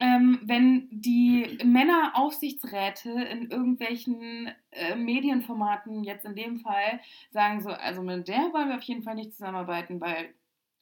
Ähm, 0.00 0.40
wenn 0.42 0.88
die 0.90 1.58
Männeraufsichtsräte 1.64 3.10
in 3.10 3.50
irgendwelchen 3.50 4.52
äh, 4.72 4.96
Medienformaten, 4.96 6.02
jetzt 6.02 6.24
in 6.24 6.34
dem 6.34 6.58
Fall, 6.58 7.00
sagen 7.30 7.60
so, 7.60 7.70
also 7.70 8.02
mit 8.02 8.26
der 8.26 8.52
wollen 8.52 8.68
wir 8.68 8.76
auf 8.76 8.82
jeden 8.82 9.04
Fall 9.04 9.14
nicht 9.14 9.32
zusammenarbeiten, 9.32 10.00
weil 10.00 10.34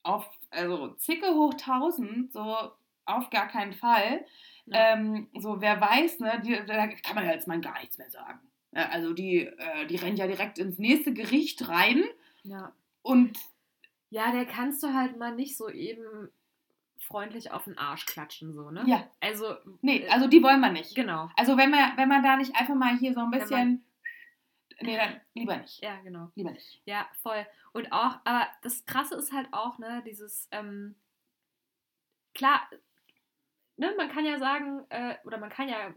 auf, 0.03 0.29
also 0.51 0.89
zicke 0.95 1.35
hoch 1.35 1.55
tausend, 1.55 2.33
so 2.33 2.57
auf 3.05 3.31
gar 3.31 3.49
keinen 3.49 3.73
Fall. 3.73 4.25
Ja. 4.67 4.95
Ähm, 4.95 5.29
so, 5.39 5.61
wer 5.61 5.81
weiß, 5.81 6.21
ne, 6.21 6.41
die, 6.45 6.59
da 6.67 6.87
kann 6.87 7.15
man 7.15 7.27
ja 7.27 7.33
jetzt 7.33 7.49
mal 7.49 7.61
gar 7.61 7.79
nichts 7.81 7.99
mehr 7.99 8.11
sagen. 8.11 8.41
Ja, 8.75 8.89
also 8.89 9.13
die, 9.13 9.47
äh, 9.47 9.87
die 9.87 9.97
rennen 9.97 10.17
ja 10.17 10.27
direkt 10.27 10.59
ins 10.59 10.79
nächste 10.79 11.13
Gericht 11.13 11.69
rein. 11.69 12.05
Ja. 12.43 12.73
Und 13.03 13.39
ja, 14.11 14.33
der 14.33 14.47
kannst 14.47 14.83
du 14.83 14.95
halt 14.95 15.19
mal 15.19 15.35
nicht 15.35 15.57
so 15.57 15.69
eben 15.69 16.31
freundlich 17.05 17.51
auf 17.51 17.65
den 17.65 17.79
Arsch 17.79 18.07
klatschen, 18.07 18.53
so, 18.53 18.71
ne? 18.71 18.85
Ja. 18.87 19.09
Also. 19.21 19.57
Nee, 19.81 20.09
also 20.09 20.29
die 20.29 20.43
wollen 20.43 20.61
wir 20.61 20.71
nicht. 20.71 20.95
Genau. 20.95 21.31
Also 21.37 21.57
wenn 21.57 21.71
man, 21.71 21.97
wenn 21.97 22.09
man 22.09 22.23
da 22.23 22.37
nicht 22.37 22.55
einfach 22.57 22.75
mal 22.75 22.97
hier 22.99 23.15
so 23.15 23.21
ein 23.21 23.31
bisschen. 23.31 23.85
Nee, 24.81 24.97
dann 24.97 25.21
lieber 25.35 25.57
nicht. 25.59 25.83
Ja, 25.83 26.01
genau. 26.01 26.31
Lieber 26.35 26.51
nicht. 26.51 26.83
Ja, 26.87 27.09
voll. 27.23 27.47
Und 27.73 27.93
auch, 27.93 28.19
aber 28.25 28.49
das 28.63 28.85
Krasse 28.85 29.15
ist 29.15 29.33
halt 29.33 29.49
auch, 29.53 29.79
ne, 29.79 30.03
dieses, 30.05 30.49
ähm, 30.51 30.97
klar, 32.35 32.69
ne, 33.77 33.95
man 33.97 34.09
kann 34.11 34.25
ja 34.25 34.39
sagen, 34.39 34.85
äh, 34.89 35.17
oder 35.25 35.39
man 35.39 35.51
kann 35.51 35.69
ja 35.69 35.95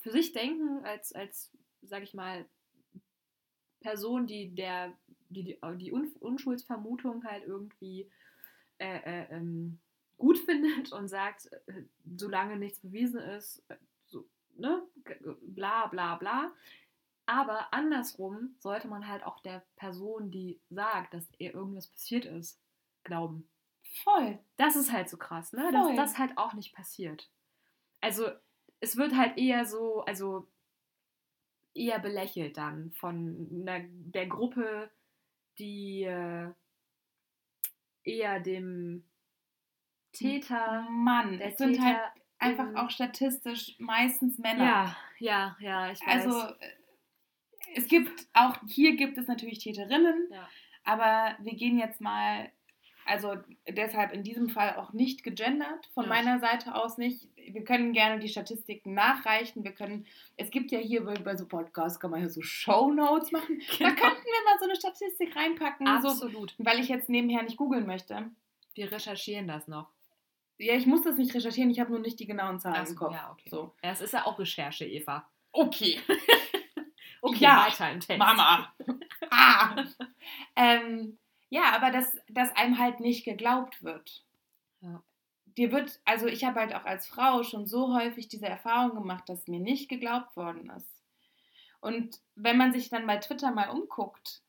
für 0.00 0.10
sich 0.10 0.32
denken, 0.32 0.84
als, 0.84 1.12
als, 1.14 1.56
sag 1.82 2.02
ich 2.02 2.12
mal, 2.12 2.46
Person, 3.80 4.26
die 4.26 4.54
der, 4.54 4.92
die, 5.30 5.44
die, 5.44 5.58
die 5.76 5.92
Unschuldsvermutung 5.92 7.24
halt 7.24 7.44
irgendwie 7.44 8.10
äh, 8.78 8.98
äh, 8.98 9.26
ähm, 9.30 9.80
gut 10.18 10.38
findet 10.46 10.92
und 10.92 11.08
sagt, 11.08 11.50
äh, 11.66 11.84
solange 12.16 12.56
nichts 12.56 12.80
bewiesen 12.80 13.20
ist, 13.20 13.64
äh, 13.68 13.76
so, 14.06 14.28
ne, 14.56 14.82
bla 15.42 15.86
bla 15.86 16.16
bla. 16.16 16.52
Aber 17.26 17.72
andersrum 17.74 18.56
sollte 18.58 18.88
man 18.88 19.06
halt 19.06 19.22
auch 19.22 19.40
der 19.40 19.62
Person, 19.76 20.30
die 20.30 20.60
sagt, 20.70 21.12
dass 21.12 21.28
ihr 21.38 21.54
irgendwas 21.54 21.88
passiert 21.88 22.24
ist, 22.24 22.58
glauben. 23.04 23.48
Voll. 24.02 24.38
Das 24.56 24.76
ist 24.76 24.92
halt 24.92 25.10
so 25.10 25.18
krass, 25.18 25.52
ne? 25.52 25.70
Dass 25.72 25.94
das 25.94 26.18
halt 26.18 26.36
auch 26.38 26.54
nicht 26.54 26.74
passiert. 26.74 27.30
Also, 28.00 28.28
es 28.80 28.96
wird 28.96 29.14
halt 29.14 29.36
eher 29.36 29.66
so, 29.66 30.02
also 30.02 30.48
eher 31.74 31.98
belächelt 31.98 32.56
dann 32.56 32.92
von 32.92 33.48
einer, 33.52 33.84
der 33.88 34.26
Gruppe, 34.26 34.90
die 35.58 36.04
äh, 36.04 36.50
eher 38.04 38.40
dem 38.40 39.04
Täter. 40.12 40.86
Mann, 40.90 41.40
es 41.40 41.56
sind 41.58 41.80
halt 41.80 41.98
einfach 42.38 42.74
auch 42.74 42.90
statistisch 42.90 43.76
meistens 43.78 44.38
Männer. 44.38 44.64
Ja, 44.64 44.96
ja, 45.18 45.56
ja, 45.60 45.90
ich 45.90 46.00
weiß. 46.00 46.24
Also 46.24 46.54
es 47.74 47.86
gibt 47.88 48.26
auch 48.32 48.56
hier 48.66 48.96
gibt 48.96 49.18
es 49.18 49.26
natürlich 49.26 49.58
Täterinnen, 49.58 50.28
ja. 50.30 50.48
aber 50.84 51.36
wir 51.42 51.54
gehen 51.54 51.78
jetzt 51.78 52.00
mal 52.00 52.50
also 53.08 53.36
deshalb 53.66 54.12
in 54.12 54.22
diesem 54.22 54.50
Fall 54.50 54.76
auch 54.76 54.92
nicht 54.92 55.24
gegendert, 55.24 55.86
von 55.94 56.04
ja. 56.04 56.10
meiner 56.10 56.40
Seite 56.40 56.74
aus 56.74 56.98
nicht. 56.98 57.26
Wir 57.36 57.64
können 57.64 57.94
gerne 57.94 58.20
die 58.20 58.28
Statistiken 58.28 58.92
nachreichen. 58.92 59.64
Wir 59.64 59.72
können, 59.72 60.06
es 60.36 60.50
gibt 60.50 60.70
ja 60.70 60.78
hier 60.78 61.04
bei, 61.04 61.14
bei 61.14 61.34
so 61.34 61.48
Podcasts, 61.48 61.98
kann 61.98 62.10
man 62.10 62.20
ja 62.20 62.28
so 62.28 62.42
Show 62.42 62.92
Notes 62.92 63.32
machen. 63.32 63.62
Genau. 63.78 63.90
Da 63.90 63.96
könnten 63.96 64.24
wir 64.24 64.44
mal 64.44 64.58
so 64.58 64.64
eine 64.66 64.76
Statistik 64.76 65.34
reinpacken. 65.34 65.86
Absolut. 65.88 66.54
So, 66.58 66.64
weil 66.64 66.80
ich 66.80 66.88
jetzt 66.88 67.08
nebenher 67.08 67.42
nicht 67.42 67.56
googeln 67.56 67.86
möchte. 67.86 68.30
Wir 68.74 68.92
recherchieren 68.92 69.48
das 69.48 69.68
noch. 69.68 69.90
Ja, 70.58 70.74
ich 70.74 70.86
muss 70.86 71.02
das 71.02 71.16
nicht 71.16 71.34
recherchieren, 71.34 71.70
ich 71.70 71.78
habe 71.78 71.90
nur 71.90 72.00
nicht 72.00 72.18
die 72.18 72.26
genauen 72.26 72.58
Zahlen 72.58 72.84
so, 72.86 72.92
im 72.92 72.98
Kopf. 72.98 73.14
Ja, 73.14 73.30
okay. 73.30 73.48
So. 73.48 73.74
Ja, 73.82 73.90
es 73.92 74.00
ist 74.00 74.12
ja 74.12 74.26
auch 74.26 74.38
Recherche, 74.38 74.84
Eva. 74.84 75.28
Okay. 75.52 76.00
okay, 77.22 77.44
ja, 77.44 77.66
weiter 77.66 77.92
im 77.92 78.00
Text. 78.00 78.18
Mama. 78.18 78.74
ah. 79.30 79.84
ähm, 80.56 81.18
ja, 81.48 81.72
aber 81.74 81.90
dass, 81.90 82.16
dass 82.28 82.54
einem 82.56 82.78
halt 82.78 83.00
nicht 83.00 83.24
geglaubt 83.24 83.82
wird. 83.82 84.24
Ja. 84.80 85.02
Dir 85.56 85.72
wird, 85.72 86.00
also 86.04 86.26
ich 86.26 86.44
habe 86.44 86.60
halt 86.60 86.74
auch 86.74 86.84
als 86.84 87.06
Frau 87.06 87.42
schon 87.42 87.66
so 87.66 87.94
häufig 87.94 88.28
diese 88.28 88.46
Erfahrung 88.46 88.94
gemacht, 88.94 89.28
dass 89.28 89.48
mir 89.48 89.60
nicht 89.60 89.88
geglaubt 89.88 90.36
worden 90.36 90.70
ist. 90.70 91.02
Und 91.80 92.20
wenn 92.34 92.56
man 92.56 92.72
sich 92.72 92.90
dann 92.90 93.06
bei 93.06 93.18
Twitter 93.18 93.52
mal 93.52 93.70
umguckt, 93.70 94.42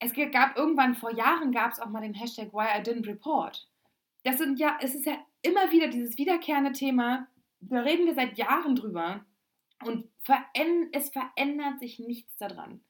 es 0.00 0.12
gab 0.32 0.56
irgendwann 0.56 0.94
vor 0.94 1.12
Jahren 1.14 1.52
gab 1.52 1.72
es 1.72 1.80
auch 1.80 1.88
mal 1.88 2.00
den 2.00 2.14
Hashtag 2.14 2.52
Why 2.52 2.78
I 2.78 2.82
Didn't 2.82 3.06
Report. 3.06 3.68
Das 4.22 4.38
sind 4.38 4.58
ja, 4.58 4.78
es 4.80 4.94
ist 4.94 5.06
ja 5.06 5.18
immer 5.42 5.70
wieder 5.70 5.88
dieses 5.88 6.18
wiederkehrende 6.18 6.72
Thema. 6.72 7.28
Da 7.60 7.80
reden 7.80 8.06
wir 8.06 8.14
seit 8.14 8.38
Jahren 8.38 8.74
drüber. 8.74 9.24
Und 9.84 10.08
es 10.92 11.10
verändert 11.10 11.80
sich 11.80 11.98
nichts 11.98 12.36
daran. 12.36 12.82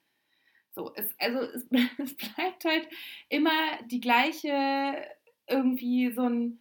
So, 0.73 0.93
es, 0.95 1.14
also 1.19 1.40
es, 1.40 1.66
es 1.99 2.16
bleibt 2.16 2.64
halt 2.64 2.88
immer 3.29 3.83
die 3.87 4.01
gleiche, 4.01 5.07
irgendwie 5.47 6.12
so 6.12 6.23
ein, 6.23 6.61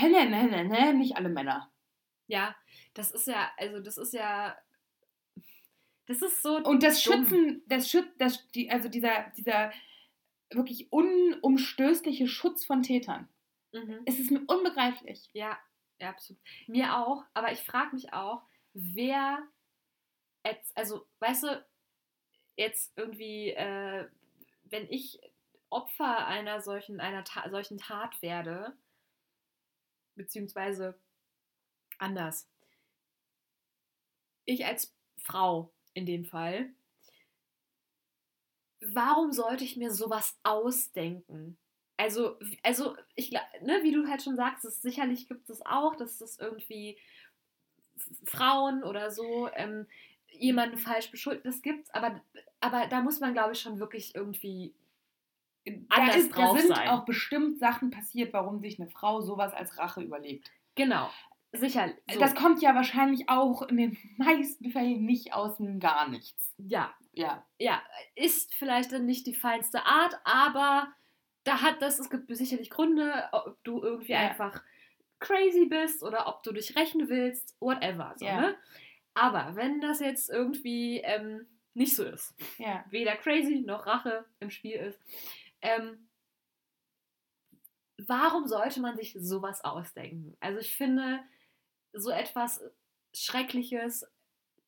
ne, 0.00 0.28
ne, 0.28 0.44
ne, 0.48 0.64
ne, 0.64 0.94
nicht 0.94 1.16
alle 1.16 1.28
Männer. 1.28 1.70
Ja, 2.26 2.56
das 2.94 3.10
ist 3.10 3.26
ja, 3.26 3.50
also 3.56 3.80
das 3.80 3.98
ist 3.98 4.14
ja, 4.14 4.56
das 6.06 6.22
ist 6.22 6.42
so. 6.42 6.56
Und 6.58 6.82
das 6.82 7.02
dumm. 7.02 7.26
Schützen, 7.26 7.62
das 7.66 7.90
Schütz, 7.90 8.06
das, 8.18 8.48
die, 8.50 8.70
also 8.70 8.88
dieser, 8.88 9.32
dieser 9.36 9.72
wirklich 10.50 10.92
unumstößliche 10.92 12.28
Schutz 12.28 12.64
von 12.64 12.82
Tätern. 12.82 13.28
Mhm. 13.74 14.02
Es 14.06 14.18
ist 14.20 14.30
mir 14.30 14.42
unbegreiflich. 14.46 15.28
Ja, 15.34 15.58
ja, 16.00 16.10
absolut. 16.10 16.40
Mir 16.68 16.96
auch, 16.98 17.24
aber 17.34 17.52
ich 17.52 17.60
frage 17.60 17.94
mich 17.94 18.12
auch, 18.14 18.42
wer, 18.72 19.38
jetzt, 20.46 20.76
also, 20.76 21.06
weißt 21.20 21.44
du, 21.44 21.66
jetzt 22.56 22.92
irgendwie, 22.96 23.50
äh, 23.50 24.08
wenn 24.64 24.88
ich 24.90 25.20
Opfer 25.70 26.26
einer 26.26 26.60
solchen, 26.62 27.00
einer 27.00 27.24
Ta 27.24 27.50
solchen 27.50 27.78
Tat 27.78 28.22
werde, 28.22 28.76
beziehungsweise 30.16 30.98
anders. 31.98 32.46
Ich 34.46 34.64
als 34.64 34.94
Frau 35.18 35.74
in 35.92 36.06
dem 36.06 36.24
Fall, 36.24 36.72
warum 38.94 39.32
sollte 39.32 39.64
ich 39.64 39.76
mir 39.76 39.90
sowas 39.92 40.38
ausdenken? 40.44 41.58
Also, 41.96 42.38
also 42.62 42.96
ich 43.14 43.30
ne, 43.30 43.80
wie 43.82 43.92
du 43.92 44.08
halt 44.08 44.22
schon 44.22 44.36
sagst, 44.36 44.64
es, 44.64 44.82
sicherlich 44.82 45.28
gibt 45.28 45.48
es 45.48 45.64
auch, 45.64 45.94
dass 45.94 46.18
das 46.18 46.38
irgendwie 46.38 46.98
Frauen 48.24 48.82
oder 48.82 49.10
so 49.10 49.48
ähm, 49.54 49.86
jemanden 50.32 50.76
falsch 50.76 51.10
beschuldigt, 51.10 51.46
das 51.46 51.62
gibt's, 51.62 51.90
aber, 51.90 52.20
aber 52.60 52.86
da 52.88 53.00
muss 53.00 53.20
man, 53.20 53.32
glaube 53.32 53.52
ich, 53.52 53.60
schon 53.60 53.78
wirklich 53.78 54.14
irgendwie 54.14 54.74
anders 55.88 56.14
da 56.14 56.20
ist, 56.20 56.36
drauf 56.36 56.56
da 56.56 56.62
sind 56.62 56.76
sein. 56.76 56.88
auch 56.88 57.04
bestimmt 57.04 57.58
Sachen 57.58 57.90
passiert, 57.90 58.32
warum 58.32 58.60
sich 58.60 58.80
eine 58.80 58.90
Frau 58.90 59.20
sowas 59.20 59.54
als 59.54 59.78
Rache 59.78 60.02
überlegt. 60.02 60.50
Genau. 60.74 61.10
Sicher. 61.52 61.90
So. 62.12 62.18
Das 62.18 62.34
kommt 62.34 62.60
ja 62.62 62.74
wahrscheinlich 62.74 63.28
auch 63.28 63.62
in 63.62 63.76
den 63.76 63.98
meisten 64.16 64.70
Fällen 64.70 65.04
nicht 65.04 65.34
aus 65.34 65.56
dem 65.56 65.78
gar 65.80 66.08
nichts. 66.08 66.54
Ja. 66.58 66.92
Ja. 67.12 67.46
Ja. 67.58 67.80
Ist 68.16 68.54
vielleicht 68.54 68.92
dann 68.92 69.06
nicht 69.06 69.26
die 69.26 69.34
feinste 69.34 69.86
Art, 69.86 70.18
aber 70.24 70.88
da 71.44 71.60
hat 71.60 71.82
das, 71.82 71.98
es 71.98 72.10
gibt 72.10 72.34
sicherlich 72.34 72.70
Gründe, 72.70 73.28
ob 73.32 73.62
du 73.64 73.82
irgendwie 73.82 74.12
ja. 74.12 74.20
einfach 74.20 74.62
crazy 75.20 75.66
bist 75.66 76.02
oder 76.02 76.26
ob 76.26 76.42
du 76.42 76.52
dich 76.52 76.76
rächen 76.76 77.08
willst, 77.08 77.56
whatever. 77.60 78.14
So, 78.16 78.24
ja. 78.24 78.40
ne? 78.40 78.56
Aber 79.14 79.54
wenn 79.54 79.80
das 79.80 80.00
jetzt 80.00 80.28
irgendwie 80.28 80.98
ähm, 80.98 81.46
nicht 81.74 81.94
so 81.94 82.04
ist, 82.04 82.34
ja. 82.58 82.84
weder 82.90 83.16
crazy 83.16 83.60
noch 83.60 83.86
Rache 83.86 84.24
im 84.40 84.50
Spiel 84.50 84.76
ist, 84.76 84.98
ähm, 85.62 86.08
warum 87.98 88.46
sollte 88.46 88.80
man 88.80 88.96
sich 88.96 89.16
sowas 89.18 89.64
ausdenken? 89.64 90.36
Also 90.40 90.58
ich 90.58 90.76
finde, 90.76 91.20
so 91.92 92.10
etwas 92.10 92.62
Schreckliches, 93.14 94.06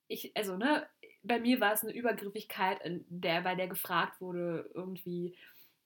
ich, 0.09 0.37
also 0.37 0.57
ne, 0.57 0.89
bei 1.22 1.41
mir 1.41 1.61
war 1.61 1.72
es 1.72 1.83
eine 1.83 1.93
Übergriffigkeit, 1.93 2.81
in 2.85 3.05
der, 3.09 3.43
bei 3.43 3.55
der 3.57 3.66
gefragt 3.66 4.20
wurde, 4.20 4.70
irgendwie, 4.74 5.37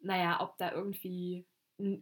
naja, 0.00 0.40
ob 0.40 0.56
da 0.58 0.72
irgendwie 0.72 1.46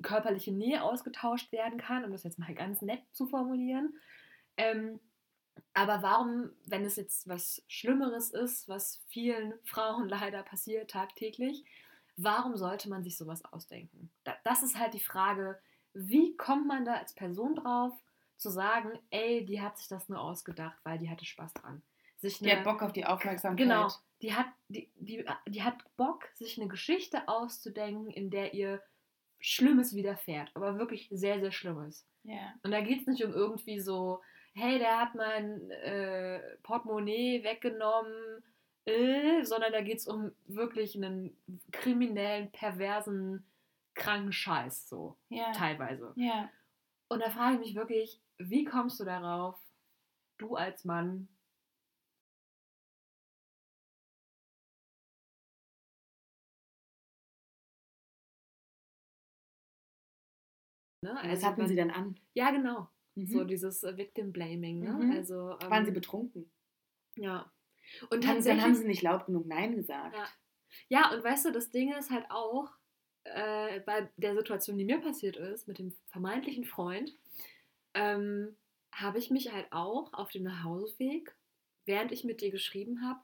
körperliche 0.03 0.53
Nähe 0.53 0.83
ausgetauscht 0.83 1.53
werden 1.53 1.79
kann, 1.79 2.05
um 2.05 2.13
das 2.13 2.25
jetzt 2.25 2.39
mal 2.39 2.55
ganz 2.55 2.83
nett 2.83 3.03
zu 3.13 3.27
formulieren. 3.27 3.95
Ähm, 4.57 5.01
aber 5.75 6.03
warum, 6.03 6.51
wenn 6.67 6.85
es 6.85 6.97
jetzt 6.97 7.29
was 7.29 7.63
Schlimmeres 7.69 8.31
ist, 8.31 8.69
was 8.69 9.03
vielen 9.09 9.55
Frauen 9.65 10.09
leider 10.09 10.43
passiert 10.43 10.91
tagtäglich, 10.91 11.65
warum 12.17 12.57
sollte 12.57 12.89
man 12.89 13.05
sich 13.05 13.17
sowas 13.17 13.45
ausdenken? 13.45 14.11
Das 14.45 14.63
ist 14.63 14.79
halt 14.79 14.95
die 14.95 15.01
Frage, 15.01 15.59
wie 15.95 16.37
kommt 16.37 16.67
man 16.67 16.85
da 16.85 16.95
als 16.95 17.15
Person 17.15 17.55
drauf, 17.55 17.95
zu 18.37 18.51
sagen, 18.51 18.91
ey, 19.11 19.45
die 19.45 19.61
hat 19.61 19.79
sich 19.79 19.89
das 19.89 20.09
nur 20.09 20.21
ausgedacht, 20.21 20.79
weil 20.85 20.99
die 20.99 21.11
hatte 21.11 21.25
Spaß 21.25 21.55
dran. 21.55 21.83
Sich 22.19 22.41
eine, 22.41 22.51
die 22.51 22.57
hat 22.57 22.65
Bock 22.65 22.83
auf 22.83 22.93
die 22.93 23.05
Aufmerksamkeit. 23.05 23.67
Genau, 23.67 23.89
die 24.23 24.35
hat, 24.35 24.47
die, 24.69 24.91
die, 24.97 25.25
die 25.47 25.63
hat 25.63 25.85
Bock, 25.97 26.25
sich 26.35 26.59
eine 26.59 26.69
Geschichte 26.69 27.29
auszudenken, 27.29 28.11
in 28.11 28.31
der 28.31 28.55
ihr 28.55 28.83
Schlimmes 29.41 29.95
widerfährt, 29.95 30.51
aber 30.55 30.79
wirklich 30.79 31.09
sehr, 31.11 31.41
sehr 31.41 31.53
Schlimmes. 31.53 32.07
Ja. 32.25 32.55
Und 32.63 32.73
da 32.73 32.81
geht 32.81 33.03
es 33.03 33.07
nicht 33.07 33.25
um 33.25 33.33
irgendwie 33.33 33.79
so, 33.79 34.21
hey, 34.55 34.79
der 34.79 34.99
hat 34.99 35.15
mein 35.15 35.71
äh, 35.71 36.41
Portemonnaie 36.63 37.45
weggenommen, 37.45 38.43
äh, 38.85 39.45
sondern 39.45 39.73
da 39.73 39.81
geht 39.81 39.99
es 39.99 40.09
um 40.09 40.33
wirklich 40.47 40.97
einen 40.97 41.37
kriminellen, 41.71 42.51
perversen, 42.51 43.47
kranken 43.95 44.33
Scheiß, 44.33 44.89
so 44.89 45.17
ja. 45.29 45.53
teilweise. 45.53 46.13
Ja. 46.17 46.51
Und 47.09 47.21
da 47.21 47.31
frage 47.31 47.55
ich 47.55 47.61
mich 47.61 47.75
wirklich, 47.75 48.21
wie 48.39 48.65
kommst 48.65 48.99
du 49.01 49.05
darauf, 49.05 49.57
du 50.39 50.57
als 50.57 50.85
Mann, 50.85 51.29
Ne? 61.09 61.21
Also 61.21 61.31
das 61.31 61.45
hatten 61.45 61.61
man, 61.61 61.69
sie 61.69 61.77
dann 61.77 61.91
an. 61.91 62.19
Ja, 62.35 62.51
genau. 62.51 62.89
Mhm. 63.15 63.27
So 63.27 63.45
dieses 63.45 63.83
äh, 63.83 63.97
Victim 63.97 64.33
Blaming. 64.33 64.81
Ne? 64.81 64.93
Mhm. 64.93 65.13
Also, 65.13 65.59
ähm, 65.61 65.71
Waren 65.71 65.85
sie 65.85 65.93
betrunken? 65.93 66.51
Ja. 67.17 67.51
Und 68.11 68.25
dann, 68.25 68.43
dann 68.43 68.63
haben 68.63 68.75
sie 68.75 68.87
nicht 68.87 69.03
laut 69.03 69.27
genug 69.27 69.47
Nein 69.47 69.75
gesagt. 69.75 70.15
Ja. 70.15 70.29
ja, 70.89 71.15
und 71.15 71.25
weißt 71.25 71.47
du, 71.47 71.53
das 71.53 71.71
Ding 71.71 71.93
ist 71.95 72.11
halt 72.11 72.27
auch, 72.31 72.71
äh, 73.25 73.81
bei 73.81 74.11
der 74.17 74.35
Situation, 74.37 74.77
die 74.77 74.85
mir 74.85 75.01
passiert 75.01 75.37
ist, 75.37 75.67
mit 75.67 75.79
dem 75.79 75.95
vermeintlichen 76.07 76.65
Freund, 76.65 77.15
ähm, 77.95 78.57
habe 78.93 79.19
ich 79.19 79.31
mich 79.31 79.53
halt 79.53 79.73
auch 79.73 80.13
auf 80.13 80.31
dem 80.31 80.45
Nachhauseweg, 80.45 81.35
während 81.87 82.13
ich 82.13 82.25
mit 82.25 82.41
dir 82.41 82.51
geschrieben 82.51 83.03
habe, 83.03 83.21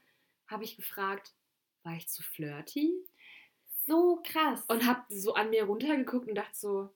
habe 0.47 0.65
ich 0.65 0.77
gefragt, 0.77 1.35
war 1.83 1.95
ich 1.95 2.09
zu 2.09 2.23
flirty? 2.23 2.95
So 3.87 4.23
krass. 4.25 4.65
Und 4.69 4.87
habe 4.87 5.03
so 5.11 5.35
an 5.35 5.51
mir 5.51 5.65
runtergeguckt 5.65 6.29
und 6.29 6.35
dachte 6.35 6.57
so, 6.57 6.91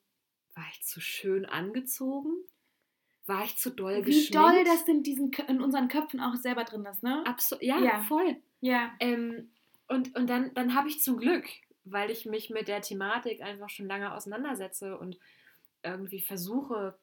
war 0.59 0.67
ich 0.73 0.83
zu 0.83 1.01
schön 1.01 1.47
angezogen? 1.47 2.33
War 3.27 3.45
ich 3.45 3.57
zu 3.57 3.71
doll 3.71 3.99
Wie 3.99 4.03
geschminkt? 4.03 4.31
Wie 4.31 4.33
doll 4.33 4.65
das 4.65 4.89
in, 4.89 5.03
diesen, 5.03 5.31
in 5.47 5.63
unseren 5.63 5.89
Köpfen 5.89 6.21
auch 6.21 6.35
selber 6.35 6.65
drin 6.65 6.85
ist, 6.85 7.03
ne? 7.03 7.23
Absolut, 7.27 7.63
ja, 7.63 7.79
ja, 7.79 8.01
voll. 8.03 8.37
Ja. 8.61 8.91
Ähm, 8.99 9.51
und, 9.87 10.17
und 10.17 10.29
dann, 10.29 10.53
dann 10.55 10.75
habe 10.75 10.89
ich 10.89 11.01
zum 11.01 11.17
Glück, 11.17 11.47
weil 11.85 12.11
ich 12.11 12.27
mich 12.27 12.51
mit 12.51 12.67
der 12.67 12.83
Thematik 12.83 13.41
einfach 13.41 13.69
schon 13.71 13.87
lange 13.87 14.13
auseinandersetze 14.13 14.99
und 14.99 15.19
irgendwie 15.83 16.21
versuche, 16.21 16.99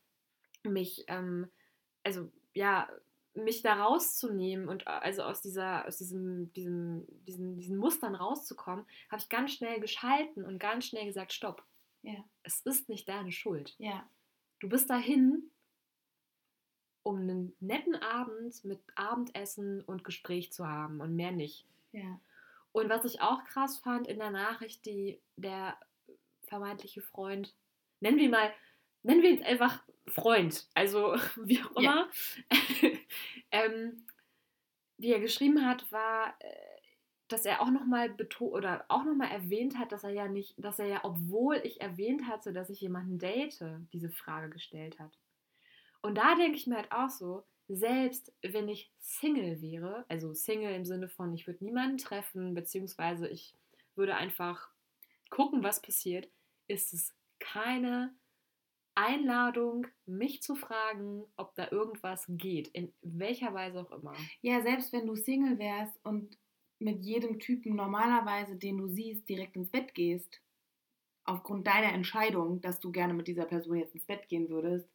mich, 0.63 1.05
ähm, 1.07 1.49
also 2.03 2.29
ja, 2.53 2.89
mich 3.35 3.61
da 3.61 3.85
rauszunehmen 3.85 4.67
und 4.67 4.83
äh, 4.83 4.89
also 4.89 5.23
aus 5.23 5.41
dieser, 5.41 5.87
aus 5.87 5.97
diesem, 5.97 6.51
diesem, 6.53 7.05
diesen, 7.25 7.57
diesen 7.59 7.77
Mustern 7.77 8.15
rauszukommen, 8.15 8.85
habe 9.09 9.21
ich 9.21 9.29
ganz 9.29 9.51
schnell 9.51 9.79
geschalten 9.79 10.43
und 10.43 10.59
ganz 10.59 10.87
schnell 10.87 11.05
gesagt, 11.05 11.31
stopp. 11.31 11.63
Ja. 12.05 12.23
Es 12.43 12.61
ist 12.61 12.87
nicht 12.89 13.09
deine 13.09 13.31
Schuld. 13.31 13.75
Ja. 13.79 14.07
Du 14.59 14.69
bist 14.69 14.89
dahin, 14.89 15.51
um 17.03 17.17
einen 17.17 17.55
netten 17.59 17.95
Abend 17.95 18.63
mit 18.63 18.81
Abendessen 18.95 19.81
und 19.81 20.03
Gespräch 20.03 20.53
zu 20.53 20.67
haben 20.67 21.01
und 21.01 21.15
mehr 21.15 21.31
nicht. 21.31 21.65
Ja. 21.91 22.19
Und 22.71 22.89
was 22.89 23.05
ich 23.05 23.21
auch 23.21 23.43
krass 23.45 23.79
fand 23.79 24.07
in 24.07 24.19
der 24.19 24.31
Nachricht, 24.31 24.85
die 24.85 25.21
der 25.35 25.77
vermeintliche 26.43 27.01
Freund, 27.01 27.55
nennen 27.99 28.17
wir 28.17 28.25
ihn 28.25 28.31
mal, 28.31 28.53
nennen 29.03 29.21
wir 29.21 29.31
ihn 29.31 29.43
einfach 29.43 29.83
Freund, 30.07 30.67
also 30.73 31.15
wie 31.43 31.61
auch 31.63 31.71
immer, 31.75 31.81
ja. 31.81 32.09
ähm, 33.51 34.05
wie 34.97 35.11
er 35.11 35.19
geschrieben 35.19 35.65
hat, 35.65 35.91
war, 35.91 36.35
äh, 36.39 36.74
dass 37.27 37.45
er 37.45 37.61
auch 37.61 37.71
nochmal 37.71 38.15
oder 38.39 38.85
auch 38.87 39.03
noch 39.03 39.15
mal 39.15 39.29
erwähnt 39.31 39.77
hat, 39.79 39.91
dass 39.91 40.03
er 40.03 40.11
ja 40.11 40.27
nicht, 40.27 40.53
dass 40.57 40.79
er 40.79 40.87
ja, 40.87 40.99
obwohl 41.03 41.55
ich 41.63 41.81
erwähnt 41.81 42.27
hatte, 42.27 42.53
dass 42.53 42.69
ich 42.69 42.81
jemanden 42.81 43.17
date, 43.17 43.63
diese 43.93 44.09
Frage 44.09 44.49
gestellt 44.49 44.99
hat. 44.99 45.17
Und 46.01 46.15
da 46.17 46.35
denke 46.35 46.57
ich 46.57 46.67
mir 46.67 46.75
halt 46.75 46.91
auch 46.91 47.09
so, 47.09 47.43
selbst 47.67 48.31
wenn 48.43 48.69
ich 48.69 48.91
Single 48.99 49.59
wäre, 49.61 50.05
also 50.07 50.33
Single 50.33 50.75
im 50.75 50.85
Sinne 50.85 51.09
von, 51.09 51.33
ich 51.33 51.47
würde 51.47 51.63
niemanden 51.63 51.97
treffen, 51.97 52.53
beziehungsweise 52.53 53.27
ich 53.27 53.55
würde 53.95 54.15
einfach 54.15 54.69
gucken, 55.31 55.63
was 55.63 55.81
passiert, 55.81 56.29
ist 56.67 56.93
es 56.93 57.15
keine 57.39 58.13
Einladung, 58.93 59.87
mich 60.05 60.41
zu 60.41 60.55
fragen, 60.55 61.25
ob 61.35 61.55
da 61.55 61.69
irgendwas 61.71 62.25
geht, 62.29 62.67
in 62.69 62.93
welcher 63.01 63.53
Weise 63.53 63.81
auch 63.81 63.91
immer. 63.91 64.13
Ja, 64.41 64.61
selbst 64.61 64.93
wenn 64.93 65.07
du 65.07 65.15
Single 65.15 65.57
wärst 65.57 65.99
und 66.03 66.37
mit 66.85 67.03
jedem 67.03 67.39
Typen 67.39 67.75
normalerweise, 67.75 68.55
den 68.55 68.77
du 68.77 68.87
siehst, 68.87 69.27
direkt 69.27 69.55
ins 69.57 69.69
Bett 69.69 69.93
gehst, 69.93 70.39
aufgrund 71.25 71.67
deiner 71.67 71.91
Entscheidung, 71.91 72.61
dass 72.61 72.79
du 72.79 72.91
gerne 72.91 73.13
mit 73.13 73.27
dieser 73.27 73.45
Person 73.45 73.77
jetzt 73.77 73.95
ins 73.95 74.05
Bett 74.05 74.29
gehen 74.29 74.47
würdest, 74.49 74.87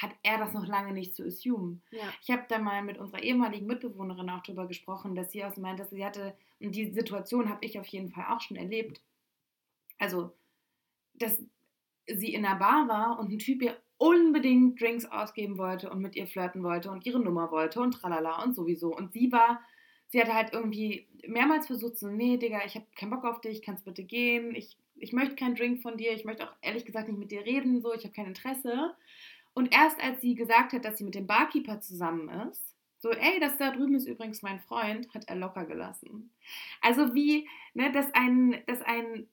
hat 0.00 0.10
er 0.22 0.38
das 0.38 0.52
noch 0.52 0.66
lange 0.66 0.92
nicht 0.92 1.16
zu 1.16 1.24
assumen. 1.24 1.82
Ja. 1.90 2.12
Ich 2.20 2.30
habe 2.30 2.44
da 2.48 2.58
mal 2.58 2.82
mit 2.82 2.98
unserer 2.98 3.22
ehemaligen 3.22 3.66
Mitbewohnerin 3.66 4.28
auch 4.28 4.42
drüber 4.42 4.66
gesprochen, 4.66 5.14
dass 5.14 5.32
sie 5.32 5.44
auch 5.44 5.56
meint, 5.56 5.80
dass 5.80 5.90
sie 5.90 6.04
hatte, 6.04 6.36
und 6.60 6.74
die 6.74 6.92
Situation 6.92 7.48
habe 7.48 7.64
ich 7.64 7.78
auf 7.78 7.86
jeden 7.86 8.10
Fall 8.10 8.26
auch 8.28 8.40
schon 8.40 8.56
erlebt. 8.56 9.02
Also, 9.98 10.36
dass 11.14 11.42
sie 12.06 12.34
in 12.34 12.44
einer 12.44 12.58
Bar 12.58 12.88
war 12.88 13.18
und 13.18 13.32
ein 13.32 13.38
Typ 13.38 13.62
ihr 13.62 13.76
unbedingt 13.96 14.80
Drinks 14.80 15.06
ausgeben 15.06 15.56
wollte 15.56 15.88
und 15.90 16.02
mit 16.02 16.16
ihr 16.16 16.26
flirten 16.26 16.62
wollte 16.62 16.90
und 16.90 17.06
ihre 17.06 17.20
Nummer 17.20 17.50
wollte 17.50 17.80
und 17.80 17.92
tralala 17.92 18.42
und 18.42 18.54
sowieso. 18.54 18.94
Und 18.94 19.12
sie 19.12 19.32
war 19.32 19.62
sie 20.08 20.20
hatte 20.20 20.34
halt 20.34 20.52
irgendwie 20.52 21.06
mehrmals 21.26 21.66
versucht, 21.66 21.98
so, 21.98 22.08
nee, 22.08 22.36
Digga, 22.36 22.64
ich 22.64 22.74
habe 22.74 22.86
keinen 22.96 23.10
Bock 23.10 23.24
auf 23.24 23.40
dich, 23.40 23.62
kannst 23.62 23.84
bitte 23.84 24.04
gehen, 24.04 24.54
ich, 24.54 24.76
ich 24.96 25.12
möchte 25.12 25.36
keinen 25.36 25.54
Drink 25.54 25.82
von 25.82 25.96
dir, 25.96 26.12
ich 26.12 26.24
möchte 26.24 26.48
auch 26.48 26.54
ehrlich 26.60 26.84
gesagt 26.84 27.08
nicht 27.08 27.18
mit 27.18 27.30
dir 27.30 27.44
reden, 27.44 27.80
so, 27.80 27.92
ich 27.92 28.04
habe 28.04 28.14
kein 28.14 28.26
Interesse. 28.26 28.94
Und 29.54 29.74
erst 29.74 30.02
als 30.02 30.20
sie 30.20 30.34
gesagt 30.34 30.72
hat, 30.72 30.84
dass 30.84 30.98
sie 30.98 31.04
mit 31.04 31.14
dem 31.14 31.26
Barkeeper 31.26 31.80
zusammen 31.80 32.28
ist, 32.50 32.74
so, 32.98 33.10
ey, 33.10 33.38
das 33.38 33.58
da 33.58 33.70
drüben 33.70 33.94
ist 33.94 34.06
übrigens 34.06 34.40
mein 34.42 34.60
Freund, 34.60 35.12
hat 35.14 35.28
er 35.28 35.36
locker 35.36 35.66
gelassen. 35.66 36.30
Also 36.80 37.14
wie, 37.14 37.48
ne, 37.74 37.92
dass 37.92 38.12
ein, 38.14 38.62
dass 38.66 38.80
ein 38.80 39.28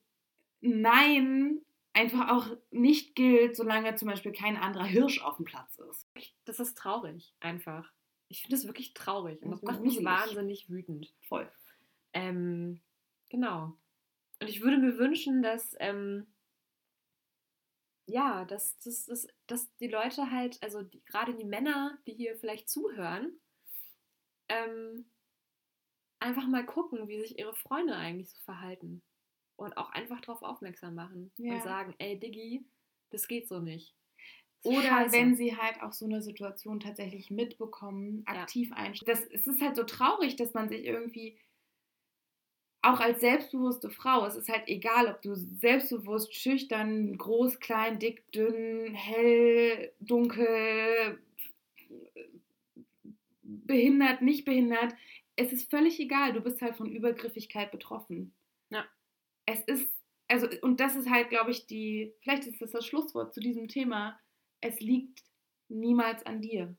Nein 0.59 1.61
einfach 1.93 2.30
auch 2.30 2.47
nicht 2.72 3.15
gilt, 3.15 3.55
solange 3.55 3.95
zum 3.95 4.09
Beispiel 4.09 4.32
kein 4.32 4.57
anderer 4.57 4.86
Hirsch 4.86 5.22
auf 5.24 5.38
dem 5.38 5.45
Platz 5.45 5.80
ist. 5.89 6.07
Das 6.45 6.59
ist 6.59 6.78
traurig, 6.78 7.34
einfach. 7.39 7.89
Ich 8.32 8.41
finde 8.43 8.55
das 8.55 8.65
wirklich 8.65 8.93
traurig 8.93 9.41
und 9.43 9.51
das 9.51 9.61
macht 9.61 9.82
mich 9.82 10.03
wahnsinnig 10.03 10.69
wütend. 10.69 11.13
Voll. 11.27 11.51
Ähm, 12.13 12.82
genau. 13.29 13.77
Und 14.39 14.47
ich 14.47 14.61
würde 14.61 14.77
mir 14.77 14.97
wünschen, 14.97 15.43
dass, 15.43 15.75
ähm, 15.79 16.25
ja, 18.05 18.45
dass, 18.45 18.79
dass, 18.79 19.05
dass, 19.05 19.27
dass 19.47 19.75
die 19.77 19.89
Leute 19.89 20.32
halt, 20.32 20.63
also 20.63 20.82
die, 20.82 21.03
gerade 21.03 21.36
die 21.36 21.43
Männer, 21.43 21.99
die 22.07 22.13
hier 22.13 22.38
vielleicht 22.38 22.69
zuhören, 22.69 23.38
ähm, 24.47 25.11
einfach 26.19 26.47
mal 26.47 26.65
gucken, 26.65 27.09
wie 27.09 27.19
sich 27.19 27.38
ihre 27.38 27.53
Freunde 27.53 27.95
eigentlich 27.95 28.32
so 28.32 28.39
verhalten. 28.43 29.03
Und 29.57 29.77
auch 29.77 29.91
einfach 29.91 30.21
darauf 30.21 30.41
aufmerksam 30.41 30.95
machen 30.95 31.32
ja. 31.38 31.53
und 31.53 31.63
sagen, 31.63 31.93
ey 31.99 32.17
Diggi, 32.17 32.65
das 33.09 33.27
geht 33.27 33.47
so 33.47 33.59
nicht. 33.59 33.93
Oder 34.64 34.82
Scheiße. 34.84 35.18
wenn 35.18 35.36
sie 35.36 35.57
halt 35.57 35.82
auch 35.82 35.91
so 35.91 36.05
eine 36.05 36.22
Situation 36.22 36.80
tatsächlich 36.80 37.32
mitbekommen, 37.32 38.24
aktiv 38.26 38.70
ja. 38.70 38.76
einstellen. 38.76 39.18
es 39.32 39.47
ist 39.47 39.62
halt 39.62 39.76
so 39.76 39.84
traurig, 39.84 40.36
dass 40.36 40.53
man 40.53 40.70
sich 40.70 40.86
irgendwie 40.86 41.38
auch 42.84 42.99
als 42.99 43.22
selbstbewusste 43.22 43.89
Frau, 43.89 44.26
es 44.26 44.36
ist 44.36 44.49
halt 44.49 44.68
egal, 44.68 45.07
ob 45.07 45.22
du 45.22 45.36
selbstbewusst, 45.36 46.34
schüchtern, 46.34 47.18
groß, 47.18 47.59
klein, 47.59 47.99
dick, 47.99 48.32
dünn, 48.32 48.93
hell, 48.95 49.91
dunkel, 49.99 51.20
behindert, 53.43 54.22
nicht 54.22 54.45
behindert, 54.45 54.95
es 55.36 55.53
ist 55.53 55.70
völlig 55.70 55.99
egal, 55.99 56.34
du 56.34 56.41
bist 56.41 56.62
halt 56.62 56.76
von 56.76 56.91
Übergriffigkeit 56.91 57.72
betroffen. 57.72 58.34
Ja. 58.70 58.86
Es 59.45 59.62
ist, 59.62 59.91
also, 60.28 60.47
und 60.62 60.80
das 60.80 60.95
ist 60.95 61.09
halt, 61.09 61.30
glaube 61.30 61.51
ich, 61.51 61.68
die, 61.68 62.14
vielleicht 62.22 62.47
ist 62.47 62.62
das 62.62 62.72
das 62.72 62.86
Schlusswort 62.86 63.34
zu 63.34 63.39
diesem 63.39 63.68
Thema, 63.68 64.20
es 64.62 64.80
liegt 64.80 65.24
niemals 65.70 66.26
an 66.26 66.41
dir 66.41 66.76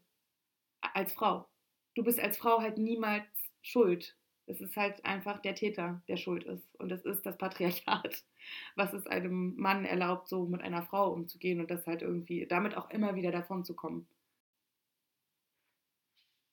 als 0.81 1.13
Frau. 1.13 1.49
Du 1.95 2.03
bist 2.03 2.19
als 2.21 2.39
Frau 2.39 2.61
halt 2.61 2.79
niemals 2.79 3.27
schuld. 3.61 4.17
Es 4.47 4.61
ist 4.61 4.77
halt 4.77 5.05
einfach 5.05 5.41
der 5.41 5.55
Täter, 5.55 6.03
der 6.09 6.17
schuld 6.17 6.45
ist. 6.45 6.75
Und 6.77 6.91
es 6.91 7.05
ist 7.05 7.25
das 7.25 7.39
Patriarchat, 7.39 8.25
was 8.77 8.93
es 8.93 9.07
einem 9.07 9.55
Mann 9.57 9.85
erlaubt, 9.85 10.29
so 10.29 10.47
mit 10.47 10.63
einer 10.63 10.83
Frau 10.83 11.13
umzugehen 11.13 11.61
und 11.61 11.71
das 11.71 11.87
halt 11.87 12.03
irgendwie 12.03 12.47
damit 12.47 12.77
auch 12.77 12.91
immer 12.91 13.15
wieder 13.15 13.31
davon 13.31 13.65
zu 13.65 13.75
kommen. 13.75 14.07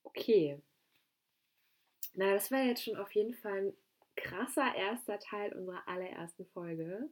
Okay. 0.04 0.62
Na, 2.14 2.34
das 2.34 2.52
war 2.52 2.64
jetzt 2.64 2.84
schon 2.84 2.98
auf 2.98 3.12
jeden 3.12 3.34
Fall 3.34 3.68
ein 3.68 3.74
krasser 4.16 4.76
erster 4.76 5.20
Teil 5.20 5.54
unserer 5.54 5.88
allerersten 5.88 6.46
Folge. 6.48 7.10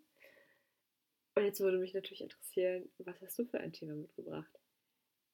Und 1.37 1.45
jetzt 1.45 1.59
würde 1.59 1.77
mich 1.77 1.93
natürlich 1.93 2.21
interessieren, 2.21 2.89
was 2.97 3.21
hast 3.21 3.37
du 3.37 3.45
für 3.45 3.59
ein 3.59 3.71
Thema 3.71 3.93
mitgebracht? 3.93 4.49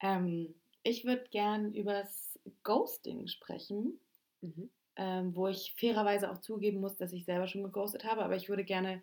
Ähm, 0.02 0.54
ich 0.82 1.06
würde 1.06 1.24
gern 1.30 1.72
übers 1.72 2.38
Ghosting 2.62 3.26
sprechen, 3.26 3.98
Mhm. 4.42 4.68
ähm, 4.96 5.34
wo 5.34 5.48
ich 5.48 5.74
fairerweise 5.78 6.30
auch 6.30 6.38
zugeben 6.38 6.80
muss, 6.80 6.96
dass 6.96 7.14
ich 7.14 7.24
selber 7.24 7.46
schon 7.48 7.62
geghostet 7.62 8.04
habe, 8.04 8.22
aber 8.22 8.36
ich 8.36 8.50
würde 8.50 8.64
gerne 8.64 9.02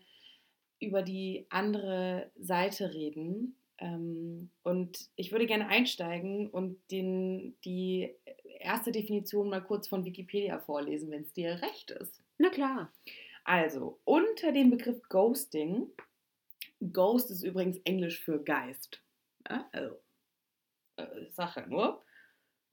über 0.79 1.01
die 1.01 1.47
andere 1.49 2.31
Seite 2.39 2.93
reden. 2.93 3.55
Ähm, 3.79 4.51
und 4.61 5.09
ich 5.15 5.31
würde 5.31 5.47
gerne 5.47 5.69
einsteigen 5.69 6.51
und 6.51 6.79
den, 6.91 7.57
die 7.65 8.15
erste 8.59 8.91
Definition 8.91 9.49
mal 9.49 9.61
kurz 9.63 9.87
von 9.87 10.05
Wikipedia 10.05 10.59
vorlesen, 10.59 11.09
wenn 11.09 11.23
es 11.23 11.33
dir 11.33 11.63
recht 11.63 11.89
ist. 11.89 12.21
Na 12.37 12.49
klar. 12.49 12.93
Also, 13.43 13.99
unter 14.03 14.51
dem 14.51 14.69
Begriff 14.69 15.01
Ghosting, 15.09 15.87
Ghost 16.81 17.31
ist 17.31 17.43
übrigens 17.43 17.77
Englisch 17.85 18.19
für 18.23 18.43
Geist. 18.43 19.03
Ja, 19.49 19.69
also, 19.71 20.01
äh, 20.97 21.29
Sache 21.31 21.65
nur. 21.67 22.03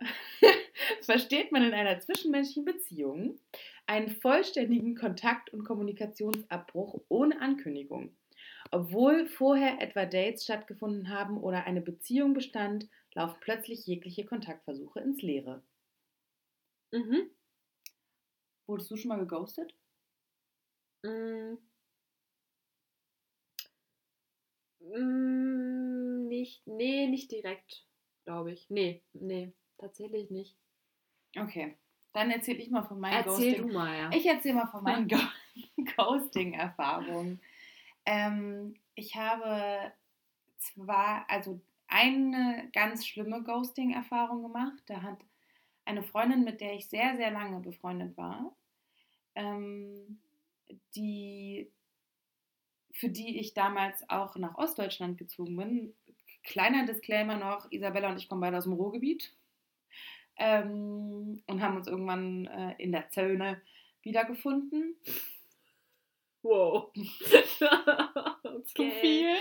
Versteht 1.02 1.52
man 1.52 1.64
in 1.64 1.74
einer 1.74 2.00
zwischenmenschlichen 2.00 2.64
Beziehung 2.64 3.40
einen 3.86 4.10
vollständigen 4.10 4.94
Kontakt- 4.94 5.52
und 5.52 5.64
Kommunikationsabbruch 5.64 7.02
ohne 7.08 7.40
Ankündigung. 7.40 8.16
Obwohl 8.70 9.26
vorher 9.26 9.80
etwa 9.80 10.04
Dates 10.04 10.44
stattgefunden 10.44 11.08
haben 11.08 11.38
oder 11.38 11.64
eine 11.64 11.80
Beziehung 11.80 12.34
bestand, 12.34 12.88
laufen 13.14 13.38
plötzlich 13.40 13.86
jegliche 13.86 14.24
Kontaktversuche 14.24 15.00
ins 15.00 15.22
Leere. 15.22 15.62
Mhm. 16.92 17.30
Wurdest 18.66 18.90
du 18.90 18.96
schon 18.96 19.08
mal 19.08 19.18
geghostet? 19.18 19.74
Mm. 21.04 21.56
Mm, 24.96 26.28
nicht, 26.28 26.66
nee, 26.66 27.06
nicht 27.06 27.30
direkt, 27.30 27.84
glaube 28.24 28.52
ich. 28.52 28.68
Nee, 28.70 29.02
nee, 29.12 29.52
tatsächlich 29.78 30.30
nicht. 30.30 30.56
Okay, 31.36 31.76
dann 32.12 32.30
erzähle 32.30 32.58
ich 32.58 32.70
mal 32.70 32.82
von 32.82 33.00
meinem 33.00 33.24
Erzähl 33.26 33.52
Ghosting. 33.52 33.68
du 33.68 33.74
mal, 33.74 33.96
ja. 33.96 34.10
Ich 34.12 34.26
erzähle 34.26 34.54
mal 34.54 34.66
von 34.66 34.82
meinen 34.82 35.08
Ghosting-Erfahrungen. 35.96 37.40
Ähm, 38.04 38.74
ich 38.94 39.14
habe 39.16 39.92
zwar, 40.56 41.28
also 41.28 41.60
eine 41.86 42.68
ganz 42.72 43.06
schlimme 43.06 43.42
Ghosting-Erfahrung 43.42 44.42
gemacht. 44.42 44.82
Da 44.86 45.02
hat 45.02 45.18
eine 45.84 46.02
Freundin, 46.02 46.44
mit 46.44 46.60
der 46.60 46.74
ich 46.74 46.88
sehr, 46.88 47.16
sehr 47.16 47.30
lange 47.30 47.60
befreundet 47.60 48.16
war, 48.16 48.54
ähm, 49.34 50.20
die, 50.94 51.70
für 52.98 53.08
die 53.08 53.38
ich 53.38 53.54
damals 53.54 54.08
auch 54.10 54.36
nach 54.36 54.56
Ostdeutschland 54.56 55.18
gezogen 55.18 55.56
bin. 55.56 55.94
Kleiner 56.42 56.84
Disclaimer 56.84 57.36
noch, 57.36 57.70
Isabella 57.70 58.10
und 58.10 58.16
ich 58.16 58.28
kommen 58.28 58.40
beide 58.40 58.58
aus 58.58 58.64
dem 58.64 58.72
Ruhrgebiet 58.72 59.32
ähm, 60.36 61.40
und 61.46 61.62
haben 61.62 61.76
uns 61.76 61.86
irgendwann 61.86 62.46
äh, 62.46 62.74
in 62.78 62.90
der 62.90 63.08
Zone 63.10 63.62
wiedergefunden. 64.02 64.96
wow. 66.42 66.90
Zu 68.64 68.90
viel. 69.00 69.34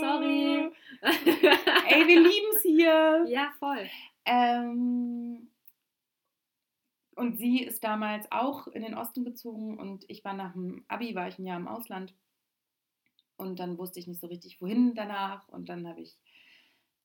Sorry. 0.00 0.70
Ey, 1.88 2.06
wir 2.06 2.20
lieben 2.20 2.56
es 2.56 2.62
hier. 2.62 3.24
Ja, 3.28 3.52
voll. 3.58 3.88
Ähm, 4.24 5.50
und 7.14 7.36
sie 7.38 7.62
ist 7.62 7.84
damals 7.84 8.30
auch 8.32 8.68
in 8.68 8.82
den 8.82 8.94
Osten 8.94 9.24
gezogen 9.24 9.78
und 9.78 10.04
ich 10.08 10.24
war 10.24 10.32
nach 10.32 10.54
dem 10.54 10.84
Abi, 10.88 11.14
war 11.14 11.28
ich 11.28 11.38
ein 11.38 11.44
Jahr 11.44 11.58
im 11.58 11.68
Ausland. 11.68 12.14
Und 13.42 13.58
dann 13.58 13.78
wusste 13.78 14.00
ich 14.00 14.06
nicht 14.06 14.20
so 14.20 14.28
richtig, 14.28 14.60
wohin 14.60 14.94
danach. 14.94 15.48
Und 15.48 15.68
dann 15.68 15.86
habe 15.86 16.00
ich 16.00 16.16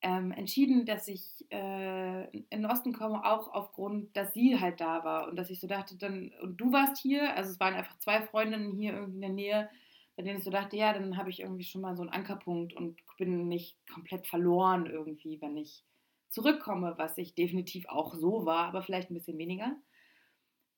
ähm, 0.01 0.31
entschieden, 0.31 0.85
dass 0.85 1.07
ich 1.07 1.45
äh, 1.49 2.29
in 2.37 2.45
den 2.51 2.65
Osten 2.65 2.93
komme, 2.93 3.25
auch 3.25 3.53
aufgrund, 3.53 4.15
dass 4.15 4.33
sie 4.33 4.59
halt 4.59 4.79
da 4.79 5.03
war. 5.03 5.27
Und 5.27 5.35
dass 5.35 5.49
ich 5.49 5.59
so 5.59 5.67
dachte, 5.67 5.97
dann, 5.97 6.31
und 6.41 6.57
du 6.57 6.71
warst 6.71 7.01
hier, 7.01 7.35
also 7.35 7.51
es 7.51 7.59
waren 7.59 7.73
einfach 7.73 7.97
zwei 7.99 8.21
Freundinnen 8.21 8.77
hier 8.77 8.93
irgendwie 8.93 9.15
in 9.15 9.21
der 9.21 9.29
Nähe, 9.31 9.69
bei 10.15 10.23
denen 10.23 10.37
ich 10.37 10.43
so 10.43 10.51
dachte, 10.51 10.77
ja, 10.77 10.93
dann 10.93 11.17
habe 11.17 11.29
ich 11.29 11.41
irgendwie 11.41 11.63
schon 11.63 11.81
mal 11.81 11.95
so 11.95 12.01
einen 12.01 12.11
Ankerpunkt 12.11 12.73
und 12.73 12.99
bin 13.17 13.47
nicht 13.47 13.77
komplett 13.91 14.27
verloren 14.27 14.85
irgendwie, 14.85 15.41
wenn 15.41 15.57
ich 15.57 15.83
zurückkomme, 16.29 16.95
was 16.97 17.17
ich 17.17 17.35
definitiv 17.35 17.87
auch 17.87 18.13
so 18.13 18.45
war, 18.45 18.67
aber 18.67 18.81
vielleicht 18.81 19.09
ein 19.09 19.15
bisschen 19.15 19.37
weniger. 19.37 19.75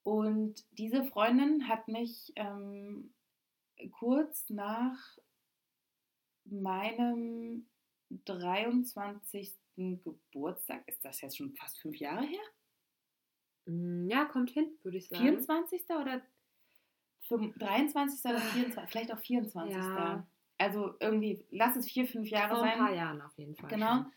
Und 0.03 0.63
diese 0.71 1.03
Freundin 1.03 1.67
hat 1.67 1.87
mich 1.87 2.31
ähm, 2.35 3.13
kurz 3.99 4.49
nach 4.49 4.97
meinem 6.51 7.65
23. 8.25 9.53
Geburtstag, 9.77 10.85
ist 10.87 11.03
das 11.05 11.21
jetzt 11.21 11.37
schon 11.37 11.53
fast 11.53 11.79
fünf 11.79 11.95
Jahre 11.97 12.25
her? 12.25 12.41
Mm, 13.65 14.09
Ja, 14.09 14.25
kommt 14.25 14.49
hin, 14.51 14.67
würde 14.83 14.97
ich 14.97 15.07
sagen. 15.07 15.21
24. 15.23 15.83
oder 15.91 16.21
fünf- 17.21 17.57
23. 17.57 18.29
oder 18.31 18.41
24. 18.41 18.89
Vielleicht 18.91 19.13
auch 19.13 19.19
24. 19.19 19.75
Ja. 19.75 20.27
Also 20.57 20.95
irgendwie, 20.99 21.45
lass 21.51 21.77
es 21.77 21.89
vier, 21.89 22.05
fünf 22.05 22.27
Jahre 22.29 22.55
Vor 22.55 22.63
ein 22.63 22.71
sein. 22.71 22.79
paar 22.79 22.93
Jahren 22.95 23.21
auf 23.21 23.37
jeden 23.37 23.55
Fall. 23.55 23.69
Genau. 23.69 23.93
schon. 24.03 24.11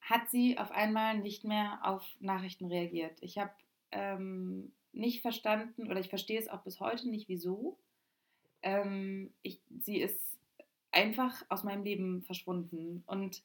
Hat 0.00 0.30
sie 0.30 0.56
auf 0.58 0.70
einmal 0.72 1.18
nicht 1.18 1.44
mehr 1.44 1.78
auf 1.82 2.02
Nachrichten 2.18 2.64
reagiert. 2.66 3.18
Ich 3.20 3.36
habe 3.38 3.52
ähm, 3.90 4.72
nicht 4.92 5.20
verstanden 5.20 5.90
oder 5.90 6.00
ich 6.00 6.08
verstehe 6.08 6.38
es 6.40 6.48
auch 6.48 6.62
bis 6.62 6.80
heute 6.80 7.08
nicht, 7.10 7.28
wieso. 7.28 7.78
Ähm, 8.62 9.32
ich, 9.42 9.60
sie 9.80 10.00
ist 10.00 10.31
einfach 10.92 11.42
aus 11.48 11.64
meinem 11.64 11.84
Leben 11.84 12.22
verschwunden. 12.22 13.02
Und 13.06 13.42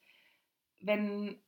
wenn 0.80 1.38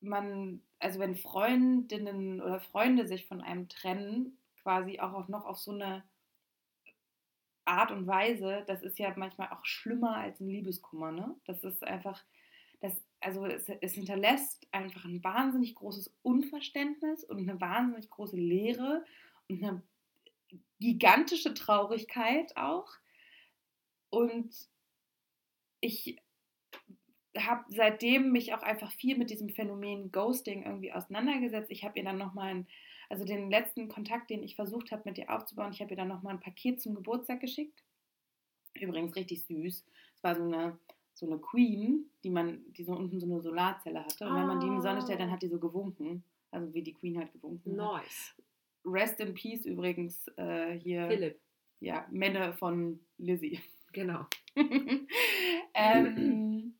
man, 0.00 0.60
also 0.78 0.98
wenn 0.98 1.16
Freundinnen 1.16 2.40
oder 2.40 2.60
Freunde 2.60 3.06
sich 3.06 3.26
von 3.26 3.40
einem 3.40 3.68
trennen, 3.68 4.38
quasi 4.62 5.00
auch 5.00 5.28
noch 5.28 5.46
auf 5.46 5.58
so 5.58 5.72
eine 5.72 6.04
Art 7.64 7.90
und 7.90 8.06
Weise, 8.06 8.64
das 8.66 8.82
ist 8.82 8.98
ja 8.98 9.12
manchmal 9.16 9.48
auch 9.50 9.64
schlimmer 9.64 10.16
als 10.16 10.40
ein 10.40 10.48
Liebeskummer, 10.48 11.12
ne? 11.12 11.34
Das 11.44 11.62
ist 11.64 11.84
einfach, 11.84 12.24
das, 12.80 12.92
also 13.20 13.44
es, 13.46 13.68
es 13.68 13.92
hinterlässt 13.92 14.66
einfach 14.72 15.04
ein 15.04 15.22
wahnsinnig 15.22 15.74
großes 15.74 16.14
Unverständnis 16.22 17.24
und 17.24 17.38
eine 17.38 17.60
wahnsinnig 17.60 18.08
große 18.10 18.36
Leere 18.36 19.04
und 19.48 19.62
eine 19.62 19.82
gigantische 20.80 21.54
Traurigkeit 21.54 22.56
auch. 22.56 22.90
Und 24.10 24.54
ich 25.80 26.16
habe 27.36 27.64
seitdem 27.68 28.32
mich 28.32 28.54
auch 28.54 28.62
einfach 28.62 28.90
viel 28.92 29.16
mit 29.16 29.30
diesem 29.30 29.50
Phänomen 29.50 30.10
Ghosting 30.10 30.64
irgendwie 30.64 30.92
auseinandergesetzt. 30.92 31.70
Ich 31.70 31.84
habe 31.84 31.98
ihr 31.98 32.04
dann 32.04 32.18
nochmal 32.18 32.64
also 33.08 33.24
den 33.24 33.50
letzten 33.50 33.88
Kontakt, 33.88 34.30
den 34.30 34.42
ich 34.42 34.54
versucht 34.56 34.92
habe 34.92 35.02
mit 35.06 35.18
ihr 35.18 35.30
aufzubauen, 35.30 35.72
ich 35.72 35.80
habe 35.80 35.90
ihr 35.90 35.96
dann 35.96 36.08
nochmal 36.08 36.34
ein 36.34 36.40
Paket 36.40 36.80
zum 36.80 36.94
Geburtstag 36.94 37.40
geschickt. 37.40 37.82
Übrigens 38.74 39.16
richtig 39.16 39.44
süß. 39.44 39.84
Es 40.14 40.22
war 40.22 40.36
so 40.36 40.42
eine, 40.42 40.78
so 41.14 41.26
eine 41.26 41.38
Queen, 41.38 42.10
die 42.22 42.30
man, 42.30 42.60
die 42.74 42.84
so 42.84 42.92
unten 42.92 43.18
so 43.18 43.26
eine 43.26 43.40
Solarzelle 43.40 44.04
hatte. 44.04 44.28
Und 44.28 44.36
wenn 44.36 44.46
man 44.46 44.60
die 44.60 44.66
in 44.66 44.76
die 44.76 44.82
Sonne 44.82 45.00
stellt, 45.00 45.20
dann 45.20 45.30
hat 45.30 45.42
die 45.42 45.48
so 45.48 45.58
gewunken. 45.58 46.22
Also 46.50 46.72
wie 46.74 46.82
die 46.82 46.94
Queen 46.94 47.18
halt 47.18 47.32
gewunken 47.32 47.80
hat. 47.80 48.02
Nice. 48.02 48.34
Rest 48.84 49.20
in 49.20 49.34
Peace 49.34 49.64
übrigens 49.64 50.28
äh, 50.36 50.78
hier. 50.78 51.08
Philipp, 51.08 51.40
Ja, 51.80 52.06
Männer 52.10 52.52
von 52.52 53.00
Lizzie. 53.16 53.60
Genau. 53.92 54.26
ähm, 55.74 56.74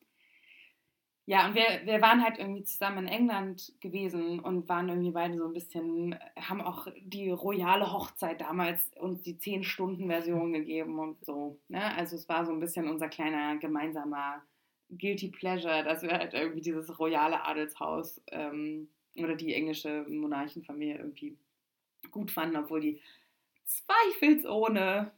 ja, 1.29 1.45
und 1.47 1.53
wir, 1.53 1.81
wir 1.85 2.01
waren 2.01 2.23
halt 2.23 2.39
irgendwie 2.39 2.63
zusammen 2.63 3.05
in 3.05 3.13
England 3.13 3.71
gewesen 3.81 4.39
und 4.39 4.67
waren 4.67 4.89
irgendwie 4.89 5.11
beide 5.11 5.37
so 5.37 5.45
ein 5.45 5.53
bisschen, 5.53 6.17
haben 6.35 6.59
auch 6.59 6.87
die 7.03 7.29
royale 7.29 7.93
Hochzeit 7.93 8.41
damals 8.41 8.91
uns 8.95 9.21
die 9.21 9.35
10-Stunden-Version 9.35 10.53
gegeben 10.53 10.97
und 10.97 11.23
so. 11.23 11.59
Ne? 11.67 11.95
Also 11.95 12.15
es 12.15 12.27
war 12.27 12.45
so 12.45 12.51
ein 12.51 12.59
bisschen 12.59 12.89
unser 12.89 13.09
kleiner 13.09 13.57
gemeinsamer 13.57 14.41
Guilty 14.89 15.27
Pleasure, 15.27 15.83
dass 15.83 16.01
wir 16.01 16.13
halt 16.13 16.33
irgendwie 16.33 16.61
dieses 16.61 16.97
royale 16.97 17.43
Adelshaus 17.43 18.19
ähm, 18.31 18.89
oder 19.15 19.35
die 19.35 19.53
englische 19.53 20.07
Monarchenfamilie 20.09 20.97
irgendwie 20.97 21.37
gut 22.09 22.31
fanden, 22.31 22.57
obwohl 22.57 22.81
die 22.81 23.01
zweifelsohne, 23.65 25.11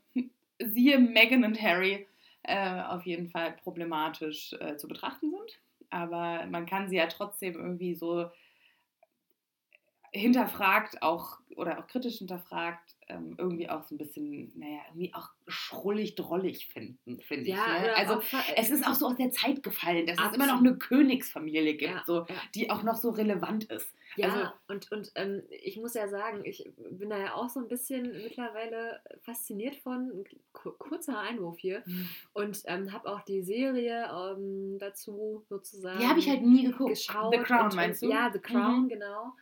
siehe 0.64 0.99
Meghan 0.99 1.43
und 1.43 1.62
Harry, 1.62 2.07
äh, 2.43 2.82
auf 2.84 3.05
jeden 3.05 3.30
Fall 3.30 3.53
problematisch 3.64 4.53
äh, 4.59 4.78
zu 4.78 4.88
betrachten 4.88 5.32
sind. 5.32 5.59
Aber 5.89 6.45
man 6.47 6.66
kann 6.66 6.89
sie 6.89 6.95
ja 6.97 7.07
trotzdem 7.07 7.55
irgendwie 7.55 7.93
so 7.95 8.30
hinterfragt 10.14 11.01
auch 11.01 11.39
oder 11.55 11.80
auch 11.80 11.88
kritisch 11.88 12.18
hinterfragt 12.18 12.95
ähm, 13.07 13.36
irgendwie 13.38 13.70
auch 13.70 13.84
so 13.84 13.95
ein 13.95 13.97
bisschen, 13.97 14.51
naja, 14.57 14.82
irgendwie 14.89 15.14
auch 15.14 15.30
schrullig, 15.47 16.16
drollig 16.16 16.68
finden, 16.68 17.20
finde 17.22 17.49
ich. 17.49 17.55
Ne? 17.55 17.95
Also 17.95 18.16
auch 18.16 18.24
es 18.55 18.70
ist 18.70 18.86
auch 18.86 18.93
so 18.93 19.07
aus 19.07 19.16
der 19.16 19.32
Zeit 19.32 19.64
gefallen, 19.64 20.05
dass 20.05 20.18
es 20.18 20.24
Absolut. 20.24 20.36
immer 20.36 20.53
noch 20.53 20.59
eine 20.59 20.78
Königsfamilie 20.78 21.76
gibt, 21.76 21.93
Ja, 21.93 22.03
so, 22.05 22.26
ja. 22.28 22.36
die 22.55 22.70
auch 22.70 22.84
noch 22.84 22.95
so 22.95 23.09
relevant 23.09 23.66
ist. 23.66 23.93
Ja, 24.18 24.28
also, 24.28 24.51
und, 24.68 24.91
und 24.91 25.12
ähm, 25.16 25.43
ich 25.49 25.78
muss 25.78 25.93
ja 25.93 26.07
sagen, 26.07 26.41
ich 26.43 26.70
bin 26.89 27.09
da 27.09 27.18
ja 27.18 27.34
auch 27.36 27.49
so 27.49 27.59
ein 27.59 27.68
bisschen 27.68 28.12
mittlerweile 28.12 29.01
fasziniert 29.22 29.76
von, 29.78 30.26
kurzer 30.51 31.20
Einwurf 31.20 31.57
hier, 31.57 31.84
mhm. 31.86 32.09
und 32.34 32.62
ähm, 32.66 32.91
habe 32.91 33.09
auch 33.09 33.22
die 33.22 33.41
Serie 33.41 34.09
ähm, 34.12 34.78
dazu 34.80 35.43
sozusagen. 35.47 35.99
Die 35.99 36.07
habe 36.07 36.20
ich 36.20 36.30
halt 36.30 36.41
nie 36.41 36.66
geguckt. 36.66 36.91
Geschaut 36.91 37.34
The 37.34 37.41
Crown, 37.41 37.66
und, 37.66 37.76
meinst 37.76 38.01
du? 38.01 38.09
Ja, 38.09 38.30
The 38.32 38.39
Crown, 38.39 38.84
mhm. 38.84 38.89
genau. 38.89 39.34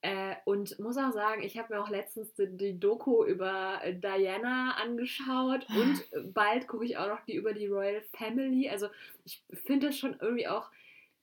Äh, 0.00 0.36
und 0.44 0.78
muss 0.80 0.98
auch 0.98 1.12
sagen, 1.12 1.42
ich 1.42 1.56
habe 1.56 1.72
mir 1.72 1.82
auch 1.82 1.88
letztens 1.88 2.34
die, 2.34 2.46
die 2.46 2.78
Doku 2.78 3.24
über 3.24 3.80
Diana 3.90 4.76
angeschaut 4.82 5.66
und 5.74 6.12
äh, 6.12 6.20
bald 6.22 6.68
gucke 6.68 6.84
ich 6.84 6.98
auch 6.98 7.08
noch 7.08 7.24
die 7.24 7.34
über 7.34 7.54
die 7.54 7.68
Royal 7.68 8.02
Family. 8.12 8.68
Also 8.68 8.88
ich 9.24 9.42
finde 9.64 9.86
das 9.86 9.96
schon 9.96 10.14
irgendwie 10.20 10.46
auch 10.46 10.70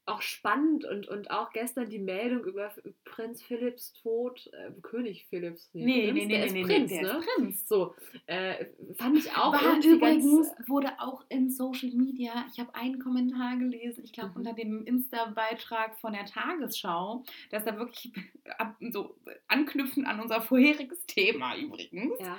auch 0.06 0.22
spannend 0.22 0.84
und, 0.86 1.08
und 1.08 1.30
auch 1.30 1.52
gestern 1.52 1.90
die 1.90 2.00
Meldung 2.00 2.44
über 2.44 2.74
Prinz 3.06 3.44
Philipps 3.44 3.94
Tod, 3.94 4.50
äh, 4.54 4.72
König 4.82 5.28
Philipps. 5.28 5.70
Nee, 5.74 6.12
nee, 6.12 6.12
nee, 6.12 6.26
nee, 6.26 6.52
nee, 6.52 6.64
Prinz, 6.64 6.92
nee, 6.92 7.02
ne? 7.02 7.22
Prinz. 7.36 7.68
So, 7.68 7.94
äh, 8.26 8.66
fand 8.98 9.18
ich 9.18 9.32
auch 9.32 9.54
War 9.54 9.78
übrigens, 9.78 10.50
ganz, 10.50 10.70
wurde 10.70 11.00
auch 11.00 11.24
in 11.30 11.50
Social 11.50 11.92
Media, 11.92 12.46
ich 12.52 12.60
habe 12.60 12.74
einen 12.74 13.00
Kommentar 13.00 13.58
gelesen, 13.58 14.04
ich 14.04 14.14
glaube 14.14 14.32
mhm. 14.32 14.38
unter 14.38 14.54
dem 14.54 14.86
Insta-Beitrag 14.86 16.00
von 16.00 16.14
der 16.14 16.26
Tagesschau, 16.26 17.24
dass 17.52 17.64
da 17.64 17.78
wirklich 17.78 18.12
so 18.92 19.16
anknüpfen 19.48 20.06
an 20.06 20.20
unser 20.20 20.42
vorheriges 20.42 21.06
Thema 21.06 21.56
übrigens. 21.56 22.20
Ja 22.20 22.38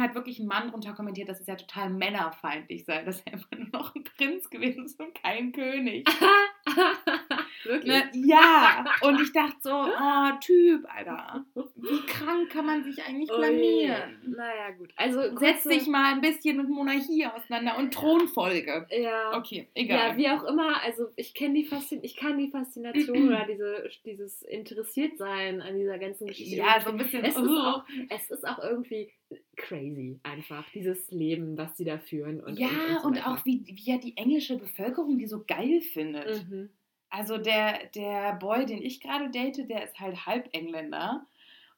hat 0.00 0.14
wirklich 0.14 0.38
ein 0.38 0.46
Mann 0.46 0.70
drunter 0.70 0.94
kommentiert, 0.94 1.28
dass 1.28 1.40
es 1.40 1.46
ja 1.46 1.56
total 1.56 1.90
männerfeindlich 1.90 2.84
sei, 2.84 3.04
dass 3.04 3.20
er 3.22 3.32
immer 3.50 3.64
nur 3.64 3.68
noch 3.72 3.94
ein 3.94 4.04
Prinz 4.04 4.50
gewesen 4.50 4.84
ist 4.84 5.00
und 5.00 5.14
kein 5.14 5.52
König. 5.52 6.08
Wirklich? 7.64 7.92
Ne? 7.92 8.10
Ja, 8.26 8.84
und 9.02 9.20
ich 9.20 9.32
dachte 9.32 9.56
so, 9.60 9.70
oh, 9.72 10.30
Typ, 10.40 10.86
Alter. 10.88 11.44
Wie 11.76 12.06
krank 12.06 12.50
kann 12.50 12.66
man 12.66 12.84
sich 12.84 13.02
eigentlich 13.04 13.28
blamieren? 13.28 14.20
Oh 14.26 14.30
naja, 14.36 14.70
gut. 14.76 14.92
Also 14.96 15.36
setz 15.36 15.64
dich 15.64 15.86
mal 15.86 16.14
ein 16.14 16.20
bisschen 16.20 16.56
mit 16.56 16.68
Monarchie 16.68 17.26
auseinander 17.26 17.78
und 17.78 17.92
Thronfolge. 17.92 18.86
Ja. 18.90 19.36
Okay, 19.36 19.68
egal. 19.74 20.10
Ja, 20.10 20.16
wie 20.16 20.28
auch 20.28 20.44
immer, 20.44 20.82
also 20.82 21.08
ich 21.16 21.34
kenne 21.34 21.54
die 21.54 21.64
Faszination, 21.64 22.04
ich 22.04 22.16
kann 22.16 22.38
die 22.38 22.50
Faszination 22.50 23.28
oder 23.28 23.46
diese, 23.46 23.90
dieses 24.04 24.42
Interessiertsein 24.42 25.60
an 25.60 25.76
dieser 25.76 25.98
ganzen 25.98 26.26
Geschichte. 26.26 26.56
Ja, 26.56 26.80
so 26.80 26.90
ein 26.90 26.96
bisschen. 26.96 27.24
Es, 27.24 27.36
ist, 27.36 27.48
auch, 27.48 27.84
es 28.10 28.30
ist 28.30 28.46
auch 28.46 28.58
irgendwie 28.58 29.10
crazy 29.56 30.20
einfach, 30.22 30.64
dieses 30.72 31.10
Leben, 31.10 31.58
was 31.58 31.76
sie 31.76 31.84
da 31.84 31.98
führen. 31.98 32.40
Und, 32.40 32.58
ja, 32.58 32.68
und, 32.68 32.76
und, 32.76 33.00
so 33.00 33.08
und 33.08 33.26
auch 33.26 33.44
wie, 33.44 33.64
wie 33.66 33.90
ja 33.90 33.98
die 33.98 34.16
englische 34.16 34.56
Bevölkerung 34.56 35.18
die 35.18 35.26
so 35.26 35.44
geil 35.46 35.80
findet. 35.80 36.48
Mhm. 36.48 36.70
Also 37.10 37.38
der, 37.38 37.86
der 37.94 38.34
Boy, 38.34 38.66
den 38.66 38.82
ich 38.82 39.00
gerade 39.00 39.30
date, 39.30 39.68
der 39.68 39.84
ist 39.84 39.98
halt 39.98 40.26
halb 40.26 40.48
Engländer 40.52 41.26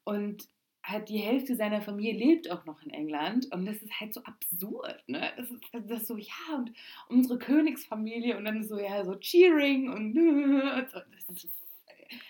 und 0.05 0.49
halt 0.83 1.09
die 1.09 1.19
Hälfte 1.19 1.57
seiner 1.57 1.83
Familie 1.83 2.15
lebt 2.15 2.51
auch 2.51 2.65
noch 2.65 2.83
in 2.83 2.91
England 2.91 3.47
und 3.53 3.67
das 3.67 3.83
ist 3.83 4.01
halt 4.01 4.15
so 4.15 4.23
absurd, 4.25 5.03
ne? 5.07 5.31
Das 5.37 5.51
ist, 5.51 5.63
das 5.73 6.03
ist 6.03 6.07
so, 6.07 6.17
ja, 6.17 6.57
und 6.57 6.73
unsere 7.09 7.39
Königsfamilie 7.39 8.37
und 8.37 8.45
dann 8.45 8.65
so, 8.65 8.79
ja, 8.79 9.05
so 9.05 9.15
Cheering 9.17 9.91
und, 9.91 10.17
und 10.19 10.91
so. 10.91 11.47
Ist, 11.47 11.49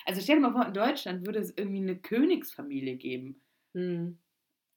also 0.05 0.21
stell 0.21 0.37
dir 0.37 0.43
mal 0.43 0.53
vor, 0.53 0.67
in 0.67 0.75
Deutschland 0.75 1.27
würde 1.27 1.39
es 1.39 1.57
irgendwie 1.57 1.81
eine 1.81 1.97
Königsfamilie 1.97 2.97
geben. 2.97 3.41
Hm. 3.73 4.19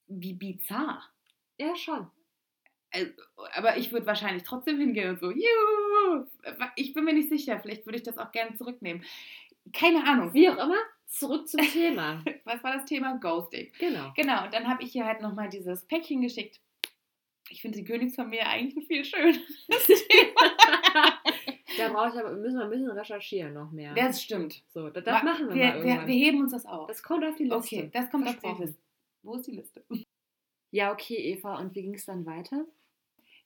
Wie 0.08 0.34
bizarr. 0.34 1.04
Ja, 1.58 1.76
schon. 1.76 2.08
Also, 2.94 3.12
aber 3.56 3.78
ich 3.78 3.92
würde 3.92 4.06
wahrscheinlich 4.06 4.44
trotzdem 4.44 4.78
hingehen 4.78 5.10
und 5.10 5.20
so, 5.20 5.32
juhu, 5.32 6.26
ich 6.76 6.94
bin 6.94 7.04
mir 7.04 7.14
nicht 7.14 7.30
sicher, 7.30 7.60
vielleicht 7.60 7.86
würde 7.86 7.98
ich 7.98 8.04
das 8.04 8.20
auch 8.20 8.32
gerne 8.32 8.56
zurücknehmen. 8.56 9.04
Keine 9.74 10.06
Ahnung. 10.06 10.34
Wie 10.34 10.48
auch 10.50 10.58
immer, 10.58 10.78
zurück 11.08 11.48
zum 11.48 11.62
Thema. 11.62 12.24
Was 12.46 12.64
war 12.64 12.76
das 12.76 12.86
Thema? 12.86 13.18
Ghosting. 13.18 13.72
Genau. 13.80 14.12
Genau, 14.16 14.46
und 14.46 14.54
dann 14.54 14.68
habe 14.68 14.84
ich 14.84 14.92
hier 14.92 15.06
halt 15.06 15.22
nochmal 15.22 15.50
dieses 15.50 15.86
Päckchen 15.86 16.22
geschickt. 16.22 16.60
Ich 17.50 17.62
finde 17.62 17.80
die 17.80 17.84
Königsfamilie 17.84 18.46
eigentlich 18.46 18.78
ein 18.78 18.88
viel 18.88 19.06
schöneres 19.06 19.40
Thema. 20.08 21.22
da 21.78 21.90
brauche 21.90 22.10
ich 22.10 22.16
aber, 22.16 22.32
müssen 22.34 22.58
wir 22.58 22.66
ein 22.66 22.70
bisschen 22.70 22.92
recherchieren 22.92 23.54
noch 23.54 23.72
mehr. 23.72 23.94
Das 23.94 24.22
stimmt. 24.22 24.64
So, 24.70 24.90
das, 24.90 25.04
das 25.04 25.24
machen 25.24 25.50
wir, 25.50 25.56
wir 25.56 25.66
mal 25.66 25.76
irgendwann. 25.78 26.08
Wir, 26.08 26.14
wir 26.14 26.26
heben 26.26 26.42
uns 26.42 26.52
das 26.52 26.66
auf. 26.66 26.88
Das 26.88 27.04
kommt 27.04 27.26
auf 27.26 27.36
die 27.36 27.44
Liste. 27.46 27.58
Okay, 27.58 27.90
das 27.92 28.10
kommt 28.10 28.28
auf 28.28 28.40
die 28.40 28.62
Liste. 28.62 28.82
Wo 29.24 29.36
ist 29.36 29.48
die 29.48 29.52
Liste? 29.52 29.84
Ja, 30.72 30.92
okay, 30.92 31.16
Eva. 31.16 31.60
Und 31.60 31.76
wie 31.76 31.84
ging 31.84 31.94
es 31.94 32.06
dann 32.06 32.26
weiter? 32.26 32.66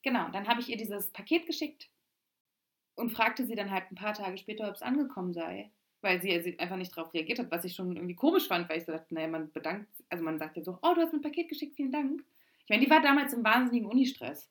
Genau, 0.04 0.30
dann 0.30 0.48
habe 0.48 0.62
ich 0.62 0.70
ihr 0.70 0.78
dieses 0.78 1.12
Paket 1.12 1.46
geschickt 1.46 1.90
und 2.96 3.12
fragte 3.12 3.46
sie 3.46 3.56
dann 3.56 3.72
halt 3.72 3.92
ein 3.92 3.96
paar 3.96 4.14
Tage 4.14 4.38
später, 4.38 4.68
ob 4.68 4.76
es 4.76 4.82
angekommen 4.82 5.34
sei. 5.34 5.72
Weil 6.02 6.22
sie, 6.22 6.60
einfach 6.60 6.78
nicht 6.78 6.96
darauf 6.96 7.12
reagiert 7.14 7.40
hat, 7.40 7.50
was 7.50 7.66
ich 7.66 7.74
schon 7.74 7.96
irgendwie 7.96 8.16
komisch 8.16 8.48
fand, 8.48 8.70
weil 8.70 8.78
ich 8.78 8.86
so 8.86 8.92
dachte, 8.92 9.14
naja, 9.16 9.28
man 9.28 9.52
bedankt, 9.52 9.90
also 10.10 10.24
man 10.24 10.38
sagt 10.38 10.56
ja 10.56 10.64
so, 10.64 10.78
oh, 10.84 10.94
du 10.94 11.02
hast 11.02 11.12
mir 11.12 11.20
ein 11.20 11.24
Paket 11.24 11.50
geschickt, 11.50 11.76
vielen 11.76 11.92
Dank. 11.92 12.24
Ich 12.64 12.70
meine, 12.70 12.84
die 12.84 12.90
war 12.90 13.02
damals 13.02 13.34
im 13.34 13.44
wahnsinnigen 13.44 13.90
Unistress. 13.90 14.48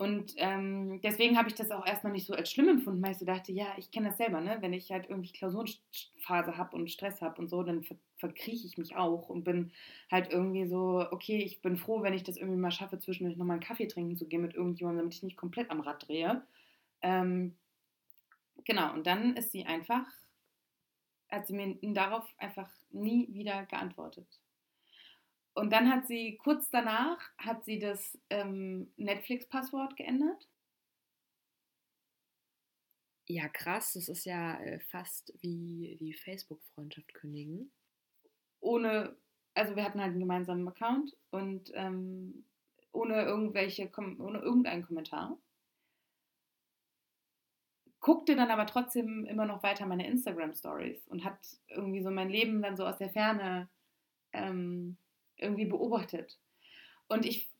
Und 0.00 0.32
ähm, 0.38 0.98
deswegen 1.02 1.36
habe 1.36 1.50
ich 1.50 1.56
das 1.56 1.70
auch 1.70 1.86
erstmal 1.86 2.14
nicht 2.14 2.26
so 2.26 2.32
als 2.32 2.50
schlimm 2.50 2.70
empfunden, 2.70 3.02
weil 3.02 3.10
ich 3.10 3.18
so 3.18 3.26
dachte, 3.26 3.52
ja, 3.52 3.66
ich 3.76 3.90
kenne 3.90 4.08
das 4.08 4.16
selber, 4.16 4.40
ne? 4.40 4.56
Wenn 4.60 4.72
ich 4.72 4.90
halt 4.90 5.10
irgendwie 5.10 5.30
Klausurenphase 5.30 6.56
habe 6.56 6.74
und 6.74 6.90
Stress 6.90 7.20
habe 7.20 7.38
und 7.38 7.50
so, 7.50 7.62
dann 7.62 7.82
ver 7.82 7.96
verkrieche 8.16 8.66
ich 8.66 8.78
mich 8.78 8.96
auch 8.96 9.28
und 9.28 9.44
bin 9.44 9.72
halt 10.10 10.30
irgendwie 10.32 10.66
so, 10.66 11.06
okay, 11.10 11.38
ich 11.42 11.60
bin 11.60 11.76
froh, 11.76 12.02
wenn 12.02 12.14
ich 12.14 12.22
das 12.22 12.38
irgendwie 12.38 12.58
mal 12.58 12.70
schaffe, 12.70 12.98
zwischendurch 12.98 13.36
nochmal 13.36 13.56
einen 13.56 13.62
Kaffee 13.66 13.88
trinken 13.88 14.16
zu 14.16 14.26
gehen 14.26 14.40
mit 14.42 14.54
irgendjemandem, 14.54 15.00
damit 15.04 15.14
ich 15.14 15.22
nicht 15.22 15.36
komplett 15.36 15.70
am 15.70 15.80
Rad 15.80 16.08
drehe. 16.08 16.42
Ähm, 17.02 17.56
genau, 18.64 18.94
und 18.94 19.06
dann 19.06 19.36
ist 19.36 19.52
sie 19.52 19.64
einfach, 19.66 20.06
hat 21.30 21.46
sie 21.46 21.54
mir 21.54 21.78
darauf 21.94 22.26
einfach 22.38 22.70
nie 22.90 23.32
wieder 23.32 23.64
geantwortet. 23.66 24.39
Und 25.54 25.72
dann 25.72 25.90
hat 25.90 26.06
sie 26.06 26.36
kurz 26.36 26.70
danach 26.70 27.18
hat 27.38 27.64
sie 27.64 27.78
das 27.78 28.18
ähm, 28.30 28.92
Netflix-Passwort 28.96 29.96
geändert. 29.96 30.48
Ja, 33.26 33.48
krass. 33.48 33.92
Das 33.92 34.08
ist 34.08 34.24
ja 34.24 34.60
äh, 34.60 34.80
fast 34.80 35.32
wie 35.40 35.96
die 36.00 36.14
Facebook-Freundschaft 36.14 37.14
kündigen. 37.14 37.70
Ohne, 38.60 39.16
also 39.54 39.76
wir 39.76 39.84
hatten 39.84 40.00
halt 40.00 40.10
einen 40.10 40.20
gemeinsamen 40.20 40.66
Account 40.66 41.16
und 41.30 41.70
ähm, 41.74 42.44
ohne 42.92 43.22
irgendwelche, 43.22 43.90
ohne 43.96 44.38
irgendeinen 44.40 44.84
Kommentar. 44.84 45.38
Guckte 48.00 48.34
dann 48.34 48.50
aber 48.50 48.66
trotzdem 48.66 49.26
immer 49.26 49.46
noch 49.46 49.62
weiter 49.62 49.86
meine 49.86 50.06
Instagram-Stories 50.06 51.06
und 51.08 51.24
hat 51.24 51.38
irgendwie 51.68 52.02
so 52.02 52.10
mein 52.10 52.30
Leben 52.30 52.62
dann 52.62 52.76
so 52.76 52.86
aus 52.86 52.98
der 52.98 53.10
Ferne 53.10 53.68
ähm, 54.32 54.96
irgendwie 55.40 55.66
beobachtet. 55.66 56.38
Und 57.08 57.26
ich, 57.26 57.50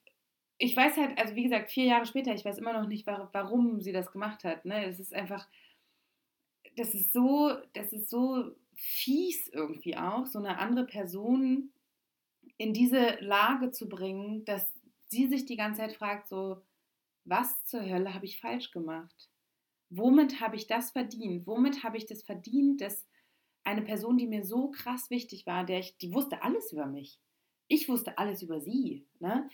ich 0.59 0.77
weiß 0.77 0.97
halt, 0.97 1.19
also 1.19 1.35
wie 1.35 1.43
gesagt, 1.45 1.71
vier 1.71 1.85
Jahre 1.85 2.07
später, 2.07 2.35
ich 2.35 2.45
weiß 2.45 2.59
immer 2.59 2.73
noch 2.73 2.87
nicht, 2.87 3.07
warum 3.07 3.81
sie 3.81 3.93
das 3.93 4.13
gemacht 4.13 4.45
hat. 4.45 4.65
Ne? 4.65 4.85
Es 4.87 5.01
ist 5.01 5.15
einfach, 5.15 5.49
das 6.77 6.95
ist 6.95 7.13
so, 7.13 7.53
das 7.73 7.93
ist 7.93 8.11
so 8.11 8.55
fies 8.75 9.49
irgendwie 9.49 9.97
auch, 9.97 10.27
so 10.27 10.39
eine 10.39 10.59
andere 10.59 10.87
Person 10.87 11.71
in 12.57 12.73
diese 12.73 13.17
Lage 13.21 13.71
zu 13.71 13.89
bringen, 13.89 14.45
dass 14.45 14.73
sie 15.09 15.29
sich 15.29 15.47
die 15.47 15.57
ganze 15.57 15.81
Zeit 15.81 15.93
fragt, 15.93 16.29
so, 16.29 16.63
was 17.25 17.65
zur 17.65 17.83
Hölle 17.83 18.15
habe 18.15 18.27
ich 18.27 18.41
falsch 18.41 18.71
gemacht? 18.71 19.31
Womit 19.91 20.41
habe 20.41 20.57
ich 20.57 20.67
das 20.67 20.91
verdient? 20.93 21.47
Womit 21.47 21.83
habe 21.83 21.97
ich 21.97 22.07
das 22.07 22.23
verdient, 22.23 22.81
dass 22.81 23.07
eine 23.65 23.83
Person, 23.83 24.17
die 24.17 24.27
mir 24.27 24.45
so 24.45 24.71
krass 24.71 25.11
wichtig 25.11 25.47
war, 25.47 25.65
der 25.65 25.81
ich, 25.81 25.97
die 25.99 26.15
wusste 26.15 26.43
alles 26.43 26.73
über 26.73 26.87
mich, 26.87 27.21
ich 27.71 27.89
wusste 27.89 28.19
alles 28.19 28.43
über 28.43 28.61
sie, 28.61 29.07
ne? 29.21 29.49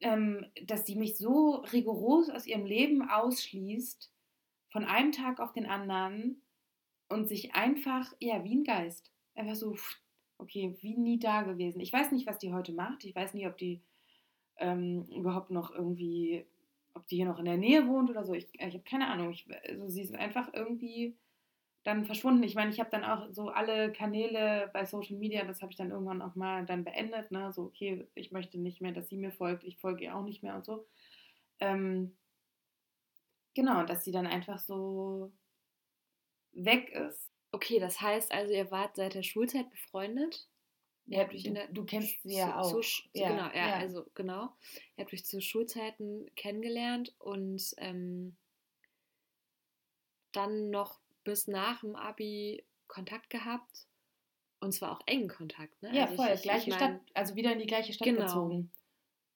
Ähm, 0.00 0.46
dass 0.64 0.86
sie 0.86 0.96
mich 0.96 1.18
so 1.18 1.56
rigoros 1.72 2.30
aus 2.30 2.46
ihrem 2.46 2.64
Leben 2.64 3.08
ausschließt, 3.08 4.10
von 4.70 4.84
einem 4.84 5.12
Tag 5.12 5.38
auf 5.38 5.52
den 5.52 5.66
anderen 5.66 6.42
und 7.08 7.28
sich 7.28 7.54
einfach, 7.54 8.12
ja, 8.20 8.42
wie 8.44 8.56
ein 8.56 8.64
Geist, 8.64 9.12
einfach 9.34 9.54
so, 9.54 9.76
okay, 10.38 10.76
wie 10.80 10.96
nie 10.96 11.18
da 11.18 11.42
gewesen. 11.42 11.80
Ich 11.80 11.92
weiß 11.92 12.12
nicht, 12.12 12.26
was 12.26 12.38
die 12.38 12.52
heute 12.52 12.72
macht. 12.72 13.04
Ich 13.04 13.14
weiß 13.14 13.34
nicht, 13.34 13.46
ob 13.46 13.58
die 13.58 13.82
ähm, 14.56 15.04
überhaupt 15.14 15.50
noch 15.50 15.70
irgendwie, 15.70 16.46
ob 16.94 17.06
die 17.08 17.16
hier 17.16 17.26
noch 17.26 17.38
in 17.38 17.44
der 17.44 17.56
Nähe 17.56 17.86
wohnt 17.86 18.08
oder 18.08 18.24
so. 18.24 18.32
Ich, 18.32 18.48
ich 18.52 18.62
habe 18.62 18.80
keine 18.80 19.08
Ahnung. 19.08 19.30
Ich, 19.30 19.46
also 19.68 19.88
sie 19.88 20.02
ist 20.02 20.14
einfach 20.14 20.52
irgendwie 20.54 21.16
dann 21.84 22.04
verschwunden. 22.04 22.42
Ich 22.42 22.54
meine, 22.54 22.70
ich 22.70 22.80
habe 22.80 22.90
dann 22.90 23.04
auch 23.04 23.32
so 23.32 23.48
alle 23.48 23.92
Kanäle 23.92 24.70
bei 24.72 24.84
Social 24.84 25.16
Media, 25.16 25.44
das 25.44 25.62
habe 25.62 25.72
ich 25.72 25.78
dann 25.78 25.90
irgendwann 25.90 26.22
auch 26.22 26.34
mal 26.34 26.66
dann 26.66 26.84
beendet. 26.84 27.30
Ne? 27.30 27.52
So, 27.52 27.64
okay, 27.64 28.08
ich 28.14 28.32
möchte 28.32 28.58
nicht 28.58 28.80
mehr, 28.80 28.92
dass 28.92 29.08
sie 29.08 29.16
mir 29.16 29.32
folgt, 29.32 29.64
ich 29.64 29.78
folge 29.78 30.04
ihr 30.04 30.16
auch 30.16 30.24
nicht 30.24 30.42
mehr 30.42 30.54
und 30.54 30.64
so. 30.64 30.86
Ähm, 31.60 32.16
genau, 33.54 33.84
dass 33.84 34.04
sie 34.04 34.12
dann 34.12 34.26
einfach 34.26 34.58
so 34.58 35.32
weg 36.52 36.90
ist. 36.90 37.30
Okay, 37.52 37.78
das 37.78 38.00
heißt 38.00 38.32
also, 38.32 38.52
ihr 38.52 38.70
wart 38.70 38.96
seit 38.96 39.14
der 39.14 39.22
Schulzeit 39.22 39.70
befreundet? 39.70 40.48
Ja, 41.06 41.24
du, 41.24 41.68
du, 41.72 41.84
kennst 41.86 42.22
sie 42.22 42.36
ja 42.36 42.60
auch. 42.60 42.82
So, 42.82 42.82
ja, 43.14 43.28
genau, 43.30 43.48
ja, 43.54 43.68
ja, 43.68 43.76
also 43.76 44.04
genau. 44.14 44.52
Ihr 44.96 45.04
habt 45.04 45.12
euch 45.14 45.24
zu 45.24 45.40
Schulzeiten 45.40 46.26
kennengelernt 46.36 47.14
und 47.18 47.74
ähm, 47.78 48.36
dann 50.32 50.68
noch 50.68 51.00
bis 51.24 51.46
nach 51.46 51.80
dem 51.80 51.96
Abi 51.96 52.64
Kontakt 52.86 53.30
gehabt 53.30 53.86
Und 54.60 54.72
zwar 54.72 54.92
auch 54.92 55.00
engen 55.06 55.28
Kontakt, 55.28 55.80
ne? 55.82 55.94
Ja, 55.94 56.04
also 56.04 56.16
voll. 56.16 56.28
Ich, 56.28 56.34
ich, 56.34 56.42
gleiche 56.42 56.70
ich 56.70 56.74
Stadt, 56.76 56.90
mein, 56.92 57.00
also 57.14 57.34
wieder 57.36 57.52
in 57.52 57.58
die 57.60 57.66
gleiche 57.66 57.92
Stadt 57.92 58.06
Genau. 58.06 58.22
gezogen. 58.22 58.72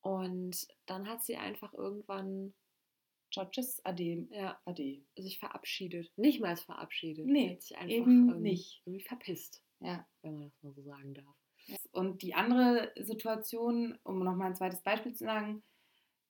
Und 0.00 0.66
dann 0.86 1.06
hat 1.08 1.22
sie 1.22 1.36
einfach 1.36 1.72
irgendwann 1.74 2.54
tschüss, 3.30 3.80
ade, 3.84 4.26
ja, 4.30 4.60
ade. 4.64 5.02
sich 5.16 5.38
verabschiedet. 5.38 6.10
Nicht 6.16 6.40
mal 6.40 6.56
verabschiedet. 6.56 7.24
Nee, 7.26 7.48
sie 7.48 7.52
hat 7.54 7.62
sich 7.62 7.76
einfach 7.76 7.94
eben 7.94 8.28
ähm, 8.30 8.42
nicht. 8.42 8.82
irgendwie 8.84 9.04
verpisst, 9.04 9.62
Ja. 9.80 10.06
wenn 10.22 10.34
man 10.34 10.42
das 10.50 10.62
mal 10.62 10.72
so 10.74 10.82
sagen 10.82 11.14
darf. 11.14 11.36
Und 11.92 12.22
die 12.22 12.34
andere 12.34 12.92
Situation, 12.96 13.98
um 14.02 14.18
nochmal 14.24 14.48
ein 14.48 14.56
zweites 14.56 14.82
Beispiel 14.82 15.14
zu 15.14 15.24
sagen, 15.24 15.62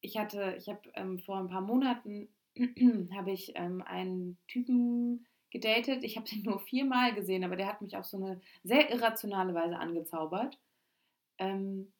ich 0.03 0.19
hatte, 0.19 0.55
ich 0.59 0.69
habe 0.69 0.83
ähm, 0.95 1.19
vor 1.21 1.39
ein 1.39 1.49
paar 1.49 1.63
Monaten 1.63 2.29
habe 3.15 3.33
ich 3.33 3.53
ähm, 3.55 3.81
einen 3.83 4.39
Typen 4.49 5.27
gedatet. 5.53 6.03
Ich 6.03 6.17
habe 6.17 6.29
ihn 6.33 6.43
nur 6.43 6.61
viermal 6.61 7.15
gesehen, 7.15 7.45
aber 7.45 7.57
der 7.57 7.69
hat 7.69 7.83
mich 7.83 7.97
auf 7.97 8.05
so 8.05 8.17
eine 8.17 8.41
sehr 8.65 8.91
irrationale 8.91 9.55
Weise 9.55 9.79
angezaubert. 9.79 10.59
Ähm, 11.39 11.93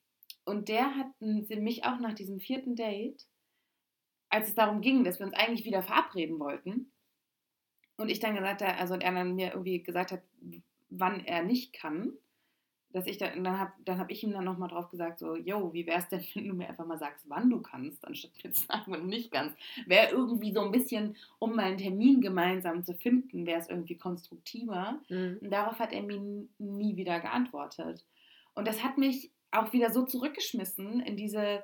und 0.45 0.69
der 0.69 0.97
hat 0.97 1.09
mich 1.21 1.85
auch 1.85 2.01
nach 2.01 2.15
diesem 2.15 2.41
vierten 2.41 2.75
Date, 2.75 3.27
als 4.29 4.49
es 4.49 4.55
darum 4.57 4.81
ging, 4.81 5.05
dass 5.05 5.21
wir 5.21 5.27
uns 5.27 5.37
eigentlich 5.37 5.65
wieder 5.65 5.83
verabreden 5.83 6.41
wollten, 6.41 6.93
und 7.97 8.09
ich 8.09 8.21
dann 8.21 8.35
gesagt 8.35 8.63
habe, 8.63 8.77
also 8.77 8.95
er 8.95 9.13
dann 9.13 9.35
mir 9.35 9.51
irgendwie 9.51 9.83
gesagt 9.83 10.13
hat, 10.13 10.23
wann 10.91 11.25
er 11.25 11.43
nicht 11.43 11.73
kann, 11.73 12.13
dass 12.93 13.07
ich 13.07 13.19
da, 13.19 13.29
dann 13.29 13.59
habe 13.59 13.73
dann 13.85 13.99
hab 13.99 14.11
ich 14.11 14.23
ihm 14.23 14.33
dann 14.33 14.45
nochmal 14.45 14.69
drauf 14.69 14.91
gesagt, 14.91 15.19
so, 15.19 15.37
yo, 15.37 15.73
wie 15.73 15.87
wär's 15.87 16.09
denn, 16.09 16.23
wenn 16.35 16.49
du 16.49 16.55
mir 16.55 16.69
einfach 16.69 16.87
mal 16.87 16.99
sagst, 16.99 17.29
wann 17.29 17.51
du 17.51 17.61
kannst, 17.61 18.07
anstatt 18.07 18.33
mir 18.43 18.53
zu 18.53 18.67
sagen, 18.67 18.85
wann 18.87 19.01
du 19.03 19.07
nicht 19.07 19.31
kannst. 19.31 19.57
Wäre 19.87 20.11
irgendwie 20.11 20.53
so 20.53 20.61
ein 20.61 20.73
bisschen, 20.73 21.17
um 21.39 21.57
mal 21.57 21.65
einen 21.65 21.79
Termin 21.79 22.21
gemeinsam 22.21 22.85
zu 22.85 22.95
finden, 22.95 23.47
wäre 23.47 23.61
es 23.61 23.69
irgendwie 23.69 23.97
konstruktiver. 23.97 25.01
Und 25.41 25.51
darauf 25.51 25.79
hat 25.79 25.93
er 25.93 26.03
mir 26.03 26.21
nie 26.59 26.97
wieder 26.97 27.21
geantwortet. 27.21 28.05
Und 28.55 28.69
das 28.69 28.83
hat 28.83 28.99
mich 28.99 29.33
auch 29.51 29.73
wieder 29.73 29.93
so 29.93 30.05
zurückgeschmissen 30.05 31.01
in 31.01 31.17
diese, 31.17 31.63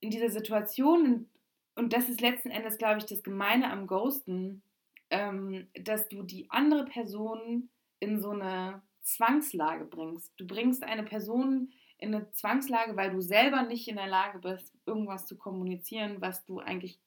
in 0.00 0.10
diese 0.10 0.30
Situation. 0.30 1.04
Und, 1.04 1.28
und 1.74 1.92
das 1.92 2.08
ist 2.08 2.20
letzten 2.20 2.50
Endes, 2.50 2.78
glaube 2.78 2.98
ich, 2.98 3.06
das 3.06 3.22
Gemeine 3.22 3.70
am 3.70 3.86
Ghosten, 3.86 4.62
ähm, 5.10 5.66
dass 5.74 6.08
du 6.08 6.22
die 6.22 6.50
andere 6.50 6.84
Person 6.84 7.68
in 8.00 8.20
so 8.20 8.30
eine 8.30 8.82
Zwangslage 9.02 9.84
bringst. 9.84 10.32
Du 10.36 10.46
bringst 10.46 10.82
eine 10.82 11.02
Person 11.02 11.72
in 11.98 12.14
eine 12.14 12.30
Zwangslage, 12.32 12.96
weil 12.96 13.10
du 13.10 13.20
selber 13.20 13.62
nicht 13.62 13.88
in 13.88 13.96
der 13.96 14.08
Lage 14.08 14.38
bist, 14.38 14.74
irgendwas 14.86 15.26
zu 15.26 15.36
kommunizieren, 15.36 16.20
was 16.20 16.44
du 16.44 16.58
eigentlich 16.58 17.00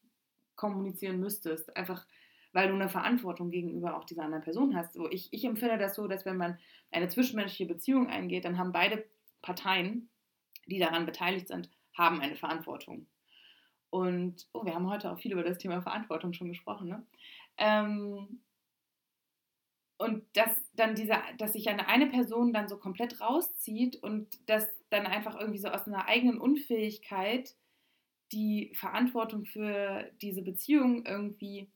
kommunizieren 0.56 1.20
müsstest. 1.20 1.76
Einfach 1.76 2.06
weil 2.56 2.70
du 2.70 2.74
eine 2.76 2.88
Verantwortung 2.88 3.52
gegenüber 3.52 3.98
auch 3.98 4.06
dieser 4.06 4.24
anderen 4.24 4.43
Person 4.43 4.78
hast. 4.78 4.93
So, 4.93 5.12
ich, 5.12 5.28
ich 5.34 5.43
empfinde 5.43 5.78
das 5.78 5.93
so, 5.93 6.08
dass 6.08 6.26
wenn 6.26 6.38
man 6.38 6.58
eine 6.89 7.10
zwischenmenschliche 7.10 7.66
Beziehung 7.66 8.08
eingeht, 8.08 8.46
dann 8.46 8.58
haben 8.58 8.72
beide 8.72 9.06
Parteien, 9.41 10.10
die 10.66 10.80
daran 10.80 11.06
beteiligt 11.06 11.50
sind, 11.50 11.70
haben 11.98 12.22
eine 12.22 12.38
Verantwortung. 12.38 13.08
Und 13.89 14.48
oh, 14.54 14.64
wir 14.64 14.74
haben 14.74 14.89
heute 14.89 15.12
auch 15.12 15.20
viel 15.20 15.34
über 15.34 15.43
das 15.43 15.58
Thema 15.58 15.82
Verantwortung 15.82 16.32
schon 16.32 16.48
gesprochen. 16.48 16.88
Ne? 16.88 17.06
Ähm, 17.58 18.39
und 19.98 20.24
dass 20.34 20.50
dann 20.74 20.96
diese, 20.96 21.14
dass 21.38 21.54
sich 21.54 21.70
eine, 21.70 21.88
eine 21.88 22.08
Person 22.08 22.52
dann 22.52 22.68
so 22.68 22.78
komplett 22.78 23.22
rauszieht 23.22 23.96
und 24.04 24.28
das 24.48 24.68
dann 24.89 25.06
einfach 25.06 25.39
irgendwie 25.39 25.60
so 25.60 25.70
aus 25.70 25.88
einer 25.88 26.08
eigenen 26.08 26.39
Unfähigkeit 26.39 27.56
die 28.32 28.74
Verantwortung 28.76 29.46
für 29.46 30.10
diese 30.22 30.41
Beziehung 30.41 31.06
irgendwie, 31.06 31.70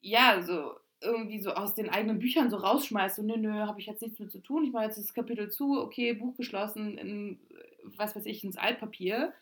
ja, 0.00 0.42
so 0.42 0.76
irgendwie 1.00 1.40
so 1.40 1.50
aus 1.50 1.74
den 1.74 1.90
eigenen 1.90 2.18
Büchern 2.18 2.50
so 2.50 2.56
rausschmeißt, 2.56 3.16
so, 3.16 3.22
nö, 3.22 3.36
nö, 3.36 3.52
habe 3.52 3.80
ich 3.80 3.86
jetzt 3.86 4.00
nichts 4.00 4.18
mit 4.18 4.32
zu 4.32 4.40
tun, 4.40 4.64
ich 4.64 4.72
mache 4.72 4.84
jetzt 4.84 4.98
das 4.98 5.12
Kapitel 5.12 5.50
zu, 5.50 5.78
okay, 5.80 6.14
Buch 6.14 6.34
geschlossen, 6.36 6.96
in, 6.96 7.40
was 7.96 8.16
weiß 8.16 8.24
ich, 8.26 8.42
ins 8.42 8.56
Altpapier. 8.56 9.34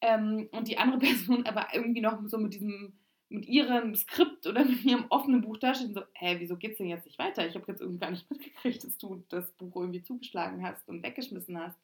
Ähm, 0.00 0.48
und 0.52 0.68
die 0.68 0.78
andere 0.78 0.98
Person 1.00 1.46
aber 1.46 1.68
irgendwie 1.72 2.00
noch 2.00 2.20
so 2.26 2.38
mit 2.38 2.54
diesem, 2.54 2.98
mit 3.34 3.46
ihrem 3.46 3.94
Skript 3.96 4.46
oder 4.46 4.64
mit 4.64 4.84
ihrem 4.84 5.06
offenen 5.10 5.40
Buch 5.40 5.58
da 5.58 5.74
steht 5.74 5.88
und 5.88 5.94
so, 5.94 6.02
hä, 6.12 6.36
wieso 6.38 6.56
geht's 6.56 6.78
denn 6.78 6.86
jetzt 6.86 7.04
nicht 7.04 7.18
weiter? 7.18 7.46
Ich 7.46 7.54
habe 7.54 7.64
jetzt 7.68 7.80
irgendwie 7.80 7.98
gar 7.98 8.10
nicht 8.10 8.30
mitgekriegt, 8.30 8.84
dass 8.84 8.96
du 8.96 9.24
das 9.28 9.50
Buch 9.52 9.74
irgendwie 9.76 10.02
zugeschlagen 10.02 10.64
hast 10.64 10.88
und 10.88 11.02
weggeschmissen 11.02 11.58
hast. 11.58 11.78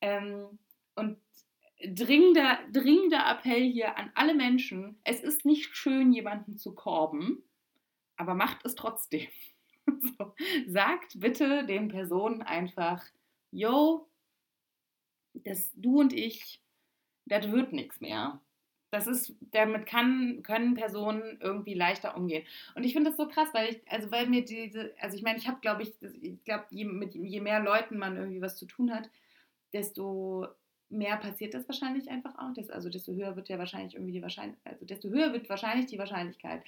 Ähm, 0.00 0.58
und 0.96 1.18
dringender, 1.80 2.58
dringender 2.72 3.24
Appell 3.30 3.70
hier 3.70 3.96
an 3.96 4.10
alle 4.14 4.34
Menschen, 4.34 4.98
es 5.04 5.20
ist 5.20 5.44
nicht 5.44 5.76
schön, 5.76 6.12
jemanden 6.12 6.58
zu 6.58 6.74
korben, 6.74 7.42
aber 8.16 8.34
macht 8.34 8.64
es 8.64 8.74
trotzdem. 8.74 9.28
so, 9.86 10.34
sagt 10.66 11.20
bitte 11.20 11.64
den 11.66 11.88
Personen 11.88 12.42
einfach, 12.42 13.04
yo, 13.52 14.08
das 15.34 15.70
du 15.74 16.00
und 16.00 16.12
ich, 16.12 16.60
das 17.26 17.48
wird 17.52 17.72
nichts 17.72 18.00
mehr. 18.00 18.40
Das 18.90 19.06
ist, 19.06 19.34
damit 19.52 19.86
kann, 19.86 20.42
können 20.42 20.74
Personen 20.74 21.38
irgendwie 21.40 21.74
leichter 21.74 22.16
umgehen. 22.16 22.46
Und 22.74 22.84
ich 22.84 22.94
finde 22.94 23.10
das 23.10 23.18
so 23.18 23.28
krass, 23.28 23.48
weil 23.52 23.70
ich, 23.70 23.80
also 23.90 24.10
weil 24.10 24.26
mir 24.28 24.44
diese, 24.44 24.94
also 25.00 25.16
ich 25.16 25.22
meine, 25.22 25.38
ich 25.38 25.46
habe, 25.46 25.60
glaube 25.60 25.82
ich, 25.82 25.92
ich 26.00 26.42
glaube, 26.44 26.64
je, 26.70 26.88
je 27.12 27.40
mehr 27.40 27.60
Leuten 27.60 27.98
man 27.98 28.16
irgendwie 28.16 28.40
was 28.40 28.56
zu 28.56 28.64
tun 28.64 28.94
hat, 28.94 29.10
desto 29.72 30.48
mehr 30.90 31.16
passiert 31.16 31.54
das 31.54 31.68
wahrscheinlich 31.68 32.08
einfach 32.08 32.38
auch. 32.38 32.52
Das, 32.54 32.70
also 32.70 32.88
desto 32.88 33.12
höher 33.12 33.36
wird 33.36 33.48
ja 33.48 33.58
wahrscheinlich 33.58 33.94
irgendwie 33.94 34.12
die 34.12 34.22
Wahrscheinlichkeit, 34.22 34.72
also 34.72 34.86
desto 34.86 35.08
höher 35.10 35.32
wird 35.32 35.48
wahrscheinlich 35.48 35.86
die 35.86 35.98
Wahrscheinlichkeit. 35.98 36.62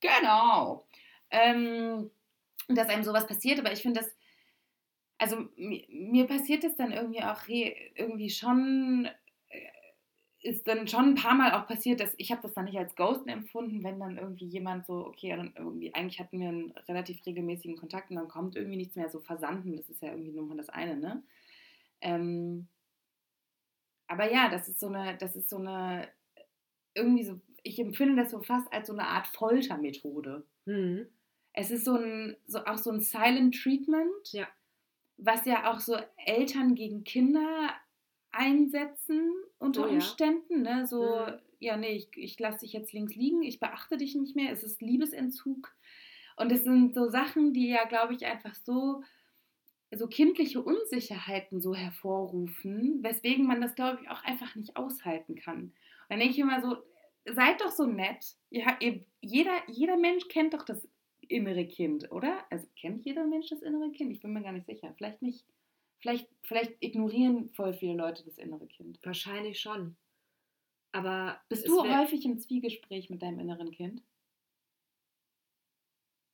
Genau. 0.00 0.86
Ähm, 1.30 2.10
dass 2.68 2.88
einem 2.88 3.04
sowas 3.04 3.26
passiert, 3.26 3.58
aber 3.58 3.72
ich 3.72 3.82
finde 3.82 4.00
das, 4.00 4.14
also 5.18 5.48
mir, 5.56 5.84
mir 5.88 6.26
passiert 6.26 6.64
das 6.64 6.76
dann 6.76 6.92
irgendwie 6.92 7.22
auch 7.22 7.46
irgendwie 7.48 8.30
schon, 8.30 9.08
ist 10.48 10.66
dann 10.66 10.88
schon 10.88 11.10
ein 11.10 11.14
paar 11.14 11.34
Mal 11.34 11.52
auch 11.52 11.66
passiert, 11.68 12.00
dass 12.00 12.14
ich 12.16 12.32
habe 12.32 12.42
das 12.42 12.54
dann 12.54 12.64
nicht 12.64 12.78
als 12.78 12.96
Ghosten 12.96 13.28
empfunden, 13.28 13.84
wenn 13.84 14.00
dann 14.00 14.18
irgendwie 14.18 14.46
jemand 14.46 14.86
so, 14.86 15.06
okay, 15.06 15.30
dann 15.36 15.52
irgendwie, 15.56 15.94
eigentlich 15.94 16.18
hatten 16.18 16.40
wir 16.40 16.48
einen 16.48 16.72
relativ 16.88 17.24
regelmäßigen 17.24 17.76
Kontakt 17.76 18.10
und 18.10 18.16
dann 18.16 18.28
kommt 18.28 18.56
irgendwie 18.56 18.76
nichts 18.76 18.96
mehr 18.96 19.08
so 19.08 19.20
versanden, 19.20 19.76
das 19.76 19.88
ist 19.88 20.02
ja 20.02 20.10
irgendwie 20.10 20.32
nur 20.32 20.46
mal 20.46 20.56
das 20.56 20.68
eine, 20.70 20.96
ne? 20.96 21.22
Ähm, 22.00 22.66
aber 24.06 24.32
ja, 24.32 24.48
das 24.48 24.68
ist 24.68 24.80
so 24.80 24.88
eine, 24.88 25.16
das 25.18 25.36
ist 25.36 25.50
so 25.50 25.58
eine, 25.58 26.08
irgendwie 26.94 27.24
so, 27.24 27.40
ich 27.62 27.78
empfinde 27.78 28.16
das 28.22 28.30
so 28.30 28.40
fast 28.40 28.72
als 28.72 28.86
so 28.88 28.94
eine 28.94 29.06
Art 29.06 29.26
Foltermethode. 29.26 30.46
Mhm. 30.64 31.06
Es 31.52 31.70
ist 31.70 31.84
so 31.84 31.96
ein, 31.96 32.36
so 32.46 32.64
auch 32.64 32.78
so 32.78 32.90
ein 32.90 33.00
Silent 33.00 33.54
Treatment, 33.60 34.32
Ja. 34.32 34.48
was 35.16 35.44
ja 35.44 35.70
auch 35.70 35.80
so 35.80 35.96
Eltern 36.24 36.74
gegen 36.74 37.04
Kinder 37.04 37.70
einsetzen 38.38 39.32
unter 39.58 39.82
Oh 39.84 39.86
ja. 39.86 39.94
Umständen. 39.94 40.62
Ne? 40.62 40.86
So, 40.86 41.02
Mhm. 41.02 41.38
ja, 41.60 41.76
nee, 41.76 41.96
ich, 41.96 42.08
ich 42.16 42.38
lasse 42.38 42.60
dich 42.60 42.72
jetzt 42.72 42.92
links 42.92 43.14
liegen, 43.14 43.42
ich 43.42 43.60
beachte 43.60 43.96
dich 43.96 44.14
nicht 44.14 44.36
mehr, 44.36 44.52
es 44.52 44.62
ist 44.62 44.80
Liebesentzug. 44.80 45.74
Und 46.36 46.52
es 46.52 46.62
sind 46.64 46.94
so 46.94 47.08
Sachen, 47.08 47.52
die 47.52 47.68
ja, 47.68 47.84
glaube 47.84 48.14
ich, 48.14 48.24
einfach 48.24 48.54
so, 48.54 49.02
so 49.90 50.06
kindliche 50.06 50.62
Unsicherheiten 50.62 51.60
so 51.60 51.74
hervorrufen, 51.74 53.02
weswegen 53.02 53.46
man 53.46 53.60
das, 53.60 53.74
glaube 53.74 53.98
ich, 54.02 54.08
auch 54.10 54.22
einfach 54.22 54.54
nicht 54.54 54.76
aushalten 54.76 55.34
kann. 55.34 55.62
Und 55.62 55.72
dann 56.10 56.18
denke 56.20 56.34
ich 56.34 56.38
immer 56.38 56.60
so, 56.62 56.76
seid 57.26 57.60
doch 57.60 57.70
so 57.72 57.86
nett. 57.86 58.24
Ja, 58.50 58.76
ihr, 58.80 59.04
jeder, 59.20 59.52
jeder 59.66 59.96
Mensch 59.96 60.28
kennt 60.28 60.54
doch 60.54 60.64
das 60.64 60.86
innere 61.26 61.66
Kind, 61.66 62.10
oder? 62.12 62.44
Also 62.50 62.66
kennt 62.80 63.04
jeder 63.04 63.26
Mensch 63.26 63.48
das 63.50 63.62
innere 63.62 63.90
Kind? 63.90 64.12
Ich 64.12 64.20
bin 64.20 64.32
mir 64.32 64.42
gar 64.42 64.52
nicht 64.52 64.66
sicher. 64.66 64.94
Vielleicht 64.96 65.20
nicht. 65.22 65.44
Vielleicht, 66.00 66.28
vielleicht 66.42 66.76
ignorieren 66.80 67.48
voll 67.50 67.74
viele 67.74 67.96
Leute 67.96 68.24
das 68.24 68.38
innere 68.38 68.66
Kind. 68.66 68.98
Wahrscheinlich 69.02 69.60
schon. 69.60 69.96
Aber 70.92 71.40
Bist 71.48 71.66
du 71.66 71.82
häufig 71.82 72.24
im 72.24 72.38
Zwiegespräch 72.38 73.10
mit 73.10 73.22
deinem 73.22 73.40
inneren 73.40 73.70
Kind? 73.70 74.02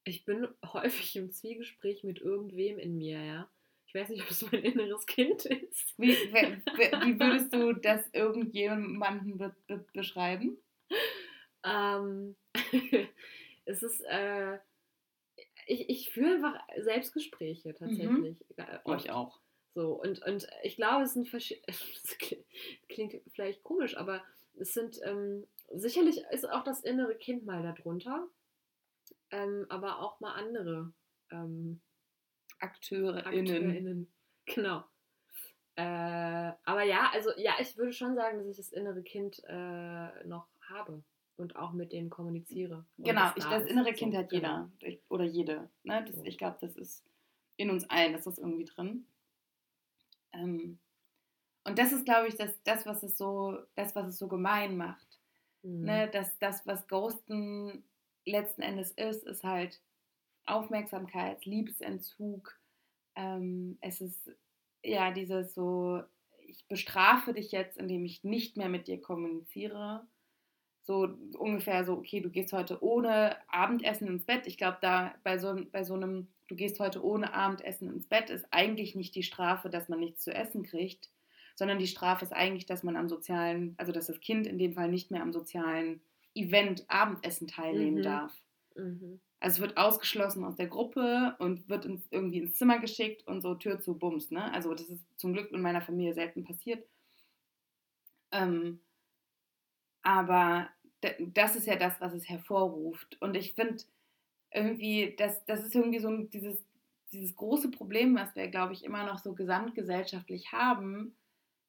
Ich 0.05 0.25
bin 0.25 0.47
häufig 0.73 1.17
im 1.17 1.33
Zwiegespräch 1.33 2.05
mit 2.05 2.21
irgendwem 2.21 2.79
in 2.79 2.97
mir, 2.97 3.23
ja. 3.23 3.51
Ich 3.87 3.95
weiß 3.95 4.09
nicht, 4.11 4.23
ob 4.23 4.31
es 4.31 4.51
mein 4.51 4.63
inneres 4.63 5.07
Kind 5.07 5.47
ist. 5.47 5.99
Wie, 5.99 6.09
wie, 6.09 6.35
wie 7.07 7.21
würdest 7.21 7.55
du 7.55 7.73
das 7.73 8.07
irgendjemanden 8.13 9.39
be 9.39 9.57
be 9.67 9.87
beschreiben? 9.93 10.59
Ähm, 11.65 12.37
es 13.65 13.83
ist, 13.83 14.01
äh, 14.03 14.59
ich, 15.67 15.89
ich 15.89 16.11
führe 16.11 16.35
einfach 16.35 16.61
Selbstgespräche 16.77 17.75
tatsächlich. 17.75 18.45
äh, 18.57 18.79
oft. 18.85 19.11
auch. 19.11 19.41
So, 19.75 19.93
und, 20.01 20.23
und 20.25 20.47
ich 20.63 20.77
glaube, 20.77 21.05
es 21.05 21.15
sind 21.15 21.29
verschiedene, 21.29 21.67
das 21.67 22.19
klingt- 22.89 23.21
vielleicht 23.33 23.63
komisch, 23.65 23.97
aber 23.97 24.23
es 24.57 24.73
sind, 24.73 25.01
ähm, 25.05 25.47
sicherlich 25.73 26.23
ist 26.31 26.49
auch 26.49 26.63
das 26.63 26.81
innere 26.85 27.17
Kind 27.17 27.45
mal 27.45 27.63
darunter, 27.63 28.29
ähm, 29.31 29.67
aber 29.69 29.99
auch 30.01 30.21
mal 30.21 30.33
andere 30.35 30.93
ähm, 31.31 31.81
AkteurInnen. 32.61 33.25
AkteurInnen. 33.27 34.11
Genau. 34.47 34.85
Äh, 35.77 35.83
aber 36.65 36.83
ja, 36.85 37.11
also 37.15 37.31
ja, 37.39 37.55
ich 37.59 37.77
würde 37.79 37.93
schon 37.95 38.15
sagen, 38.15 38.39
dass 38.39 38.47
ich 38.47 38.59
das 38.59 38.71
innere 38.73 39.03
Kind 39.03 39.43
äh, 39.49 40.25
noch 40.27 40.47
habe. 40.69 41.03
und 41.37 41.57
auch 41.57 41.73
mit 41.73 41.93
denen 41.93 42.11
kommuniziere. 42.11 42.85
Genau, 42.99 43.33
ich, 43.37 43.45
das 43.45 43.65
innere 43.65 43.87
so, 43.87 43.93
Kind 43.93 44.15
hat 44.15 44.29
genau. 44.29 44.69
jeder 44.81 44.99
oder 45.09 45.25
jede. 45.25 45.69
Ne? 45.83 46.05
Das, 46.07 46.15
so. 46.15 46.25
Ich 46.25 46.37
glaube, 46.39 46.59
das 46.61 46.77
ist 46.77 47.05
in 47.57 47.71
uns 47.71 47.89
allen, 47.91 48.13
das 48.13 48.27
ist 48.27 48.39
irgendwie 48.39 48.67
drin. 48.67 49.07
Ähm, 50.35 50.79
und 51.65 51.79
das 51.79 51.93
ist, 51.93 52.05
glaube 52.05 52.29
ich, 52.29 52.37
das, 52.37 52.53
das, 52.65 52.85
was 52.85 53.03
es 53.03 53.17
so, 53.17 53.59
das, 53.75 53.97
was 53.97 54.07
es 54.09 54.19
so 54.19 54.29
gemein 54.29 54.77
macht. 54.77 55.19
Mhm. 55.63 55.85
Ne? 55.85 56.11
Das, 56.13 56.39
das, 56.39 56.67
was 56.67 56.87
Ghosten 56.89 57.85
letzten 58.27 58.63
Endes 58.63 58.91
ist, 58.93 59.25
ist 59.25 59.45
halt 59.45 59.81
Aufmerksamkeit, 60.47 61.45
Liebesentzug. 61.47 62.59
Ähm, 63.17 63.79
es 63.81 64.01
ist 64.01 64.31
ja 64.83 65.11
dieses 65.11 65.55
so, 65.55 66.03
ich 66.47 66.67
bestrafe 66.69 67.33
dich 67.33 67.53
jetzt, 67.53 67.79
indem 67.79 68.05
ich 68.05 68.25
nicht 68.25 68.57
mehr 68.57 68.69
mit 68.69 68.87
dir 68.87 69.01
kommuniziere. 69.01 70.07
So 70.83 71.17
ungefähr 71.39 71.85
so, 71.85 71.95
okay, 71.95 72.21
du 72.21 72.29
gehst 72.29 72.53
heute 72.53 72.83
ohne 72.83 73.37
Abendessen 73.49 74.07
ins 74.07 74.27
Bett. 74.27 74.47
Ich 74.47 74.59
glaube, 74.59 74.79
da 74.83 75.15
bei 75.23 75.39
so, 75.39 75.57
bei 75.73 75.83
so 75.83 75.95
einem, 75.95 76.29
du 76.55 76.57
gehst 76.57 76.79
heute 76.79 77.05
ohne 77.05 77.35
Abendessen 77.35 77.89
ins 77.89 78.07
Bett, 78.07 78.31
ist 78.31 78.47
eigentlich 78.53 78.95
nicht 78.95 79.17
die 79.17 79.25
Strafe, 79.25 79.69
dass 79.69 79.89
man 79.89 79.99
nichts 79.99 80.23
zu 80.23 80.33
essen 80.33 80.63
kriegt, 80.63 81.11
sondern 81.57 81.81
die 81.81 81.89
Strafe 81.89 82.25
ist 82.25 82.33
eigentlich, 82.33 82.65
dass 82.65 82.85
man 82.85 82.97
am 82.97 83.09
sozialen, 83.09 83.75
also 83.77 83.91
dass 83.91 84.07
das 84.07 84.21
Kind 84.21 84.47
in 84.47 84.57
dem 84.57 84.75
Fall 84.75 84.89
nicht 84.89 85.11
mehr 85.11 85.23
am 85.23 85.33
sozialen 85.33 86.01
Event 86.33 86.85
Abendessen 86.87 87.49
teilnehmen 87.49 87.99
mhm. 87.99 88.03
darf. 88.03 88.33
Mhm. 88.77 89.21
Also 89.41 89.57
es 89.57 89.61
wird 89.61 89.77
ausgeschlossen 89.77 90.45
aus 90.45 90.55
der 90.55 90.69
Gruppe 90.69 91.35
und 91.41 91.69
wird 91.69 91.87
ins, 91.87 92.07
irgendwie 92.13 92.39
ins 92.39 92.55
Zimmer 92.55 92.79
geschickt 92.79 93.27
und 93.27 93.41
so 93.41 93.57
Tür 93.57 93.81
zu 93.81 93.99
Bums. 93.99 94.31
Ne? 94.31 94.53
Also 94.53 94.75
das 94.75 94.89
ist 94.89 95.05
zum 95.17 95.33
Glück 95.33 95.51
in 95.51 95.61
meiner 95.61 95.83
Familie 95.83 96.15
selten 96.15 96.45
passiert. 96.45 96.87
Ähm, 98.31 98.81
aber 100.03 100.69
das 101.19 101.57
ist 101.57 101.67
ja 101.67 101.75
das, 101.75 102.01
was 102.01 102.15
es 102.15 102.29
hervorruft. 102.29 103.21
Und 103.21 103.37
ich 103.37 103.55
finde 103.55 103.83
irgendwie, 104.55 105.15
das, 105.19 105.45
das 105.45 105.65
ist 105.65 105.75
irgendwie 105.75 105.99
so 105.99 106.17
dieses, 106.17 106.65
dieses 107.13 107.35
große 107.35 107.71
Problem, 107.71 108.15
was 108.17 108.35
wir, 108.35 108.49
glaube 108.49 108.73
ich, 108.73 108.85
immer 108.85 109.05
noch 109.05 109.19
so 109.19 109.35
gesamtgesellschaftlich 109.35 110.53
haben, 110.53 111.15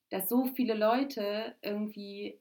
dass 0.09 0.29
so 0.29 0.45
viele 0.45 0.75
Leute 0.75 1.55
irgendwie, 1.61 2.39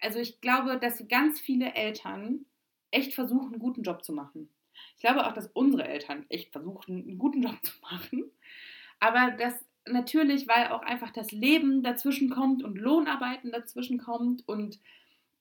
also 0.00 0.18
ich 0.18 0.40
glaube, 0.40 0.78
dass 0.78 1.06
ganz 1.08 1.38
viele 1.38 1.74
Eltern 1.74 2.46
echt 2.90 3.14
versuchen, 3.14 3.52
einen 3.52 3.58
guten 3.58 3.82
Job 3.82 4.02
zu 4.02 4.12
machen. 4.12 4.48
Ich 4.96 5.02
glaube 5.02 5.26
auch, 5.26 5.32
dass 5.32 5.50
unsere 5.52 5.86
Eltern 5.86 6.24
echt 6.28 6.52
versuchen, 6.52 7.02
einen 7.02 7.18
guten 7.18 7.42
Job 7.42 7.58
zu 7.62 7.72
machen. 7.82 8.24
Aber 8.98 9.32
das 9.38 9.54
natürlich, 9.86 10.48
weil 10.48 10.68
auch 10.68 10.82
einfach 10.82 11.12
das 11.12 11.30
Leben 11.32 11.82
dazwischen 11.82 12.30
kommt 12.30 12.64
und 12.64 12.76
Lohnarbeiten 12.76 13.52
dazwischen 13.52 13.98
kommt 13.98 14.46
und 14.48 14.80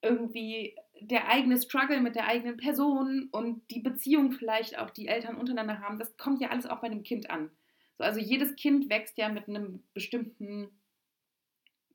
irgendwie 0.02 0.76
der 1.02 1.28
eigene 1.28 1.58
Struggle 1.58 2.02
mit 2.02 2.16
der 2.16 2.28
eigenen 2.28 2.58
Person 2.58 3.30
und 3.32 3.70
die 3.72 3.82
Beziehung 3.82 4.32
vielleicht 4.32 4.78
auch 4.78 4.90
die 4.90 5.08
Eltern 5.08 5.38
untereinander 5.38 5.80
haben, 5.80 6.00
das 6.00 6.18
kommt 6.18 6.42
ja 6.42 6.50
alles 6.50 6.66
auch 6.66 6.82
bei 6.82 6.90
dem 6.90 7.04
Kind 7.04 7.30
an. 7.30 7.52
So, 7.98 8.04
also 8.04 8.20
jedes 8.20 8.56
Kind 8.56 8.90
wächst 8.90 9.18
ja 9.18 9.30
mit 9.30 9.48
einem 9.48 9.84
bestimmten 9.94 10.70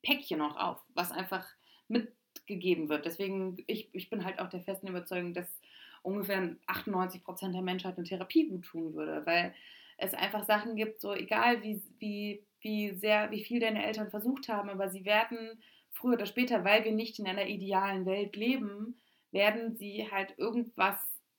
Päckchen 0.03 0.41
auch 0.41 0.57
auf, 0.57 0.83
was 0.95 1.13
einfach 1.13 1.47
mitgegeben 1.89 2.89
wird. 2.89 3.05
Deswegen, 3.05 3.59
ich, 3.67 3.89
ich 3.93 4.11
bin 4.11 4.25
halt 4.25 4.39
auch 4.39 4.49
der 4.49 4.63
festen 4.63 4.89
Überzeugung, 4.89 5.35
dass 5.35 5.61
ungefähr 6.03 6.57
98 6.67 7.23
Prozent 7.23 7.55
der 7.55 7.63
Menschheit 7.63 7.97
eine 7.97 8.07
Therapie 8.07 8.49
gut 8.49 8.65
tun 8.65 8.95
würde, 8.95 9.25
weil 9.27 9.55
es 9.99 10.15
einfach 10.15 10.45
Sachen 10.45 10.77
gibt, 10.77 11.01
so 11.01 11.13
egal 11.13 11.63
wie, 11.63 11.83
wie, 11.99 12.43
wie 12.61 12.95
sehr, 12.95 13.31
wie 13.31 13.45
viel 13.45 13.61
deine 13.61 13.85
Eltern 13.85 14.11
versucht 14.11 14.49
haben, 14.49 14.71
aber 14.71 14.89
sie 14.89 15.05
werden 15.05 15.61
früher 16.01 16.15
oder 16.15 16.27
später, 16.27 16.65
weil 16.65 16.85
wir 16.85 16.93
nicht 16.93 17.19
in 17.19 17.27
einer 17.27 17.47
idealen 17.47 18.07
Welt 18.07 18.37
leben, 18.37 19.01
werden 19.31 19.77
sie 19.77 20.11
halt 20.11 20.35
irgendwas 20.39 20.99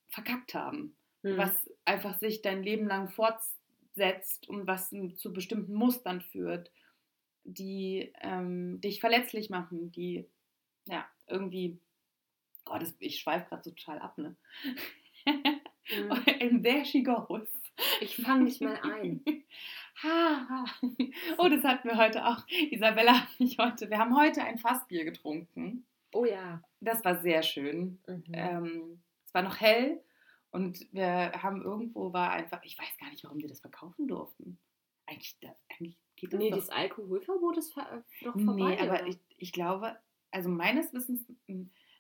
verkackt 0.10 0.54
haben, 0.54 0.96
mhm. 1.24 1.38
was 1.38 1.52
einfach 1.86 2.18
sich 2.20 2.42
dein 2.42 2.64
Leben 2.64 2.88
lang 2.88 3.10
fortsetzt 3.10 4.48
und 4.48 4.68
was 4.68 4.90
zu 5.16 5.34
bestimmten 5.34 5.74
Mustern 5.74 6.22
führt, 6.22 6.72
die 7.44 8.14
ähm, 8.22 8.80
dich 8.82 9.00
verletzlich 9.00 9.50
machen, 9.50 9.92
die 9.92 10.26
ja 10.86 11.06
irgendwie 11.28 11.80
Oh, 12.70 12.78
das, 12.78 12.94
ich 13.00 13.20
schweife 13.20 13.50
gerade 13.50 13.64
so 13.64 13.72
total 13.72 14.00
ab, 14.00 14.18
ne? 14.18 14.36
Mhm. 15.26 16.12
And 16.40 16.64
there 16.64 16.86
she 16.86 17.04
goes. 17.04 17.50
Ich 18.00 18.16
fange 18.16 18.46
dich 18.46 18.62
mal 18.62 18.80
ein. 18.82 19.24
ha. 20.04 20.66
Oh, 21.38 21.48
das 21.50 21.64
hatten 21.64 21.88
wir 21.88 21.98
heute 21.98 22.26
auch. 22.26 22.46
Isabella 22.72 23.22
hat 23.22 23.40
mich 23.40 23.58
heute, 23.58 23.90
wir 23.90 23.98
haben 23.98 24.16
heute 24.18 24.42
ein 24.44 24.58
Fassbier 24.58 25.06
getrunken. 25.06 25.86
Oh 26.14 26.26
ja. 26.26 26.62
Das 26.80 27.04
war 27.06 27.22
sehr 27.22 27.44
schön. 27.44 28.00
Mhm. 28.08 28.24
Ähm, 28.34 29.02
es 29.26 29.34
war 29.34 29.44
noch 29.44 29.60
hell 29.60 30.02
und 30.52 30.86
wir 30.92 31.32
haben 31.42 31.62
irgendwo 31.62 32.12
war 32.14 32.32
einfach, 32.32 32.64
ich 32.64 32.78
weiß 32.78 32.98
gar 33.00 33.10
nicht, 33.10 33.24
warum 33.24 33.40
die 33.40 33.48
das 33.48 33.62
verkaufen 33.62 34.08
durften. 34.08 34.58
Eigentlich, 35.06 35.38
da, 35.40 35.56
eigentlich 35.70 35.98
geht 36.16 36.34
das 36.34 36.40
Nee, 36.40 36.50
doch. 36.50 36.58
das 36.58 36.70
Alkoholverbot 36.70 37.58
ist 37.58 37.74
ver 37.74 38.04
doch 38.22 38.34
vorbei. 38.34 38.76
Nee, 38.76 38.80
aber 38.80 39.08
ich, 39.08 39.18
ich 39.38 39.52
glaube, 39.52 39.98
also 40.32 40.50
meines 40.50 40.94
Wissens 40.94 41.26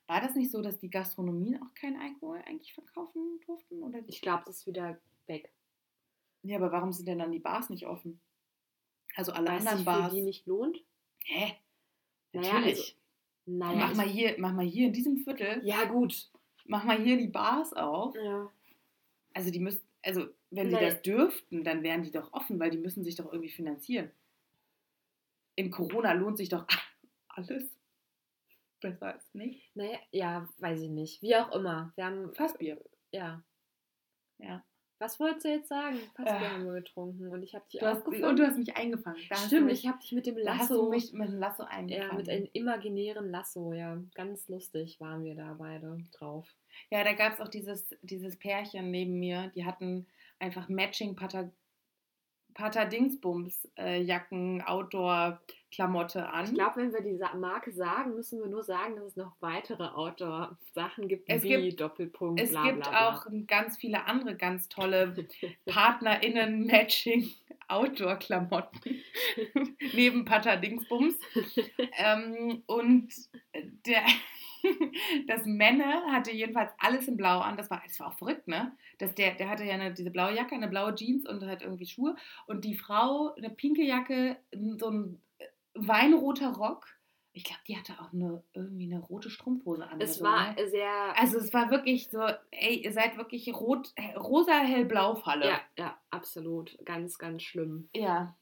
war 0.08 0.22
das 0.22 0.36
nicht 0.36 0.52
so, 0.52 0.62
dass 0.62 0.80
die 0.80 0.90
Gastronomien 0.90 1.62
auch 1.62 1.74
keinen 1.74 2.00
Alkohol 2.02 2.42
eigentlich 2.46 2.74
verkaufen 2.74 3.40
durften? 3.46 3.82
Oder? 3.84 4.00
Ich 4.08 4.22
glaube, 4.22 4.44
das 4.46 4.58
ist 4.58 4.68
wieder 4.68 5.00
weg. 5.28 5.54
Ja, 6.44 6.58
aber 6.58 6.72
warum 6.72 6.92
sind 6.92 7.08
denn 7.08 7.20
dann 7.20 7.32
die 7.32 7.40
Bars 7.40 7.70
nicht 7.70 7.86
offen? 7.86 8.20
Also 9.16 9.32
alle 9.32 9.48
Weil 9.48 9.58
anderen 9.58 9.78
sich 9.78 9.86
Bars. 9.86 10.10
Für 10.10 10.16
die 10.16 10.22
nicht 10.22 10.46
lohnt? 10.46 10.84
Hä? 11.26 11.56
Naja, 12.34 12.54
Natürlich. 12.54 12.80
Also, 12.80 12.94
naja, 13.46 13.88
mach, 13.88 13.96
mal 13.96 14.08
hier, 14.08 14.36
mach 14.38 14.54
mal 14.54 14.66
hier 14.66 14.88
in 14.88 14.94
diesem 14.94 15.18
Viertel. 15.18 15.62
Ja, 15.64 15.86
gut. 15.86 16.32
Mach 16.66 16.84
mal 16.84 17.02
hier 17.02 17.18
die 17.18 17.28
Bars 17.28 17.74
auf. 17.74 18.16
Ja. 18.16 18.52
Also 19.34 19.52
die 19.52 19.60
müssen, 19.60 19.84
also 20.02 20.28
wenn 20.50 20.70
sie 20.70 20.80
das 20.80 21.02
dürften, 21.02 21.64
dann 21.64 21.84
wären 21.84 22.04
die 22.04 22.12
doch 22.12 22.34
offen, 22.34 22.60
weil 22.60 22.72
die 22.72 22.78
müssen 22.78 23.04
sich 23.04 23.16
doch 23.16 23.32
irgendwie 23.32 23.52
finanzieren. 23.52 24.12
In 25.56 25.72
Corona 25.72 26.14
lohnt 26.14 26.38
sich 26.38 26.50
doch 26.50 26.66
alles 27.28 27.76
besser 28.80 29.14
als 29.14 29.34
nicht. 29.34 29.76
Naja, 29.76 30.00
ja, 30.12 30.50
weiß 30.58 30.82
ich 30.82 30.90
nicht. 30.90 31.22
Wie 31.22 31.36
auch 31.36 31.52
immer. 31.54 31.94
Wir 31.96 32.06
haben. 32.06 32.34
Fassbier. 32.34 32.84
Ja. 33.12 33.44
Ja. 34.40 34.64
Was 35.02 35.20
wolltest 35.20 35.46
du 35.46 35.50
jetzt 35.50 35.68
sagen? 35.68 35.98
Fassbier 36.16 36.48
äh. 36.48 36.50
haben 36.52 36.66
wir 36.66 36.74
getrunken 36.74 37.28
und 37.30 37.42
ich 37.42 37.56
habe 37.56 37.66
dich 37.72 37.82
du 37.82 38.28
Und 38.28 38.38
du 38.38 38.46
hast 38.46 38.60
mich 38.60 38.78
eingefangen. 38.78 39.20
Da 39.30 39.36
Stimmt, 39.36 39.66
mich, 39.66 39.80
ich 39.80 39.88
habe 39.88 39.98
dich 39.98 40.12
mit 40.12 40.28
dem 40.28 40.38
Lasso. 40.38 40.60
Hast 40.60 40.70
du 40.70 40.90
mich 40.90 41.12
mit 41.12 41.28
dem 41.28 41.40
Lasso 41.40 41.64
eingefangen. 41.64 42.12
Ja, 42.12 42.16
mit 42.18 42.30
einem 42.30 42.48
imaginären 42.54 43.32
Lasso, 43.32 43.74
ja. 43.74 43.98
Ganz 44.14 44.48
lustig 44.48 45.00
waren 45.00 45.24
wir 45.24 45.34
da 45.34 45.56
beide 45.58 45.98
drauf. 46.12 46.48
Ja, 46.92 47.04
da 47.04 47.14
gab 47.14 47.34
es 47.34 47.40
auch 47.40 47.48
dieses, 47.48 47.90
dieses 48.04 48.38
Pärchen 48.38 48.92
neben 48.92 49.18
mir, 49.18 49.52
die 49.56 49.66
hatten 49.66 50.06
einfach 50.38 50.70
Matching 50.70 51.16
Patagonia 51.16 51.52
Pater 52.62 52.86
Dingsbums 52.86 53.68
äh, 53.76 54.00
Jacken, 54.04 54.62
Outdoor-Klamotte 54.62 56.30
an. 56.30 56.46
Ich 56.46 56.54
glaube, 56.54 56.76
wenn 56.76 56.94
wir 56.94 57.02
diese 57.02 57.26
Marke 57.36 57.72
sagen, 57.72 58.14
müssen 58.14 58.40
wir 58.40 58.48
nur 58.48 58.62
sagen, 58.62 58.96
dass 58.96 59.06
es 59.06 59.16
noch 59.16 59.34
weitere 59.40 59.84
Outdoor-Sachen 59.84 61.08
gibt, 61.08 61.28
es 61.28 61.42
wie 61.42 61.70
gibt, 61.70 61.82
Doppelpunkt. 61.82 62.40
Es 62.40 62.52
bla, 62.52 62.64
gibt 62.66 62.82
bla, 62.82 62.90
bla. 62.90 63.10
auch 63.10 63.26
ganz 63.48 63.78
viele 63.78 64.06
andere 64.06 64.36
ganz 64.36 64.70
tolle 64.70 65.16
PartnerInnen-Matching 65.66 67.32
Outdoor-Klamotten 67.68 68.80
neben 69.94 70.26
Pater 70.26 70.58
Dingsbums. 70.58 71.16
ähm, 71.98 72.62
und 72.68 73.12
der 73.88 74.04
das 75.28 75.46
Männer 75.46 76.12
hatte 76.12 76.32
jedenfalls 76.32 76.72
alles 76.78 77.08
in 77.08 77.18
Blau 77.18 77.40
an. 77.40 77.58
Das 77.58 77.70
war, 77.70 77.82
das 77.86 78.00
war 78.00 78.08
auch 78.08 78.18
verrückt, 78.18 78.48
ne? 78.48 78.76
Das, 78.98 79.16
der, 79.16 79.36
der 79.36 79.50
hatte 79.50 79.64
ja 79.64 79.74
eine, 79.74 79.94
diese 79.94 80.12
blaue 80.12 80.36
Jacke, 80.36 80.56
eine 80.56 80.68
blaue 80.68 80.96
Jeans 80.96 81.28
und 81.28 81.44
halt 81.46 81.62
irgendwie 81.62 81.86
Schuhe. 81.86 82.16
Und 82.48 82.66
die 82.66 82.76
Frau, 82.76 83.34
eine 83.36 83.50
pinke 83.50 83.84
Jacke, 83.84 84.38
so 84.78 84.90
ein 84.90 85.22
äh, 85.38 85.46
weinroter 85.74 86.54
Rock. 86.54 86.88
Ich 87.34 87.46
glaube, 87.46 87.62
die 87.68 87.78
hatte 87.78 87.94
auch 88.00 88.12
eine, 88.12 88.44
irgendwie 88.54 88.92
eine 88.92 89.02
rote 89.02 89.30
Strumpfhose 89.30 89.88
an. 89.88 90.02
Es 90.02 90.18
so, 90.18 90.26
war 90.26 90.54
ne? 90.54 90.68
sehr. 90.68 91.18
Also 91.18 91.38
es 91.38 91.54
war 91.54 91.72
wirklich 91.72 92.10
so, 92.10 92.26
ey, 92.52 92.76
ihr 92.84 92.92
seid 92.92 93.18
wirklich 93.18 93.54
rot, 93.54 93.94
rosa, 94.18 94.60
hellblau 94.60 95.16
Falle. 95.16 95.48
Ja, 95.48 95.62
ja, 95.78 95.98
absolut. 96.10 96.78
Ganz, 96.84 97.18
ganz 97.18 97.44
schlimm. 97.44 97.88
Ja. 97.96 98.36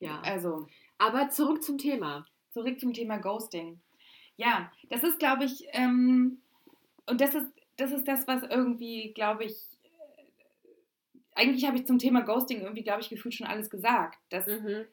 Ja. 0.00 0.20
Also. 0.20 0.66
Aber 0.98 1.30
zurück 1.30 1.62
zum 1.62 1.78
Thema. 1.78 2.26
Zurück 2.50 2.78
zum 2.78 2.92
Thema 2.92 3.16
Ghosting. 3.16 3.80
Ja, 4.40 4.72
das 4.88 5.04
ist, 5.04 5.18
glaube 5.18 5.44
ich, 5.44 5.66
ähm, 5.72 6.38
und 7.06 7.20
das 7.20 7.34
ist, 7.34 7.52
das 7.76 7.92
ist 7.92 8.08
das, 8.08 8.26
was 8.26 8.42
irgendwie, 8.42 9.12
glaube 9.12 9.44
ich, 9.44 9.52
äh, 9.52 10.68
eigentlich 11.34 11.66
habe 11.66 11.76
ich 11.76 11.86
zum 11.86 11.98
Thema 11.98 12.22
Ghosting 12.22 12.62
irgendwie, 12.62 12.82
glaube 12.82 13.02
ich, 13.02 13.10
gefühlt 13.10 13.34
schon 13.34 13.46
alles 13.46 13.68
gesagt. 13.68 14.18
Dass, 14.30 14.46
mhm. 14.46 14.86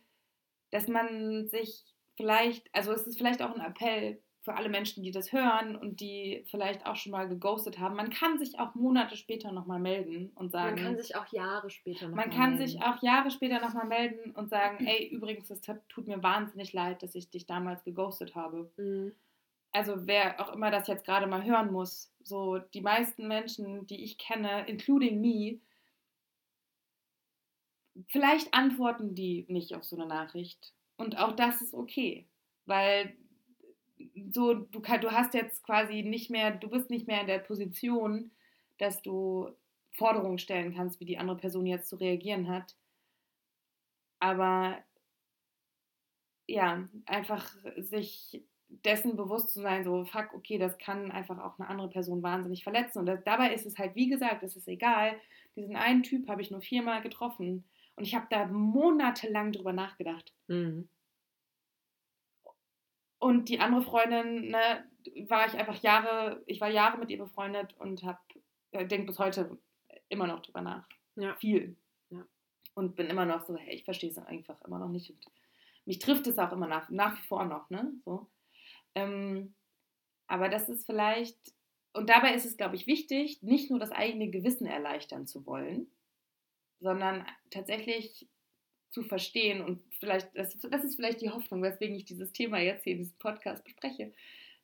dass 0.72 0.90
man 0.90 1.48
sich 1.48 1.86
vielleicht, 2.18 2.68
also 2.76 2.92
es 2.92 3.08
ist 3.08 3.18
vielleicht 3.18 3.42
auch 3.42 3.56
ein 3.56 3.62
Appell 3.62 4.20
für 4.42 4.54
alle 4.56 4.68
Menschen, 4.68 5.02
die 5.02 5.12
das 5.12 5.32
hören 5.32 5.78
und 5.78 6.02
die 6.02 6.44
vielleicht 6.48 6.86
auch 6.86 6.98
schon 6.98 7.14
mal 7.14 7.30
geghostet 7.30 7.80
haben. 7.80 7.96
Man 7.96 8.10
kann 8.10 8.40
sich 8.40 8.60
auch 8.60 8.76
Monate 8.76 9.16
später 9.16 9.54
nochmal 9.54 9.80
melden 9.80 10.32
und 10.36 10.52
sagen. 10.52 10.76
Man 10.76 10.84
kann 10.84 10.98
sich 10.98 11.16
auch 11.16 11.28
Jahre 11.32 11.70
später 11.70 12.10
nochmal 12.10 12.28
melden. 12.28 12.40
Man 12.40 12.50
kann 12.50 12.58
sich 12.58 12.82
auch 12.82 13.02
Jahre 13.02 13.32
später 13.32 13.62
nochmal 13.62 13.88
melden 13.88 14.32
und 14.32 14.50
sagen, 14.50 14.86
ey, 14.86 15.08
übrigens, 15.08 15.50
es 15.50 15.62
tut 15.62 16.08
mir 16.08 16.22
wahnsinnig 16.22 16.74
leid, 16.74 17.02
dass 17.02 17.16
ich 17.16 17.30
dich 17.30 17.46
damals 17.46 17.84
geghostet 17.86 18.36
habe. 18.36 18.70
Mhm. 18.76 19.14
Also 19.78 20.08
wer 20.08 20.42
auch 20.42 20.54
immer 20.54 20.72
das 20.72 20.88
jetzt 20.88 21.06
gerade 21.06 21.28
mal 21.28 21.46
hören 21.46 21.72
muss, 21.72 22.12
so 22.24 22.58
die 22.58 22.82
meisten 22.82 23.28
Menschen, 23.28 23.86
die 23.86 24.04
ich 24.04 24.18
kenne, 24.18 24.68
including 24.68 25.22
me, 25.22 25.60
vielleicht 28.08 28.54
antworten 28.56 29.14
die 29.14 29.46
nicht 29.50 29.76
auf 29.76 29.84
so 29.84 29.96
eine 29.96 30.08
Nachricht. 30.08 30.74
Und 30.98 31.20
auch 31.20 31.36
das 31.36 31.62
ist 31.62 31.76
okay, 31.76 32.28
weil 32.66 33.16
so 34.32 34.56
du, 34.56 34.80
du 34.80 35.12
hast 35.12 35.36
jetzt 35.36 35.64
quasi 35.64 36.02
nicht 36.02 36.32
mehr, 36.32 36.52
du 36.52 36.70
bist 36.70 36.90
nicht 36.90 37.06
mehr 37.06 37.22
in 37.22 37.28
der 37.28 37.40
Position, 37.40 38.32
dass 38.80 39.04
du 39.04 39.52
Forderungen 39.92 40.40
stellen 40.40 40.74
kannst, 40.74 41.00
wie 41.00 41.06
die 41.06 41.20
andere 41.20 41.38
Person 41.38 41.68
jetzt 41.68 41.88
zu 41.88 41.98
reagieren 41.98 42.50
hat. 42.50 42.76
Aber 44.20 44.84
ja, 46.48 46.88
einfach 47.06 47.56
sich 47.78 48.44
dessen 48.70 49.16
bewusst 49.16 49.54
zu 49.54 49.62
sein, 49.62 49.84
so, 49.84 50.06
fuck, 50.06 50.34
okay, 50.34 50.58
das 50.58 50.78
kann 50.78 51.12
einfach 51.12 51.40
auch 51.40 51.58
eine 51.58 51.70
andere 51.70 51.90
Person 51.90 52.22
wahnsinnig 52.22 52.64
verletzen. 52.64 53.00
Und 53.00 53.06
das, 53.06 53.24
dabei 53.24 53.54
ist 53.54 53.66
es 53.66 53.78
halt, 53.78 53.96
wie 53.96 54.10
gesagt, 54.10 54.44
es 54.44 54.56
ist 54.56 54.68
egal. 54.68 55.20
Diesen 55.56 55.76
einen 55.76 56.04
Typ 56.04 56.28
habe 56.28 56.42
ich 56.42 56.52
nur 56.52 56.62
viermal 56.62 57.02
getroffen. 57.02 57.64
Und 57.96 58.04
ich 58.04 58.14
habe 58.14 58.28
da 58.30 58.46
monatelang 58.46 59.52
drüber 59.52 59.74
nachgedacht. 59.74 60.34
Mhm. 60.48 60.88
Und 63.20 63.50
die 63.50 63.60
andere 63.60 63.82
Freundin, 63.82 64.52
ne, 64.52 64.86
war 65.28 65.48
ich 65.48 65.54
einfach 65.56 65.82
Jahre, 65.82 66.44
ich 66.46 66.62
war 66.62 66.70
Jahre 66.70 66.98
mit 66.98 67.10
ihr 67.10 67.18
befreundet 67.18 67.74
und 67.80 68.04
habe, 68.04 68.20
äh, 68.72 68.86
denke 68.86 69.08
bis 69.08 69.18
heute 69.18 69.58
immer 70.10 70.28
noch 70.28 70.42
drüber 70.42 70.62
nach. 70.62 70.88
Ja. 71.16 71.36
Viel. 71.36 71.76
Ja. 72.10 72.24
Und 72.76 72.96
bin 72.96 73.08
immer 73.08 73.26
noch 73.26 73.46
so, 73.46 73.56
hey, 73.58 73.74
ich 73.74 73.86
verstehe 73.86 74.12
es 74.12 74.18
einfach 74.20 74.62
immer 74.62 74.78
noch 74.78 74.90
nicht. 74.90 75.10
Und 75.10 75.26
mich 75.86 75.98
trifft 76.00 76.28
es 76.28 76.38
auch 76.38 76.52
immer 76.52 76.68
nach, 76.68 76.90
nach 76.90 77.18
wie 77.18 77.26
vor 77.26 77.46
noch, 77.46 77.70
ne? 77.70 77.92
So. 78.06 78.28
Ähm, 78.98 79.54
aber 80.28 80.50
das 80.50 80.70
ist 80.70 80.86
vielleicht, 80.86 81.38
und 81.94 82.10
dabei 82.10 82.34
ist 82.34 82.46
es, 82.46 82.58
glaube 82.58 82.76
ich, 82.76 82.88
wichtig, 82.88 83.42
nicht 83.44 83.70
nur 83.70 83.80
das 83.80 83.92
eigene 83.92 84.30
Gewissen 84.30 84.66
erleichtern 84.66 85.28
zu 85.28 85.46
wollen, 85.46 85.88
sondern 86.80 87.26
tatsächlich 87.50 88.28
zu 88.90 89.04
verstehen 89.04 89.62
und 89.62 89.84
vielleicht, 90.00 90.36
das, 90.36 90.58
das 90.60 90.84
ist 90.84 90.96
vielleicht 90.96 91.22
die 91.22 91.30
Hoffnung, 91.30 91.62
weswegen 91.62 91.96
ich 91.96 92.06
dieses 92.06 92.32
Thema 92.32 92.60
jetzt 92.60 92.84
hier 92.84 92.94
in 92.94 93.00
diesem 93.00 93.18
Podcast 93.18 93.64
bespreche, 93.64 94.14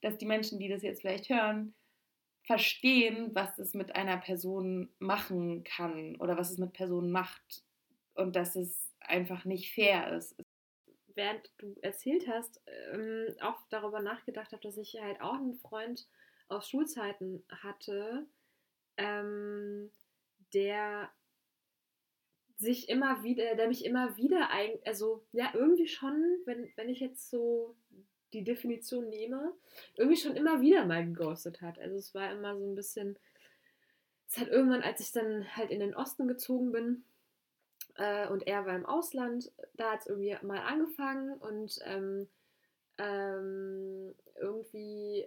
dass 0.01 0.17
die 0.17 0.25
Menschen, 0.25 0.59
die 0.59 0.69
das 0.69 0.81
jetzt 0.81 1.01
vielleicht 1.01 1.29
hören, 1.29 1.75
verstehen, 2.43 3.29
was 3.33 3.57
es 3.59 3.73
mit 3.73 3.95
einer 3.95 4.17
Person 4.17 4.89
machen 4.99 5.63
kann 5.63 6.15
oder 6.17 6.37
was 6.37 6.51
es 6.51 6.57
mit 6.57 6.73
Personen 6.73 7.11
macht 7.11 7.63
und 8.15 8.35
dass 8.35 8.55
es 8.55 8.91
einfach 8.99 9.45
nicht 9.45 9.73
fair 9.73 10.13
ist. 10.13 10.35
Während 11.15 11.49
du 11.57 11.75
erzählt 11.81 12.27
hast, 12.27 12.61
ähm, 12.91 13.35
auch 13.41 13.59
darüber 13.69 14.01
nachgedacht 14.01 14.51
habe, 14.51 14.63
dass 14.63 14.77
ich 14.77 14.99
halt 14.99 15.21
auch 15.21 15.35
einen 15.35 15.55
Freund 15.55 16.07
aus 16.47 16.69
Schulzeiten 16.69 17.43
hatte, 17.49 18.25
ähm, 18.97 19.91
der 20.53 21.11
sich 22.57 22.89
immer 22.89 23.23
wieder, 23.23 23.55
der 23.55 23.67
mich 23.67 23.85
immer 23.85 24.15
wieder, 24.17 24.49
also 24.85 25.25
ja, 25.31 25.51
irgendwie 25.53 25.87
schon, 25.87 26.39
wenn, 26.45 26.71
wenn 26.75 26.89
ich 26.89 26.99
jetzt 26.99 27.29
so 27.29 27.75
die 28.31 28.43
Definition 28.43 29.09
nehme, 29.09 29.53
irgendwie 29.95 30.19
schon 30.19 30.35
immer 30.35 30.61
wieder 30.61 30.85
mal 30.85 31.05
geghostet 31.05 31.61
hat. 31.61 31.77
Also 31.79 31.97
es 31.97 32.15
war 32.15 32.31
immer 32.31 32.57
so 32.57 32.65
ein 32.65 32.75
bisschen, 32.75 33.17
es 34.27 34.37
hat 34.37 34.47
irgendwann, 34.47 34.81
als 34.81 34.99
ich 34.99 35.11
dann 35.11 35.55
halt 35.55 35.69
in 35.69 35.79
den 35.79 35.95
Osten 35.95 36.27
gezogen 36.27 36.71
bin 36.71 37.03
äh, 37.95 38.27
und 38.27 38.47
er 38.47 38.65
war 38.65 38.75
im 38.75 38.85
Ausland, 38.85 39.51
da 39.75 39.91
hat 39.91 40.01
es 40.01 40.07
irgendwie 40.07 40.35
mal 40.41 40.59
angefangen 40.59 41.37
und 41.37 41.79
ähm, 41.85 42.27
ähm, 42.97 44.15
irgendwie 44.39 45.25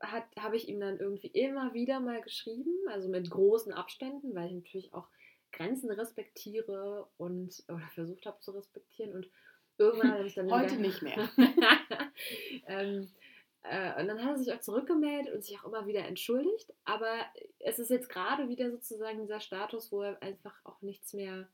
äh, 0.00 0.22
habe 0.38 0.56
ich 0.56 0.68
ihm 0.68 0.80
dann 0.80 0.98
irgendwie 0.98 1.28
immer 1.28 1.74
wieder 1.74 2.00
mal 2.00 2.20
geschrieben, 2.22 2.74
also 2.88 3.08
mit 3.08 3.30
großen 3.30 3.72
Abständen, 3.72 4.34
weil 4.34 4.48
ich 4.48 4.54
natürlich 4.54 4.94
auch 4.94 5.08
Grenzen 5.52 5.90
respektiere 5.90 7.06
und 7.18 7.62
oder 7.68 7.88
versucht 7.94 8.26
habe 8.26 8.40
zu 8.40 8.52
respektieren 8.52 9.12
und 9.12 9.30
irgendwann 9.78 10.12
habe 10.12 10.26
ich 10.26 10.34
dann 10.34 10.50
heute 10.50 10.76
nicht 10.76 11.02
mehr. 11.02 11.28
ähm, 12.66 13.08
äh, 13.62 14.00
und 14.00 14.08
dann 14.08 14.22
hat 14.22 14.32
er 14.32 14.38
sich 14.38 14.52
auch 14.52 14.60
zurückgemeldet 14.60 15.32
und 15.34 15.44
sich 15.44 15.58
auch 15.58 15.64
immer 15.64 15.86
wieder 15.86 16.06
entschuldigt, 16.06 16.72
aber 16.84 17.14
es 17.58 17.78
ist 17.78 17.90
jetzt 17.90 18.08
gerade 18.08 18.48
wieder 18.48 18.70
sozusagen 18.70 19.20
dieser 19.20 19.40
Status, 19.40 19.92
wo 19.92 20.02
er 20.02 20.22
einfach 20.22 20.54
auch 20.64 20.80
nichts 20.82 21.12
mehr 21.12 21.48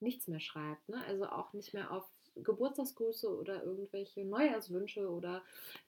nichts 0.00 0.28
mehr 0.28 0.40
schreibt, 0.40 0.88
ne? 0.88 1.02
Also 1.06 1.26
auch 1.26 1.52
nicht 1.52 1.72
mehr 1.72 1.90
auf 1.90 2.04
Geburtstagsgrüße 2.36 3.34
oder 3.34 3.62
irgendwelche 3.62 4.24
Neujahrswünsche 4.24 5.08
oder, 5.08 5.42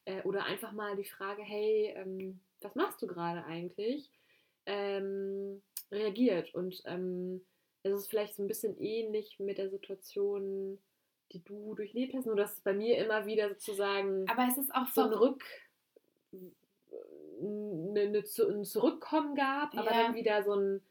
äh, 0.05 0.23
oder 0.23 0.45
einfach 0.45 0.73
mal 0.73 0.97
die 0.97 1.05
Frage, 1.05 1.43
hey, 1.43 1.93
ähm, 1.97 2.41
was 2.61 2.75
machst 2.75 3.03
du 3.03 3.07
gerade 3.07 3.45
eigentlich? 3.45 4.11
Ähm, 4.67 5.63
reagiert. 5.91 6.55
Und 6.55 6.83
ähm, 6.87 7.45
es 7.83 7.93
ist 7.93 8.09
vielleicht 8.09 8.35
so 8.35 8.43
ein 8.43 8.49
bisschen 8.49 8.79
ähnlich 8.79 9.39
mit 9.39 9.59
der 9.59 9.71
Situation, 9.71 10.79
die 11.33 11.43
du 11.45 11.75
durchlebt 11.75 12.15
hast, 12.15 12.27
nur 12.27 12.37
dass 12.37 12.55
es 12.55 12.61
bei 12.61 12.73
mir 12.73 12.99
immer 12.99 13.27
wieder 13.27 13.49
sozusagen 13.49 14.29
Aber 14.29 14.47
es 14.49 14.59
ist 14.59 14.75
auch 14.75 14.89
so 14.89 15.03
ein 15.03 15.13
Rück 15.13 15.45
eine, 17.41 18.01
eine, 18.01 18.19
ein 18.19 18.65
Zurückkommen 18.65 19.35
gab, 19.35 19.77
aber 19.77 19.93
ja. 19.93 20.03
dann 20.05 20.15
wieder 20.15 20.43
so 20.43 20.55
ein 20.55 20.83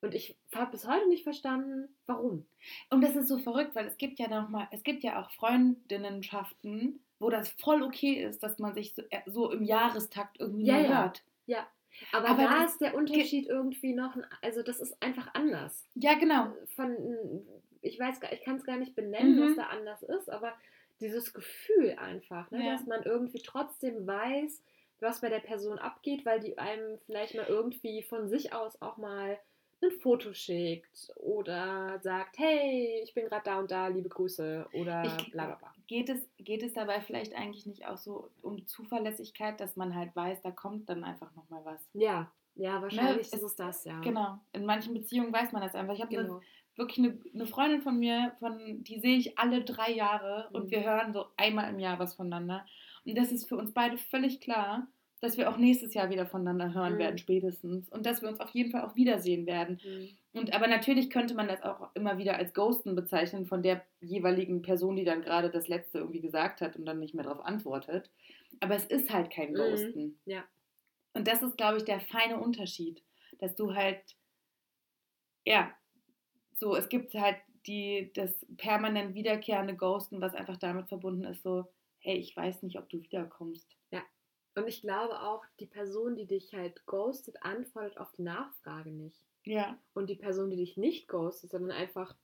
und 0.00 0.14
ich 0.14 0.36
habe 0.54 0.72
bis 0.72 0.86
heute 0.86 1.08
nicht 1.08 1.22
verstanden, 1.22 1.88
warum. 2.04 2.44
Und 2.90 3.00
das 3.00 3.16
ist 3.16 3.26
so 3.26 3.38
verrückt, 3.38 3.74
weil 3.74 3.86
es 3.86 3.96
gibt 3.96 4.18
ja 4.18 4.28
noch 4.28 4.50
mal, 4.50 4.68
es 4.70 4.82
gibt 4.82 5.02
ja 5.02 5.18
auch 5.18 5.30
Freundinnenschaften, 5.30 7.00
wo 7.18 7.30
das 7.30 7.48
voll 7.48 7.82
okay 7.82 8.22
ist, 8.22 8.42
dass 8.42 8.58
man 8.58 8.74
sich 8.74 8.94
so, 8.94 9.00
äh, 9.08 9.22
so 9.24 9.50
im 9.50 9.62
Jahrestakt 9.62 10.38
irgendwie 10.38 10.66
ja, 10.66 10.78
ja. 10.78 10.88
hört. 10.88 11.22
Ja, 11.46 11.66
aber, 12.12 12.28
aber 12.28 12.42
da 12.42 12.64
ist 12.64 12.82
der 12.82 12.94
Unterschied 12.94 13.46
irgendwie 13.46 13.94
noch, 13.94 14.14
also 14.42 14.62
das 14.62 14.80
ist 14.80 15.00
einfach 15.02 15.32
anders. 15.32 15.86
Ja, 15.94 16.14
genau. 16.14 16.52
Von, 16.76 16.94
ich 17.84 17.98
weiß 17.98 18.20
gar, 18.20 18.32
ich 18.32 18.42
kann 18.42 18.56
es 18.56 18.64
gar 18.64 18.78
nicht 18.78 18.94
benennen, 18.94 19.36
mhm. 19.36 19.48
was 19.48 19.56
da 19.56 19.66
anders 19.66 20.02
ist, 20.02 20.30
aber 20.30 20.54
dieses 21.00 21.34
Gefühl 21.34 21.96
einfach, 21.98 22.50
ne, 22.50 22.64
ja. 22.64 22.72
dass 22.72 22.86
man 22.86 23.02
irgendwie 23.02 23.42
trotzdem 23.42 24.06
weiß, 24.06 24.62
was 25.00 25.20
bei 25.20 25.28
der 25.28 25.40
Person 25.40 25.78
abgeht, 25.78 26.24
weil 26.24 26.40
die 26.40 26.56
einem 26.56 26.98
vielleicht 27.06 27.34
mal 27.34 27.46
irgendwie 27.46 28.02
von 28.02 28.28
sich 28.28 28.52
aus 28.52 28.80
auch 28.80 28.96
mal 28.96 29.38
ein 29.82 29.90
Foto 29.90 30.32
schickt 30.32 31.12
oder 31.16 31.98
sagt, 32.02 32.38
hey, 32.38 33.00
ich 33.02 33.12
bin 33.12 33.26
gerade 33.26 33.44
da 33.44 33.58
und 33.58 33.70
da, 33.70 33.88
liebe 33.88 34.08
Grüße 34.08 34.66
oder 34.72 35.02
bla 35.30 35.46
bla 35.46 35.56
bla. 35.56 35.74
Geht 35.86 36.08
es, 36.08 36.26
geht 36.38 36.62
es 36.62 36.72
dabei 36.72 37.02
vielleicht 37.02 37.34
eigentlich 37.34 37.66
nicht 37.66 37.86
auch 37.86 37.98
so 37.98 38.30
um 38.40 38.66
Zuverlässigkeit, 38.66 39.60
dass 39.60 39.76
man 39.76 39.94
halt 39.94 40.16
weiß, 40.16 40.40
da 40.40 40.50
kommt 40.50 40.88
dann 40.88 41.04
einfach 41.04 41.34
nochmal 41.34 41.62
was? 41.64 41.86
Ja, 41.92 42.32
ja, 42.54 42.80
wahrscheinlich 42.80 43.30
ne? 43.30 43.36
ist 43.36 43.42
es 43.42 43.56
das, 43.56 43.84
ja. 43.84 44.00
Genau. 44.00 44.38
In 44.52 44.64
manchen 44.64 44.94
Beziehungen 44.94 45.32
weiß 45.32 45.52
man 45.52 45.62
das 45.62 45.74
einfach. 45.74 45.94
Ich 45.94 46.00
habe 46.00 46.14
genau. 46.14 46.40
Wirklich 46.76 46.98
eine, 46.98 47.18
eine, 47.32 47.46
Freundin 47.46 47.82
von 47.82 47.98
mir, 47.98 48.32
von, 48.38 48.84
die 48.84 49.00
sehe 49.00 49.16
ich 49.16 49.38
alle 49.38 49.62
drei 49.62 49.92
Jahre 49.92 50.48
mhm. 50.50 50.56
und 50.56 50.70
wir 50.70 50.84
hören 50.84 51.12
so 51.12 51.26
einmal 51.36 51.70
im 51.70 51.78
Jahr 51.78 51.98
was 51.98 52.14
voneinander. 52.14 52.66
Und 53.04 53.16
das 53.16 53.32
ist 53.32 53.48
für 53.48 53.56
uns 53.56 53.72
beide 53.72 53.96
völlig 53.96 54.40
klar 54.40 54.88
dass 55.24 55.38
wir 55.38 55.48
auch 55.48 55.56
nächstes 55.56 55.94
Jahr 55.94 56.10
wieder 56.10 56.26
voneinander 56.26 56.74
hören 56.74 56.94
mhm. 56.94 56.98
werden, 56.98 57.18
spätestens. 57.18 57.88
Und 57.88 58.04
dass 58.04 58.20
wir 58.20 58.28
uns 58.28 58.40
auf 58.40 58.50
jeden 58.50 58.70
Fall 58.70 58.82
auch 58.82 58.94
wiedersehen 58.94 59.46
werden. 59.46 59.80
Mhm. 59.82 60.08
Und 60.38 60.52
aber 60.52 60.66
natürlich 60.66 61.08
könnte 61.08 61.34
man 61.34 61.48
das 61.48 61.62
auch 61.62 61.88
immer 61.94 62.18
wieder 62.18 62.36
als 62.36 62.52
Ghosten 62.52 62.94
bezeichnen 62.94 63.46
von 63.46 63.62
der 63.62 63.82
jeweiligen 64.00 64.60
Person, 64.60 64.96
die 64.96 65.04
dann 65.04 65.22
gerade 65.22 65.50
das 65.50 65.66
letzte 65.66 65.98
irgendwie 65.98 66.20
gesagt 66.20 66.60
hat 66.60 66.76
und 66.76 66.84
dann 66.84 66.98
nicht 66.98 67.14
mehr 67.14 67.24
darauf 67.24 67.42
antwortet. 67.44 68.10
Aber 68.60 68.74
es 68.74 68.84
ist 68.84 69.12
halt 69.12 69.30
kein 69.30 69.52
mhm. 69.52 69.54
Ghosten. 69.54 70.02
Mhm. 70.02 70.18
Ja. 70.26 70.44
Und 71.14 71.26
das 71.26 71.42
ist, 71.42 71.56
glaube 71.56 71.78
ich, 71.78 71.84
der 71.84 72.00
feine 72.00 72.38
Unterschied, 72.38 73.02
dass 73.38 73.54
du 73.54 73.74
halt, 73.74 74.02
ja, 75.46 75.72
so, 76.64 76.76
es 76.76 76.88
gibt 76.88 77.14
halt 77.14 77.36
die, 77.66 78.10
das 78.14 78.32
permanent 78.56 79.14
wiederkehrende 79.14 79.74
Ghosten, 79.76 80.20
was 80.20 80.34
einfach 80.34 80.56
damit 80.56 80.88
verbunden 80.88 81.24
ist, 81.24 81.42
so, 81.42 81.66
hey, 81.98 82.16
ich 82.16 82.36
weiß 82.36 82.62
nicht, 82.62 82.78
ob 82.78 82.88
du 82.88 83.02
wiederkommst. 83.02 83.74
Und 84.56 84.68
ich 84.68 84.82
glaube 84.82 85.20
auch, 85.20 85.44
die 85.58 85.66
Person, 85.66 86.14
die 86.14 86.26
dich 86.26 86.54
halt 86.54 86.86
ghostet, 86.86 87.42
antwortet 87.42 87.98
auf 87.98 88.12
die 88.12 88.22
Nachfrage 88.22 88.90
nicht. 88.90 89.20
Ja. 89.44 89.78
Und 89.94 90.08
die 90.08 90.14
Person, 90.14 90.50
die 90.50 90.56
dich 90.56 90.76
nicht 90.76 91.08
ghostet, 91.08 91.50
sondern 91.50 91.72
einfach 91.72 92.14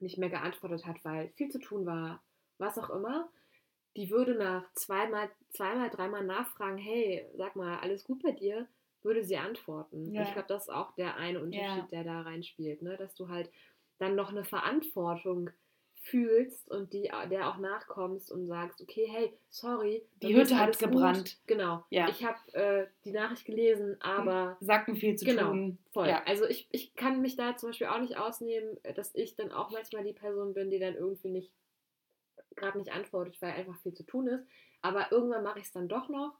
nicht 0.00 0.18
mehr 0.18 0.30
geantwortet 0.30 0.86
hat, 0.86 1.04
weil 1.04 1.28
viel 1.36 1.50
zu 1.50 1.58
tun 1.58 1.86
war, 1.86 2.22
was 2.58 2.78
auch 2.78 2.90
immer, 2.90 3.30
die 3.96 4.10
würde 4.10 4.34
nach 4.34 4.72
zweimal, 4.72 5.30
zweimal, 5.50 5.90
dreimal 5.90 6.24
nachfragen, 6.24 6.78
hey, 6.78 7.26
sag 7.36 7.56
mal, 7.56 7.78
alles 7.78 8.04
gut 8.04 8.22
bei 8.22 8.32
dir, 8.32 8.66
würde 9.04 9.24
sie 9.24 9.36
antworten. 9.36 10.12
Ja. 10.12 10.22
Ich 10.22 10.32
glaube, 10.32 10.48
das 10.48 10.64
ist 10.64 10.70
auch 10.70 10.94
der 10.94 11.16
eine 11.16 11.40
Unterschied, 11.40 11.62
ja. 11.62 11.88
der 11.90 12.04
da 12.04 12.22
reinspielt, 12.22 12.82
ne? 12.82 12.96
dass 12.96 13.14
du 13.14 13.28
halt 13.28 13.50
dann 13.98 14.16
noch 14.16 14.30
eine 14.30 14.44
Verantwortung 14.44 15.50
fühlst 16.04 16.70
und 16.70 16.92
die, 16.92 17.10
der 17.30 17.48
auch 17.48 17.56
nachkommst 17.56 18.30
und 18.30 18.46
sagst, 18.46 18.80
okay, 18.82 19.08
hey, 19.10 19.32
sorry, 19.48 20.04
die 20.22 20.36
Hütte 20.36 20.58
hat 20.58 20.78
gebrannt. 20.78 21.36
Gut. 21.36 21.46
Genau. 21.46 21.84
Ja. 21.88 22.08
Ich 22.10 22.22
habe 22.24 22.36
äh, 22.52 22.86
die 23.06 23.12
Nachricht 23.12 23.46
gelesen, 23.46 23.96
aber 24.00 24.58
Sacken 24.60 24.96
viel 24.96 25.16
zu 25.16 25.24
genau, 25.24 25.48
tun. 25.48 25.78
Voll. 25.92 26.08
Ja. 26.08 26.22
Also 26.26 26.44
ich, 26.46 26.68
ich 26.72 26.94
kann 26.94 27.22
mich 27.22 27.36
da 27.36 27.56
zum 27.56 27.70
Beispiel 27.70 27.86
auch 27.86 28.00
nicht 28.00 28.18
ausnehmen, 28.18 28.76
dass 28.96 29.14
ich 29.14 29.34
dann 29.34 29.50
auch 29.50 29.70
manchmal 29.70 30.04
die 30.04 30.12
Person 30.12 30.52
bin, 30.52 30.68
die 30.68 30.78
dann 30.78 30.94
irgendwie 30.94 31.30
nicht 31.30 31.52
gerade 32.54 32.78
nicht 32.78 32.92
antwortet, 32.92 33.40
weil 33.40 33.52
einfach 33.52 33.80
viel 33.80 33.94
zu 33.94 34.04
tun 34.04 34.28
ist. 34.28 34.46
Aber 34.82 35.10
irgendwann 35.10 35.42
mache 35.42 35.58
ich 35.58 35.66
es 35.66 35.72
dann 35.72 35.88
doch 35.88 36.08
noch. 36.08 36.34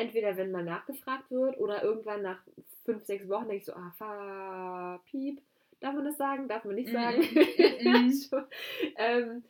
Entweder 0.00 0.36
wenn 0.36 0.50
mal 0.50 0.64
nachgefragt 0.64 1.30
wird 1.30 1.58
oder 1.58 1.82
irgendwann 1.82 2.22
nach 2.22 2.38
fünf, 2.84 3.04
sechs 3.04 3.28
Wochen 3.28 3.48
denke 3.48 3.56
ich 3.56 3.64
so, 3.64 3.72
ah, 3.74 3.92
fa, 3.96 5.00
piep, 5.10 5.40
darf 5.80 5.94
man 5.94 6.04
das 6.04 6.16
sagen, 6.16 6.48
darf 6.48 6.64
man 6.64 6.74
nicht 6.74 6.88
Mhm. 6.88 6.92
sagen. 6.92 7.22
So, 8.12 8.36
ähm, 8.96 9.42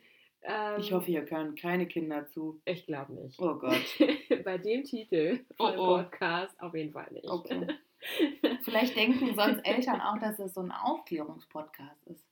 ähm, 0.43 0.79
Ich 0.79 0.91
hoffe, 0.91 1.05
hier 1.07 1.25
hören 1.29 1.55
keine 1.55 1.85
Kinder 1.87 2.25
zu. 2.27 2.59
Ich 2.65 2.85
glaube 2.85 3.13
nicht. 3.13 3.39
Oh 3.39 3.55
Gott. 3.55 3.81
Bei 4.45 4.57
dem 4.57 4.83
Titel 4.83 5.39
von 5.57 5.77
Oh, 5.77 5.81
oh. 5.81 5.97
Podcast 5.97 6.59
auf 6.61 6.73
jeden 6.75 6.91
Fall 6.91 7.07
nicht. 7.11 7.27
Okay. 7.29 7.67
Vielleicht 8.63 8.95
denken 8.95 9.35
sonst 9.35 9.59
Eltern 9.63 10.01
auch, 10.01 10.17
dass 10.19 10.39
es 10.39 10.55
so 10.55 10.61
ein 10.61 10.71
Aufklärungspodcast 10.71 12.07
ist. 12.07 12.25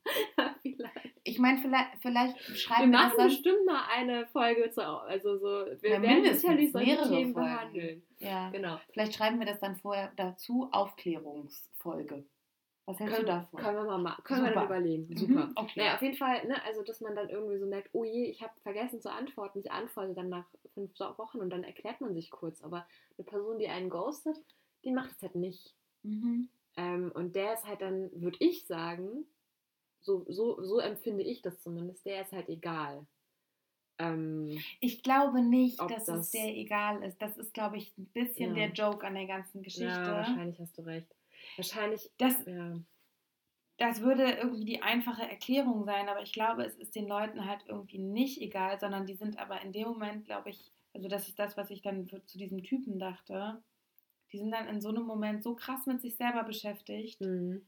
Vielleicht. 0.63 1.18
Ich 1.29 1.39
meine, 1.39 1.57
vielleicht, 1.59 1.89
vielleicht 2.01 2.49
Wir 2.49 2.55
schreiben 2.55 2.91
wir 2.91 2.97
das 2.97 3.07
machen 3.07 3.17
dann. 3.17 3.27
bestimmt 3.27 3.65
mal 3.65 3.83
eine 3.95 4.27
Folge 4.27 4.69
zu, 4.71 4.81
also 4.85 5.37
so, 5.37 5.65
wir 5.81 5.89
Ja, 5.91 6.01
werden 6.01 6.33
sicherlich 6.35 6.71
solche 6.71 6.91
mehrere 6.91 7.09
Themen 7.09 7.33
Folgen. 7.33 7.49
behandeln. 7.49 8.03
Ja. 8.19 8.49
Genau. 8.49 8.79
Vielleicht 8.91 9.15
schreiben 9.15 9.39
wir 9.39 9.45
das 9.45 9.59
dann 9.59 9.75
vorher 9.77 10.11
dazu. 10.15 10.69
Aufklärungsfolge. 10.71 12.25
Was 12.85 12.99
hältst 12.99 13.15
Können, 13.17 13.27
du 13.27 13.31
davon? 13.33 13.59
können 13.59 13.75
wir 13.77 13.83
mal 13.85 13.97
machen. 13.99 14.23
Können 14.23 14.41
wir 14.41 14.47
Super. 14.49 14.59
dann 14.61 14.65
überlegen. 14.65 15.07
Mhm, 15.09 15.17
Super. 15.17 15.49
Okay. 15.55 15.73
Naja, 15.79 15.93
auf 15.95 16.01
jeden 16.01 16.15
Fall, 16.17 16.47
ne, 16.47 16.55
also 16.65 16.81
dass 16.81 17.01
man 17.01 17.15
dann 17.15 17.29
irgendwie 17.29 17.57
so 17.59 17.67
merkt, 17.67 17.89
oh 17.93 18.03
je, 18.03 18.25
ich 18.25 18.41
habe 18.41 18.53
vergessen 18.61 18.99
zu 18.99 19.11
antworten. 19.11 19.59
Ich 19.59 19.71
antworte 19.71 20.15
dann 20.15 20.29
nach 20.29 20.45
fünf 20.73 20.99
Wochen 20.99 21.37
und 21.39 21.51
dann 21.51 21.63
erklärt 21.63 22.01
man 22.01 22.15
sich 22.15 22.31
kurz. 22.31 22.63
Aber 22.63 22.87
eine 23.17 23.25
Person, 23.25 23.59
die 23.59 23.67
einen 23.67 23.89
ghostet, 23.91 24.37
die 24.83 24.91
macht 24.91 25.11
es 25.11 25.21
halt 25.21 25.35
nicht. 25.35 25.75
Mhm. 26.01 26.49
Ähm, 26.77 27.11
und 27.13 27.35
der 27.35 27.53
ist 27.53 27.67
halt 27.67 27.81
dann, 27.81 28.09
würde 28.13 28.37
ich 28.39 28.65
sagen, 28.65 29.25
so, 30.01 30.25
so, 30.29 30.61
so 30.63 30.79
empfinde 30.79 31.23
ich 31.23 31.41
das 31.41 31.59
zumindest, 31.61 32.05
der 32.05 32.21
ist 32.21 32.31
halt 32.31 32.49
egal. 32.49 33.05
Ähm, 33.97 34.57
Ich 34.79 35.03
glaube 35.03 35.41
nicht, 35.41 35.79
dass 35.79 36.05
das- 36.05 36.19
es 36.27 36.31
der 36.31 36.55
egal 36.55 37.03
ist. 37.03 37.21
Das 37.21 37.37
ist, 37.37 37.53
glaube 37.53 37.77
ich, 37.77 37.97
ein 37.97 38.05
bisschen 38.07 38.55
Ja. 38.55 38.67
der 38.67 38.73
Joke 38.73 39.05
an 39.05 39.15
der 39.15 39.25
ganzen 39.27 39.61
Geschichte. 39.61 39.85
ja, 39.87 40.13
wahrscheinlich 40.13 40.59
hast 40.59 40.77
du 40.77 40.83
recht. 40.83 41.13
Wahrscheinlich, 41.57 42.09
Das, 42.17 42.45
ja. 42.45 42.79
das 43.77 44.01
würde 44.01 44.23
irgendwie 44.31 44.65
die 44.65 44.81
einfache 44.81 45.23
Erklärung 45.23 45.83
sein, 45.85 46.07
aber 46.07 46.21
ich 46.21 46.31
glaube, 46.33 46.63
es 46.63 46.75
ist 46.75 46.95
den 46.95 47.07
Leuten 47.07 47.45
halt 47.45 47.65
irgendwie 47.67 47.99
nicht 47.99 48.39
egal, 48.41 48.79
sondern 48.79 49.05
die 49.05 49.15
sind 49.15 49.37
aber 49.37 49.61
in 49.61 49.73
dem 49.73 49.87
Moment, 49.89 50.25
glaube 50.25 50.49
ich, 50.49 50.71
also 50.93 51.07
das 51.07 51.27
ist 51.27 51.37
das, 51.39 51.55
was 51.57 51.69
ich 51.69 51.81
dann 51.81 52.07
zu 52.25 52.37
diesem 52.37 52.63
Typen 52.63 52.99
dachte, 52.99 53.61
die 54.31 54.37
sind 54.37 54.51
dann 54.51 54.67
in 54.67 54.79
so 54.81 54.89
einem 54.89 55.03
Moment 55.03 55.43
so 55.43 55.55
krass 55.55 55.85
mit 55.87 56.01
sich 56.01 56.15
selber 56.15 56.43
beschäftigt 56.43 57.19
Mhm. 57.21 57.65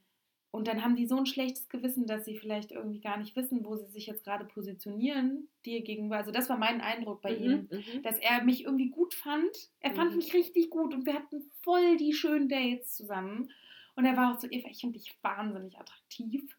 Und 0.51 0.67
dann 0.67 0.83
haben 0.83 0.95
die 0.97 1.05
so 1.07 1.15
ein 1.17 1.25
schlechtes 1.25 1.69
Gewissen, 1.69 2.05
dass 2.07 2.25
sie 2.25 2.37
vielleicht 2.37 2.71
irgendwie 2.71 2.99
gar 2.99 3.17
nicht 3.17 3.35
wissen, 3.37 3.63
wo 3.63 3.77
sie 3.77 3.87
sich 3.87 4.05
jetzt 4.07 4.25
gerade 4.25 4.43
positionieren 4.45 5.47
dir 5.65 5.81
gegenüber. 5.81 6.17
Also 6.17 6.31
das 6.31 6.49
war 6.49 6.57
mein 6.57 6.81
Eindruck 6.81 7.21
bei 7.21 7.33
ihm. 7.33 7.69
Mhm, 7.71 7.77
mhm. 7.77 8.03
dass 8.03 8.19
er 8.19 8.43
mich 8.43 8.65
irgendwie 8.65 8.89
gut 8.89 9.13
fand. 9.13 9.49
Er 9.79 9.93
fand 9.93 10.11
Mhm. 10.11 10.17
mich 10.17 10.33
richtig 10.33 10.69
gut 10.69 10.93
und 10.93 11.05
wir 11.05 11.13
hatten 11.13 11.49
voll 11.63 11.95
die 11.97 12.13
schönen 12.13 12.49
Dates 12.49 12.95
zusammen. 12.95 13.49
Und 13.95 14.05
er 14.05 14.17
war 14.17 14.33
auch 14.33 14.39
so, 14.39 14.47
Eva, 14.49 14.69
ich 14.69 14.79
finde 14.81 14.99
dich 14.99 15.17
wahnsinnig 15.21 15.77
attraktiv 15.77 16.57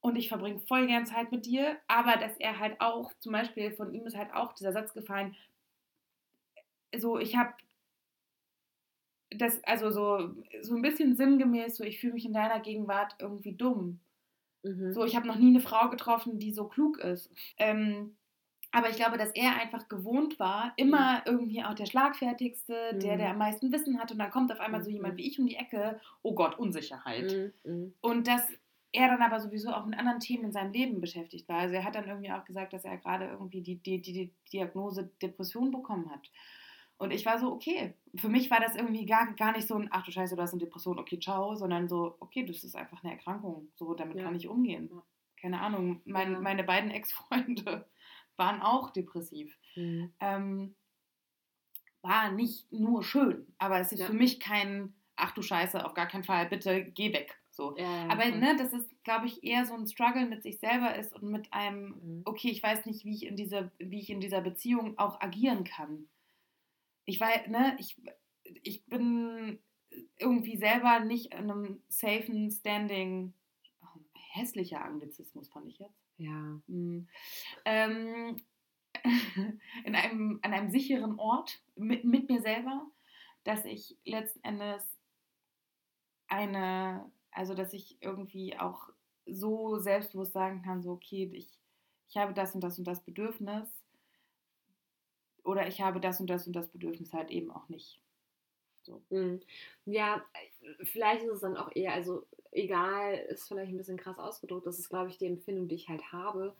und 0.00 0.16
ich 0.16 0.28
verbringe 0.28 0.60
voll 0.60 0.86
gern 0.86 1.06
Zeit 1.06 1.32
mit 1.32 1.46
dir. 1.46 1.78
Aber 1.88 2.16
dass 2.16 2.36
er 2.38 2.58
halt 2.60 2.80
auch, 2.80 3.12
zum 3.18 3.32
Beispiel 3.32 3.72
von 3.72 3.92
ihm 3.92 4.06
ist 4.06 4.16
halt 4.16 4.32
auch 4.34 4.52
dieser 4.52 4.72
Satz 4.72 4.94
gefallen, 4.94 5.36
so, 6.96 7.18
ich 7.18 7.36
habe 7.36 7.52
das, 9.30 9.62
also 9.64 9.90
so, 9.90 10.34
so 10.62 10.74
ein 10.76 10.82
bisschen 10.82 11.16
sinngemäß, 11.16 11.76
so, 11.76 11.84
ich 11.84 12.00
fühle 12.00 12.14
mich 12.14 12.24
in 12.26 12.32
deiner 12.32 12.60
Gegenwart 12.60 13.16
irgendwie 13.20 13.52
dumm. 13.52 14.00
Mhm. 14.62 14.92
So, 14.92 15.04
ich 15.04 15.16
habe 15.16 15.26
noch 15.26 15.36
nie 15.36 15.48
eine 15.48 15.60
Frau 15.60 15.88
getroffen, 15.90 16.38
die 16.38 16.52
so 16.52 16.66
klug 16.68 16.98
ist. 16.98 17.30
Ähm, 17.58 18.16
aber 18.72 18.90
ich 18.90 18.96
glaube, 18.96 19.16
dass 19.16 19.30
er 19.30 19.56
einfach 19.60 19.88
gewohnt 19.88 20.38
war, 20.38 20.72
immer 20.76 21.22
irgendwie 21.24 21.62
auch 21.64 21.74
der 21.74 21.86
Schlagfertigste, 21.86 22.98
der, 22.98 23.14
Mhm. 23.14 23.18
der 23.18 23.30
am 23.30 23.38
meisten 23.38 23.72
Wissen 23.72 23.98
hat. 23.98 24.10
Und 24.12 24.18
dann 24.18 24.30
kommt 24.30 24.52
auf 24.52 24.60
einmal 24.60 24.82
so 24.82 24.90
Mhm. 24.90 24.96
jemand 24.96 25.16
wie 25.16 25.26
ich 25.26 25.38
um 25.38 25.46
die 25.46 25.56
Ecke. 25.56 26.00
Oh 26.22 26.34
Gott, 26.34 26.58
Unsicherheit. 26.58 27.52
Mhm, 27.64 27.70
mhm. 27.72 27.94
Und 28.00 28.26
dass 28.28 28.46
er 28.92 29.08
dann 29.08 29.22
aber 29.22 29.40
sowieso 29.40 29.70
auch 29.72 29.86
mit 29.86 29.98
anderen 29.98 30.20
Themen 30.20 30.44
in 30.44 30.52
seinem 30.52 30.72
Leben 30.72 31.00
beschäftigt 31.00 31.48
war. 31.48 31.58
Also 31.58 31.74
er 31.74 31.84
hat 31.84 31.94
dann 31.94 32.08
irgendwie 32.08 32.30
auch 32.32 32.44
gesagt, 32.44 32.72
dass 32.72 32.84
er 32.84 32.96
gerade 32.96 33.26
irgendwie 33.26 33.60
die, 33.62 33.76
die, 33.76 34.00
die, 34.00 34.12
die 34.12 34.32
Diagnose 34.52 35.10
Depression 35.22 35.70
bekommen 35.70 36.10
hat. 36.10 36.30
Und 36.98 37.10
ich 37.12 37.26
war 37.26 37.38
so, 37.38 37.52
okay. 37.52 37.94
Für 38.16 38.28
mich 38.30 38.50
war 38.50 38.60
das 38.60 38.74
irgendwie 38.74 39.04
gar, 39.04 39.32
gar 39.34 39.52
nicht 39.52 39.68
so 39.68 39.74
ein, 39.74 39.88
ach 39.90 40.04
du 40.04 40.10
Scheiße, 40.12 40.34
du 40.34 40.40
hast 40.42 40.52
eine 40.52 40.60
Depression, 40.64 40.98
okay, 40.98 41.18
ciao, 41.20 41.54
sondern 41.54 41.88
so, 41.88 42.16
okay, 42.20 42.44
das 42.46 42.64
ist 42.64 42.74
einfach 42.74 43.02
eine 43.04 43.12
Erkrankung. 43.12 43.68
So, 43.74 43.92
damit 43.94 44.16
Ja. 44.16 44.24
kann 44.24 44.34
ich 44.34 44.48
umgehen. 44.48 44.88
Ja. 44.92 45.02
Keine 45.40 45.60
Ahnung. 45.60 46.00
Mein, 46.06 46.32
Ja. 46.32 46.40
Meine 46.40 46.64
beiden 46.64 46.90
Ex-Freunde 46.90 47.86
waren 48.36 48.62
auch 48.62 48.90
depressiv. 48.90 49.58
Mhm. 49.74 50.12
Ähm, 50.20 50.74
war 52.02 52.30
nicht 52.32 52.70
nur 52.72 53.02
schön, 53.02 53.46
aber 53.58 53.80
es 53.80 53.92
ist 53.92 54.04
für 54.04 54.12
mich 54.12 54.38
kein, 54.40 54.94
ach 55.16 55.32
du 55.32 55.42
Scheiße, 55.42 55.84
auf 55.84 55.94
gar 55.94 56.06
keinen 56.06 56.24
Fall, 56.24 56.46
bitte 56.46 56.84
geh 56.84 57.12
weg. 57.12 57.36
So. 57.50 57.74
Ja, 57.76 58.06
Aber 58.08 58.26
ne, 58.26 58.54
das 58.58 58.72
ist, 58.74 59.02
glaube 59.02 59.26
ich, 59.26 59.42
eher 59.42 59.64
so 59.64 59.74
ein 59.74 59.86
Struggle 59.86 60.26
mit 60.26 60.42
sich 60.42 60.58
selber 60.60 60.94
ist 60.94 61.14
und 61.14 61.30
mit 61.30 61.52
einem, 61.52 61.88
Mhm. 62.02 62.22
okay, 62.26 62.48
ich 62.50 62.62
weiß 62.62 62.84
nicht, 62.86 63.04
wie 63.04 63.14
ich 63.14 63.26
in 63.26 63.34
dieser, 63.36 63.70
wie 63.78 63.98
ich 63.98 64.10
in 64.10 64.20
dieser 64.20 64.40
Beziehung 64.42 64.98
auch 64.98 65.20
agieren 65.20 65.64
kann. 65.64 66.08
Ich 67.06 67.20
weiß, 67.20 67.48
ne, 67.48 67.76
ich, 67.78 67.96
ich 68.62 68.84
bin 68.86 69.58
irgendwie 70.18 70.56
selber 70.56 71.00
nicht 71.00 71.32
in 71.32 71.50
einem 71.50 71.82
safen 71.88 72.50
Standing. 72.50 73.32
Oh, 73.80 74.00
hässlicher 74.34 74.84
Anglizismus 74.84 75.48
fand 75.48 75.68
ich 75.68 75.78
jetzt. 75.78 76.06
Ja. 76.18 76.60
Hm. 76.66 77.08
Ähm, 77.64 78.36
in 79.84 79.94
einem, 79.94 80.40
an 80.42 80.52
einem 80.52 80.70
sicheren 80.70 81.18
Ort 81.18 81.62
mit, 81.76 82.04
mit 82.04 82.28
mir 82.28 82.40
selber, 82.40 82.86
dass 83.44 83.64
ich 83.64 83.96
letzten 84.04 84.42
Endes 84.42 84.82
eine, 86.28 87.10
also 87.30 87.54
dass 87.54 87.72
ich 87.72 87.98
irgendwie 88.00 88.58
auch 88.58 88.90
so 89.26 89.78
selbstbewusst 89.78 90.32
sagen 90.32 90.62
kann, 90.62 90.82
so 90.82 90.92
okay, 90.92 91.30
ich, 91.32 91.60
ich 92.08 92.16
habe 92.16 92.34
das 92.34 92.54
und 92.54 92.62
das 92.62 92.78
und 92.78 92.84
das 92.86 93.04
Bedürfnis 93.04 93.68
oder 95.46 95.66
ich 95.68 95.80
habe 95.80 96.00
das 96.00 96.20
und 96.20 96.28
das 96.28 96.46
und 96.46 96.54
das 96.54 96.68
Bedürfnis 96.68 97.12
halt 97.12 97.30
eben 97.30 97.50
auch 97.50 97.68
nicht. 97.68 98.00
So. 98.82 99.02
Mhm. 99.10 99.40
Ja, 99.84 100.24
vielleicht 100.82 101.24
ist 101.24 101.32
es 101.32 101.40
dann 101.40 101.56
auch 101.56 101.70
eher, 101.74 101.92
also 101.92 102.26
egal, 102.52 103.14
ist 103.28 103.48
vielleicht 103.48 103.72
ein 103.72 103.76
bisschen 103.76 103.96
krass 103.96 104.18
ausgedrückt, 104.18 104.66
das 104.66 104.78
ist, 104.78 104.88
glaube 104.88 105.10
ich, 105.10 105.18
die 105.18 105.26
Empfindung, 105.26 105.68
die 105.68 105.74
ich 105.74 105.88
halt 105.88 106.12
habe. 106.12 106.56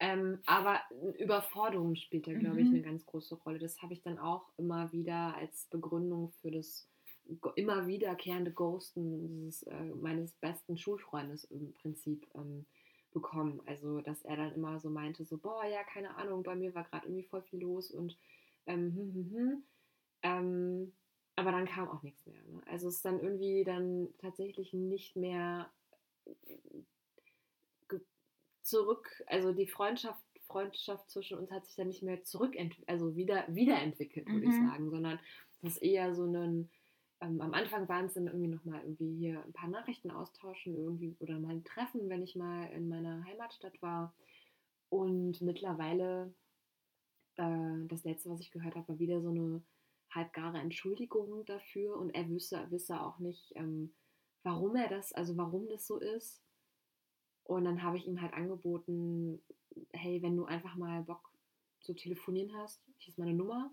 Ähm, 0.00 0.40
aber 0.46 0.80
Überforderung 1.18 1.94
spielt 1.94 2.26
da, 2.26 2.34
glaube 2.34 2.62
ich, 2.62 2.68
Mhm. 2.68 2.74
eine 2.74 2.82
ganz 2.82 3.04
große 3.06 3.36
Rolle. 3.36 3.58
Das 3.58 3.82
habe 3.82 3.92
ich 3.92 4.02
dann 4.02 4.18
auch 4.18 4.50
immer 4.56 4.92
wieder 4.92 5.34
als 5.36 5.66
Begründung 5.66 6.30
für 6.30 6.50
das 6.50 6.88
immer 7.54 7.86
wiederkehrende 7.86 8.50
Ghosten 8.52 9.28
dieses, 9.28 9.62
äh, 9.64 9.84
meines 9.94 10.32
besten 10.32 10.76
Schulfreundes 10.76 11.44
im 11.44 11.72
Prinzip 11.74 12.26
ähm, 12.34 12.66
bekommen. 13.12 13.62
Also, 13.66 14.00
dass 14.00 14.22
er 14.22 14.36
dann 14.36 14.52
immer 14.54 14.80
so 14.80 14.90
meinte, 14.90 15.24
so, 15.24 15.38
boah, 15.38 15.64
ja, 15.64 15.84
keine 15.84 16.16
Ahnung, 16.16 16.42
bei 16.42 16.54
mir 16.56 16.74
war 16.74 16.84
gerade 16.84 17.06
irgendwie 17.06 17.24
voll 17.24 17.42
viel 17.42 17.60
los 17.60 17.90
und 17.90 18.18
ähm, 18.66 18.94
hm, 18.94 19.14
hm, 19.14 19.30
hm. 19.36 19.64
Ähm, 20.22 20.94
aber 21.36 21.52
dann 21.52 21.66
kam 21.66 21.88
auch 21.88 22.02
nichts 22.02 22.26
mehr. 22.26 22.42
Ne? 22.44 22.62
Also 22.66 22.88
es 22.88 22.96
ist 22.96 23.04
dann 23.04 23.20
irgendwie 23.20 23.64
dann 23.64 24.08
tatsächlich 24.18 24.72
nicht 24.74 25.16
mehr 25.16 25.72
ge- 27.88 28.00
zurück, 28.62 29.22
also 29.26 29.52
die 29.52 29.66
Freundschaft, 29.68 30.24
Freundschaft 30.42 31.10
zwischen 31.10 31.38
uns 31.38 31.50
hat 31.50 31.66
sich 31.66 31.76
dann 31.76 31.88
nicht 31.88 32.02
mehr 32.02 32.24
zurückentwickelt, 32.24 32.88
also 32.88 33.16
wieder, 33.16 33.46
wiederentwickelt, 33.48 34.32
würde 34.32 34.46
ich 34.46 34.56
Mhm. 34.56 34.58
sagen, 34.58 34.90
sondern 34.90 35.20
es 35.62 35.76
ist 35.76 35.82
eher 35.82 36.14
so 36.14 36.24
ein, 36.26 36.70
ähm, 37.20 37.40
am 37.40 37.52
Anfang 37.52 37.88
waren 37.88 38.06
es 38.06 38.14
dann 38.14 38.26
irgendwie 38.26 38.48
nochmal 38.48 38.82
irgendwie 38.82 39.16
hier 39.16 39.42
ein 39.44 39.52
paar 39.52 39.68
Nachrichten 39.68 40.10
austauschen, 40.10 40.74
irgendwie 40.74 41.16
oder 41.20 41.38
mal 41.38 41.50
ein 41.50 41.64
Treffen, 41.64 42.08
wenn 42.08 42.22
ich 42.22 42.36
mal 42.36 42.64
in 42.72 42.88
meiner 42.88 43.24
Heimatstadt 43.24 43.80
war. 43.82 44.14
Und 44.88 45.40
mittlerweile, 45.40 46.34
äh, 47.36 47.86
das 47.88 48.04
letzte, 48.04 48.30
was 48.30 48.40
ich 48.40 48.50
gehört 48.50 48.74
habe, 48.74 48.88
war 48.88 48.98
wieder 48.98 49.20
so 49.20 49.28
eine 49.28 49.62
halbgare 50.10 50.58
Entschuldigung 50.58 51.44
dafür 51.44 51.96
und 51.96 52.10
er 52.10 52.28
wüsste, 52.28 52.66
wisse 52.70 53.00
auch 53.00 53.18
nicht, 53.18 53.52
ähm, 53.54 53.94
warum 54.42 54.74
er 54.74 54.88
das, 54.88 55.12
also 55.12 55.36
warum 55.36 55.68
das 55.68 55.86
so 55.86 55.98
ist. 55.98 56.42
Und 57.44 57.64
dann 57.64 57.82
habe 57.82 57.96
ich 57.96 58.06
ihm 58.06 58.20
halt 58.20 58.32
angeboten, 58.32 59.42
hey, 59.92 60.22
wenn 60.22 60.36
du 60.36 60.46
einfach 60.46 60.76
mal 60.76 61.02
Bock 61.02 61.30
zu 61.80 61.94
telefonieren 61.94 62.54
hast, 62.56 62.82
hier 62.98 63.12
ist 63.12 63.18
meine 63.18 63.34
Nummer. 63.34 63.72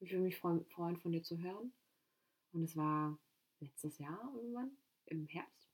Ich 0.00 0.10
würde 0.10 0.24
mich 0.24 0.36
freuen, 0.36 0.64
freuen, 0.66 0.96
von 0.96 1.12
dir 1.12 1.22
zu 1.22 1.38
hören. 1.38 1.72
Und 2.54 2.62
es 2.64 2.76
war 2.76 3.18
letztes 3.60 3.98
Jahr 3.98 4.32
irgendwann, 4.34 4.70
im 5.06 5.26
Herbst. 5.26 5.68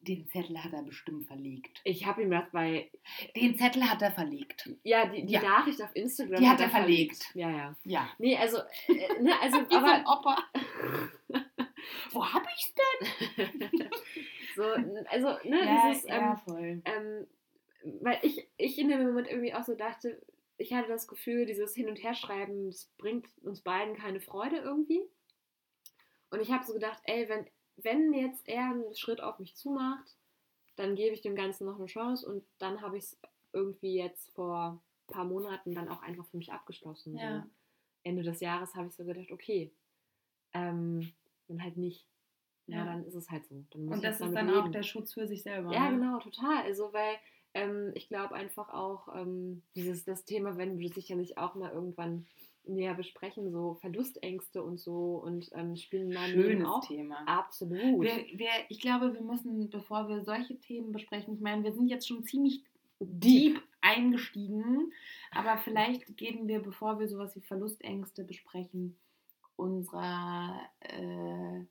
Den 0.00 0.26
Zettel 0.26 0.62
hat 0.62 0.72
er 0.72 0.82
bestimmt 0.82 1.26
verlegt. 1.26 1.80
Ich 1.84 2.04
habe 2.06 2.22
ihm 2.24 2.30
das 2.32 2.50
bei, 2.50 2.90
Den 3.36 3.56
Zettel 3.56 3.88
hat 3.88 4.02
er 4.02 4.10
verlegt. 4.10 4.68
ja, 4.82 5.06
die, 5.06 5.24
die 5.24 5.34
Ja. 5.34 5.42
Nachricht 5.42 5.80
auf 5.80 5.94
Instagram. 5.94 6.40
Die 6.40 6.48
hat 6.48 6.60
er 6.60 6.70
verlegt. 6.70 7.30
Ja, 7.34 7.48
ja. 7.50 7.76
Ja. 7.84 8.10
Nee, 8.18 8.36
also, 8.36 8.58
äh, 8.88 9.22
ne, 9.22 9.32
also, 9.40 9.58
Wie 9.60 9.70
so 9.72 9.76
aber, 9.78 10.02
Opa. 10.18 10.36
Wo 12.10 12.24
hab 12.26 12.42
ich's 12.52 12.74
denn? 12.74 13.70
so, 14.56 14.62
also, 14.64 15.48
ne, 15.48 15.88
dieses, 15.92 16.04
ähm, 16.08 16.36
voll. 16.44 16.82
ähm, 16.84 17.26
weil 18.02 18.18
ich, 18.22 18.48
ich 18.56 18.78
in 18.78 18.88
dem 18.88 19.04
Moment 19.04 19.28
irgendwie 19.28 19.54
auch 19.54 19.62
so 19.64 19.74
dachte, 19.76 20.20
ich 20.56 20.72
hatte 20.72 20.88
das 20.88 21.06
Gefühl, 21.06 21.46
dieses 21.46 21.74
Hin- 21.76 21.88
und 21.88 22.02
Herschreiben, 22.02 22.66
das 22.66 22.90
bringt 22.98 23.28
uns 23.44 23.60
beiden 23.62 23.96
keine 23.96 24.20
Freude 24.20 24.56
irgendwie. 24.56 25.00
Und 26.32 26.40
ich 26.40 26.50
habe 26.50 26.64
so 26.64 26.72
gedacht, 26.72 27.00
ey, 27.04 27.28
wenn, 27.28 27.46
wenn 27.76 28.12
jetzt 28.14 28.48
er 28.48 28.70
einen 28.70 28.94
Schritt 28.96 29.20
auf 29.20 29.38
mich 29.38 29.54
zumacht, 29.54 30.16
dann 30.76 30.94
gebe 30.94 31.14
ich 31.14 31.20
dem 31.20 31.36
Ganzen 31.36 31.66
noch 31.66 31.76
eine 31.78 31.86
Chance 31.86 32.26
und 32.26 32.42
dann 32.58 32.80
habe 32.80 32.96
ich 32.96 33.04
es 33.04 33.20
irgendwie 33.52 33.96
jetzt 33.96 34.30
vor 34.32 34.82
ein 35.08 35.12
paar 35.12 35.24
Monaten 35.26 35.74
dann 35.74 35.90
auch 35.90 36.00
einfach 36.02 36.26
für 36.26 36.38
mich 36.38 36.50
abgeschlossen. 36.50 37.18
Ja. 37.18 37.42
So. 37.42 37.48
Ende 38.04 38.22
des 38.22 38.40
Jahres 38.40 38.74
habe 38.74 38.88
ich 38.88 38.94
so 38.94 39.04
gedacht, 39.04 39.30
okay, 39.30 39.70
ähm, 40.54 41.12
dann 41.48 41.62
halt 41.62 41.76
nicht. 41.76 42.06
Ja, 42.66 42.78
Ja. 42.78 42.84
dann 42.86 43.04
ist 43.04 43.14
es 43.14 43.30
halt 43.30 43.46
so. 43.46 43.64
Und 43.74 44.02
das 44.02 44.20
ist 44.20 44.32
dann 44.34 44.48
auch 44.48 44.62
leben. 44.62 44.72
der 44.72 44.82
Schutz 44.84 45.12
für 45.12 45.26
sich 45.26 45.42
selber. 45.42 45.70
Ja, 45.70 45.90
ne? 45.90 45.98
genau, 45.98 46.18
total. 46.18 46.62
Also, 46.62 46.94
weil 46.94 47.16
ähm, 47.52 47.92
ich 47.94 48.08
glaube 48.08 48.34
einfach 48.34 48.70
auch, 48.70 49.14
ähm, 49.14 49.62
dieses, 49.74 50.04
das 50.04 50.24
Thema 50.24 50.56
werden 50.56 50.78
wir 50.78 50.88
sicherlich 50.88 51.36
auch 51.36 51.54
mal 51.54 51.70
irgendwann 51.72 52.26
näher 52.64 52.94
besprechen, 52.94 53.50
so 53.50 53.74
Verlustängste 53.74 54.62
und 54.62 54.78
so 54.78 55.16
und 55.16 55.50
ähm, 55.52 55.76
spielen 55.76 56.10
Leben 56.10 56.42
Schönes 56.42 56.68
auch. 56.68 56.86
Thema. 56.86 57.16
Absolut. 57.26 58.02
Wir, 58.02 58.26
wir, 58.34 58.50
ich 58.68 58.80
glaube, 58.80 59.14
wir 59.14 59.22
müssen, 59.22 59.70
bevor 59.70 60.08
wir 60.08 60.22
solche 60.24 60.58
Themen 60.58 60.92
besprechen, 60.92 61.34
ich 61.34 61.40
meine, 61.40 61.64
wir 61.64 61.72
sind 61.72 61.88
jetzt 61.88 62.06
schon 62.06 62.24
ziemlich 62.24 62.62
deep 63.00 63.60
eingestiegen, 63.80 64.92
aber 65.32 65.58
vielleicht 65.58 66.16
geben 66.16 66.46
wir, 66.46 66.60
bevor 66.60 67.00
wir 67.00 67.08
sowas 67.08 67.34
wie 67.34 67.40
Verlustängste 67.40 68.24
besprechen, 68.24 68.96
unserer 69.56 70.60
äh, 70.80 71.64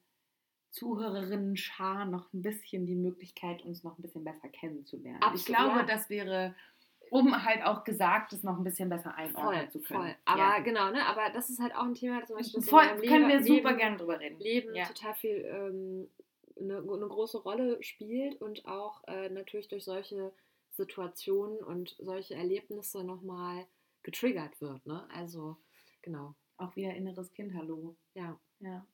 Zuhörerinnen-Schar 0.72 2.06
noch 2.06 2.32
ein 2.34 2.42
bisschen 2.42 2.86
die 2.86 2.96
Möglichkeit, 2.96 3.64
uns 3.64 3.84
noch 3.84 3.98
ein 3.98 4.02
bisschen 4.02 4.24
besser 4.24 4.48
kennenzulernen. 4.50 5.20
ich 5.20 5.28
Absolut, 5.28 5.46
glaube, 5.46 5.80
ja. 5.80 5.86
das 5.86 6.10
wäre, 6.10 6.56
um 7.12 7.44
halt 7.44 7.62
auch 7.66 7.84
Gesagtes 7.84 8.42
noch 8.42 8.58
ein 8.58 8.64
bisschen 8.64 8.88
besser 8.88 9.12
voll, 9.12 9.20
einordnen 9.20 9.70
zu 9.70 9.82
können. 9.82 10.00
voll. 10.02 10.16
Aber 10.24 10.40
ja. 10.42 10.60
genau, 10.60 10.92
ne? 10.92 11.06
Aber 11.06 11.30
das 11.34 11.50
ist 11.50 11.60
halt 11.60 11.76
auch 11.76 11.84
ein 11.84 11.94
Thema, 11.94 12.26
zum 12.26 12.38
Beispiel, 12.38 12.62
das 12.62 12.70
Voll, 12.70 12.86
in 12.86 13.02
können 13.10 13.28
wir 13.28 13.42
Leben, 13.42 13.44
super 13.44 13.70
Leben, 13.70 13.78
gerne 13.78 13.98
drüber 13.98 14.20
reden. 14.20 14.40
Leben 14.40 14.74
Ja. 14.74 14.86
total 14.86 15.14
viel 15.16 15.46
ähm, 15.46 16.10
eine, 16.58 16.78
eine 16.78 17.08
große 17.08 17.40
Rolle 17.40 17.84
spielt 17.84 18.40
und 18.42 18.66
auch 18.66 19.04
äh, 19.08 19.30
natürlich 19.30 19.68
durch 19.68 19.84
solche 19.84 20.32
Situationen 20.70 21.58
und 21.58 21.98
solche 22.00 22.36
Erlebnisse 22.36 23.04
nochmal 23.04 23.68
getriggert 24.04 24.62
wird. 24.62 24.86
Ne? 24.86 25.06
Also, 25.14 25.58
genau. 26.02 26.34
Auch 26.56 26.74
wieder 26.78 26.94
inneres 26.94 27.34
Kind, 27.34 27.54
hallo. 27.54 27.98
Ja, 28.14 28.40
Ja. 28.60 28.86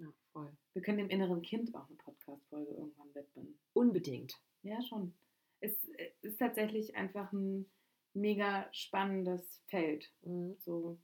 ja, 0.00 0.08
voll. 0.32 0.50
Wir 0.72 0.82
können 0.82 0.98
dem 0.98 1.08
inneren 1.10 1.40
Kind 1.42 1.72
auch 1.76 1.86
eine 1.86 1.96
Podcast-Folge 1.98 2.72
irgendwann 2.72 3.14
widmen. 3.14 3.56
Unbedingt. 3.74 4.40
Ja, 4.62 4.82
schon. 4.82 5.14
Ist 6.22 6.38
tatsächlich 6.38 6.96
einfach 6.96 7.32
ein 7.32 7.70
mega 8.14 8.68
spannendes 8.72 9.60
Feld. 9.66 10.10
Mhm. 10.22 10.56
So. 10.60 10.98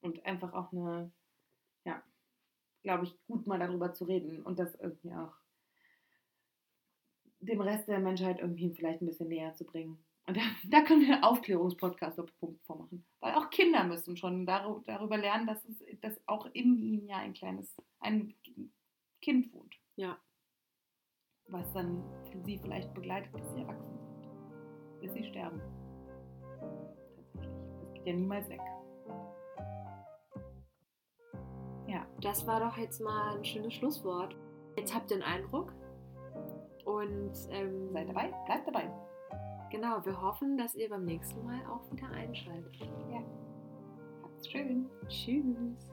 Und 0.00 0.24
einfach 0.26 0.52
auch 0.52 0.72
eine, 0.72 1.12
ja, 1.84 2.02
glaube 2.82 3.04
ich, 3.04 3.26
gut 3.26 3.46
mal 3.46 3.58
darüber 3.58 3.94
zu 3.94 4.04
reden 4.04 4.42
und 4.42 4.58
das 4.58 4.74
irgendwie 4.74 5.12
auch 5.14 5.34
dem 7.40 7.60
Rest 7.60 7.88
der 7.88 7.98
Menschheit 7.98 8.40
irgendwie 8.40 8.72
vielleicht 8.74 9.02
ein 9.02 9.06
bisschen 9.06 9.28
näher 9.28 9.54
zu 9.54 9.64
bringen. 9.64 10.04
Und 10.26 10.36
da, 10.36 10.42
da 10.68 10.82
können 10.82 11.02
wir 11.02 11.14
einen 11.14 11.24
Aufklärungspodcast 11.24 12.20
auf 12.20 12.36
Punkt 12.38 12.62
vormachen. 12.64 13.04
Weil 13.20 13.34
auch 13.34 13.50
Kinder 13.50 13.84
müssen 13.84 14.16
schon 14.16 14.46
darüber 14.46 15.16
lernen, 15.16 15.46
dass, 15.46 15.64
es, 15.64 15.82
dass 16.00 16.20
auch 16.26 16.46
in 16.46 16.78
ihnen 16.78 17.06
ja 17.06 17.16
ein 17.16 17.34
kleines, 17.34 17.76
ein 18.00 18.34
Kind 19.20 19.52
wohnt. 19.52 19.74
Ja. 19.96 20.18
Was 21.48 21.72
dann 21.72 22.02
für 22.30 22.40
sie 22.44 22.58
vielleicht 22.58 22.94
begleitet, 22.94 23.32
bis 23.32 23.50
sie 23.52 23.60
erwachsen 23.60 23.92
sind. 23.92 24.01
Bis 25.02 25.12
sie 25.12 25.24
sterben. 25.24 25.60
Tatsächlich. 27.34 27.58
Das 27.82 27.92
geht 27.94 28.06
ja 28.06 28.12
niemals 28.14 28.48
weg. 28.48 28.60
Ja. 31.86 32.06
Das 32.22 32.46
war 32.46 32.60
doch 32.60 32.78
jetzt 32.78 33.00
mal 33.00 33.36
ein 33.36 33.44
schönes 33.44 33.74
Schlusswort. 33.74 34.34
Jetzt 34.76 34.94
habt 34.94 35.10
ihr 35.10 35.16
einen 35.16 35.24
Eindruck. 35.24 35.74
Und 36.84 37.32
ähm, 37.50 37.92
Seid 37.92 38.08
dabei, 38.08 38.32
bleibt 38.46 38.66
dabei. 38.66 38.90
Genau, 39.70 40.04
wir 40.04 40.20
hoffen, 40.20 40.56
dass 40.58 40.74
ihr 40.74 40.88
beim 40.88 41.04
nächsten 41.04 41.44
Mal 41.44 41.60
auch 41.70 41.90
wieder 41.90 42.08
einschaltet. 42.10 42.90
Habt's 44.22 44.50
schön. 44.50 44.86
Tschüss. 45.08 45.88